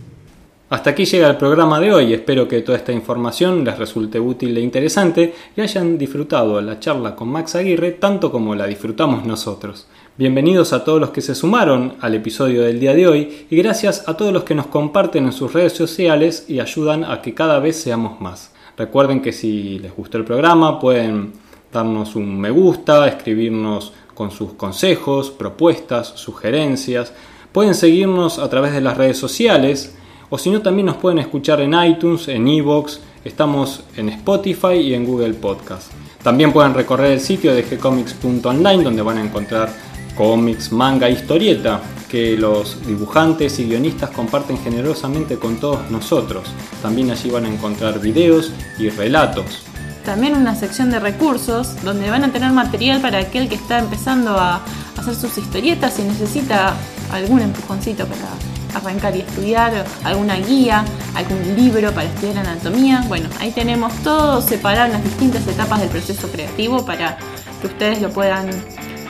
Hasta 0.67 0.89
aquí 0.89 1.05
llega 1.05 1.29
el 1.29 1.37
programa 1.37 1.79
de 1.79 1.93
hoy, 1.93 2.13
espero 2.13 2.47
que 2.47 2.61
toda 2.61 2.79
esta 2.79 2.91
información 2.91 3.63
les 3.63 3.77
resulte 3.77 4.19
útil 4.19 4.57
e 4.57 4.61
interesante 4.61 5.35
y 5.55 5.61
hayan 5.61 5.97
disfrutado 5.97 6.59
la 6.61 6.79
charla 6.79 7.15
con 7.15 7.27
Max 7.29 7.55
Aguirre 7.55 7.91
tanto 7.91 8.31
como 8.31 8.55
la 8.55 8.65
disfrutamos 8.65 9.25
nosotros. 9.25 9.87
Bienvenidos 10.17 10.71
a 10.71 10.85
todos 10.85 11.01
los 11.01 11.09
que 11.09 11.19
se 11.19 11.35
sumaron 11.35 11.95
al 11.99 12.15
episodio 12.15 12.61
del 12.61 12.79
día 12.79 12.93
de 12.93 13.05
hoy 13.05 13.47
y 13.49 13.57
gracias 13.57 14.07
a 14.07 14.15
todos 14.15 14.31
los 14.31 14.45
que 14.45 14.55
nos 14.55 14.67
comparten 14.67 15.25
en 15.25 15.33
sus 15.33 15.51
redes 15.51 15.73
sociales 15.73 16.45
y 16.47 16.61
ayudan 16.61 17.03
a 17.03 17.21
que 17.21 17.33
cada 17.33 17.59
vez 17.59 17.75
seamos 17.75 18.21
más. 18.21 18.53
Recuerden 18.77 19.21
que 19.21 19.33
si 19.33 19.77
les 19.79 19.93
gustó 19.93 20.17
el 20.17 20.23
programa 20.23 20.79
pueden 20.79 21.33
darnos 21.69 22.15
un 22.15 22.39
me 22.39 22.49
gusta, 22.49 23.09
escribirnos 23.09 23.91
con 24.13 24.31
sus 24.31 24.53
consejos, 24.53 25.31
propuestas, 25.31 26.13
sugerencias. 26.15 27.11
Pueden 27.51 27.75
seguirnos 27.75 28.39
a 28.39 28.49
través 28.49 28.71
de 28.71 28.79
las 28.79 28.95
redes 28.95 29.17
sociales 29.17 29.97
o 30.29 30.37
si 30.37 30.49
no 30.49 30.61
también 30.61 30.85
nos 30.85 30.95
pueden 30.95 31.19
escuchar 31.19 31.59
en 31.59 31.73
iTunes, 31.73 32.29
en 32.29 32.47
Evox, 32.47 33.01
estamos 33.25 33.83
en 33.97 34.07
Spotify 34.07 34.75
y 34.75 34.93
en 34.93 35.05
Google 35.05 35.33
Podcast. 35.33 35.91
También 36.23 36.53
pueden 36.53 36.73
recorrer 36.73 37.11
el 37.11 37.19
sitio 37.19 37.53
de 37.53 37.63
gcomics.online 37.63 38.81
donde 38.81 39.01
van 39.01 39.17
a 39.17 39.23
encontrar 39.23 39.84
cómics, 40.15 40.71
manga, 40.71 41.09
historieta, 41.09 41.81
que 42.09 42.37
los 42.37 42.85
dibujantes 42.85 43.59
y 43.59 43.65
guionistas 43.65 44.09
comparten 44.11 44.57
generosamente 44.57 45.37
con 45.37 45.57
todos 45.57 45.89
nosotros. 45.91 46.47
También 46.81 47.11
allí 47.11 47.29
van 47.29 47.45
a 47.45 47.49
encontrar 47.49 47.99
videos 47.99 48.51
y 48.79 48.89
relatos. 48.89 49.63
También 50.05 50.35
una 50.35 50.55
sección 50.55 50.91
de 50.91 50.99
recursos 50.99 51.75
donde 51.83 52.09
van 52.09 52.23
a 52.23 52.31
tener 52.31 52.51
material 52.51 53.01
para 53.01 53.17
aquel 53.19 53.49
que 53.49 53.55
está 53.55 53.79
empezando 53.79 54.37
a 54.37 54.61
hacer 54.97 55.15
sus 55.15 55.37
historietas 55.37 55.97
y 55.99 56.03
necesita 56.03 56.75
algún 57.11 57.41
empujoncito 57.41 58.05
para 58.05 58.29
arrancar 58.75 59.15
y 59.15 59.21
estudiar, 59.21 59.85
alguna 60.03 60.35
guía, 60.35 60.85
algún 61.15 61.55
libro 61.55 61.91
para 61.91 62.07
estudiar 62.07 62.37
anatomía. 62.37 63.03
Bueno, 63.07 63.29
ahí 63.39 63.51
tenemos 63.51 63.93
todo 64.03 64.41
separado 64.41 64.85
en 64.87 64.93
las 64.93 65.03
distintas 65.03 65.47
etapas 65.47 65.79
del 65.79 65.89
proceso 65.89 66.29
creativo 66.29 66.85
para 66.85 67.17
que 67.61 67.67
ustedes 67.67 68.01
lo 68.01 68.09
puedan 68.11 68.49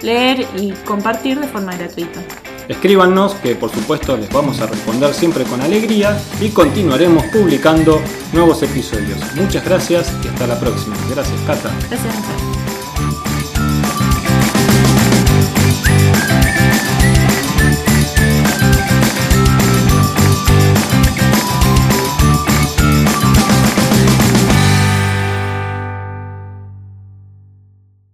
leer 0.05 0.47
y 0.55 0.71
compartir 0.85 1.39
de 1.39 1.47
forma 1.47 1.75
gratuita. 1.75 2.21
Escríbanos 2.67 3.33
que 3.35 3.55
por 3.55 3.71
supuesto 3.71 4.17
les 4.17 4.29
vamos 4.29 4.59
a 4.61 4.67
responder 4.67 5.13
siempre 5.13 5.43
con 5.43 5.61
alegría 5.61 6.17
y 6.41 6.49
continuaremos 6.49 7.25
publicando 7.25 8.01
nuevos 8.33 8.63
episodios. 8.63 9.19
Muchas 9.35 9.65
gracias 9.65 10.11
y 10.23 10.27
hasta 10.27 10.47
la 10.47 10.59
próxima. 10.59 10.95
Gracias, 11.11 11.39
Cata. 11.45 11.69
Gracias. 11.89 12.64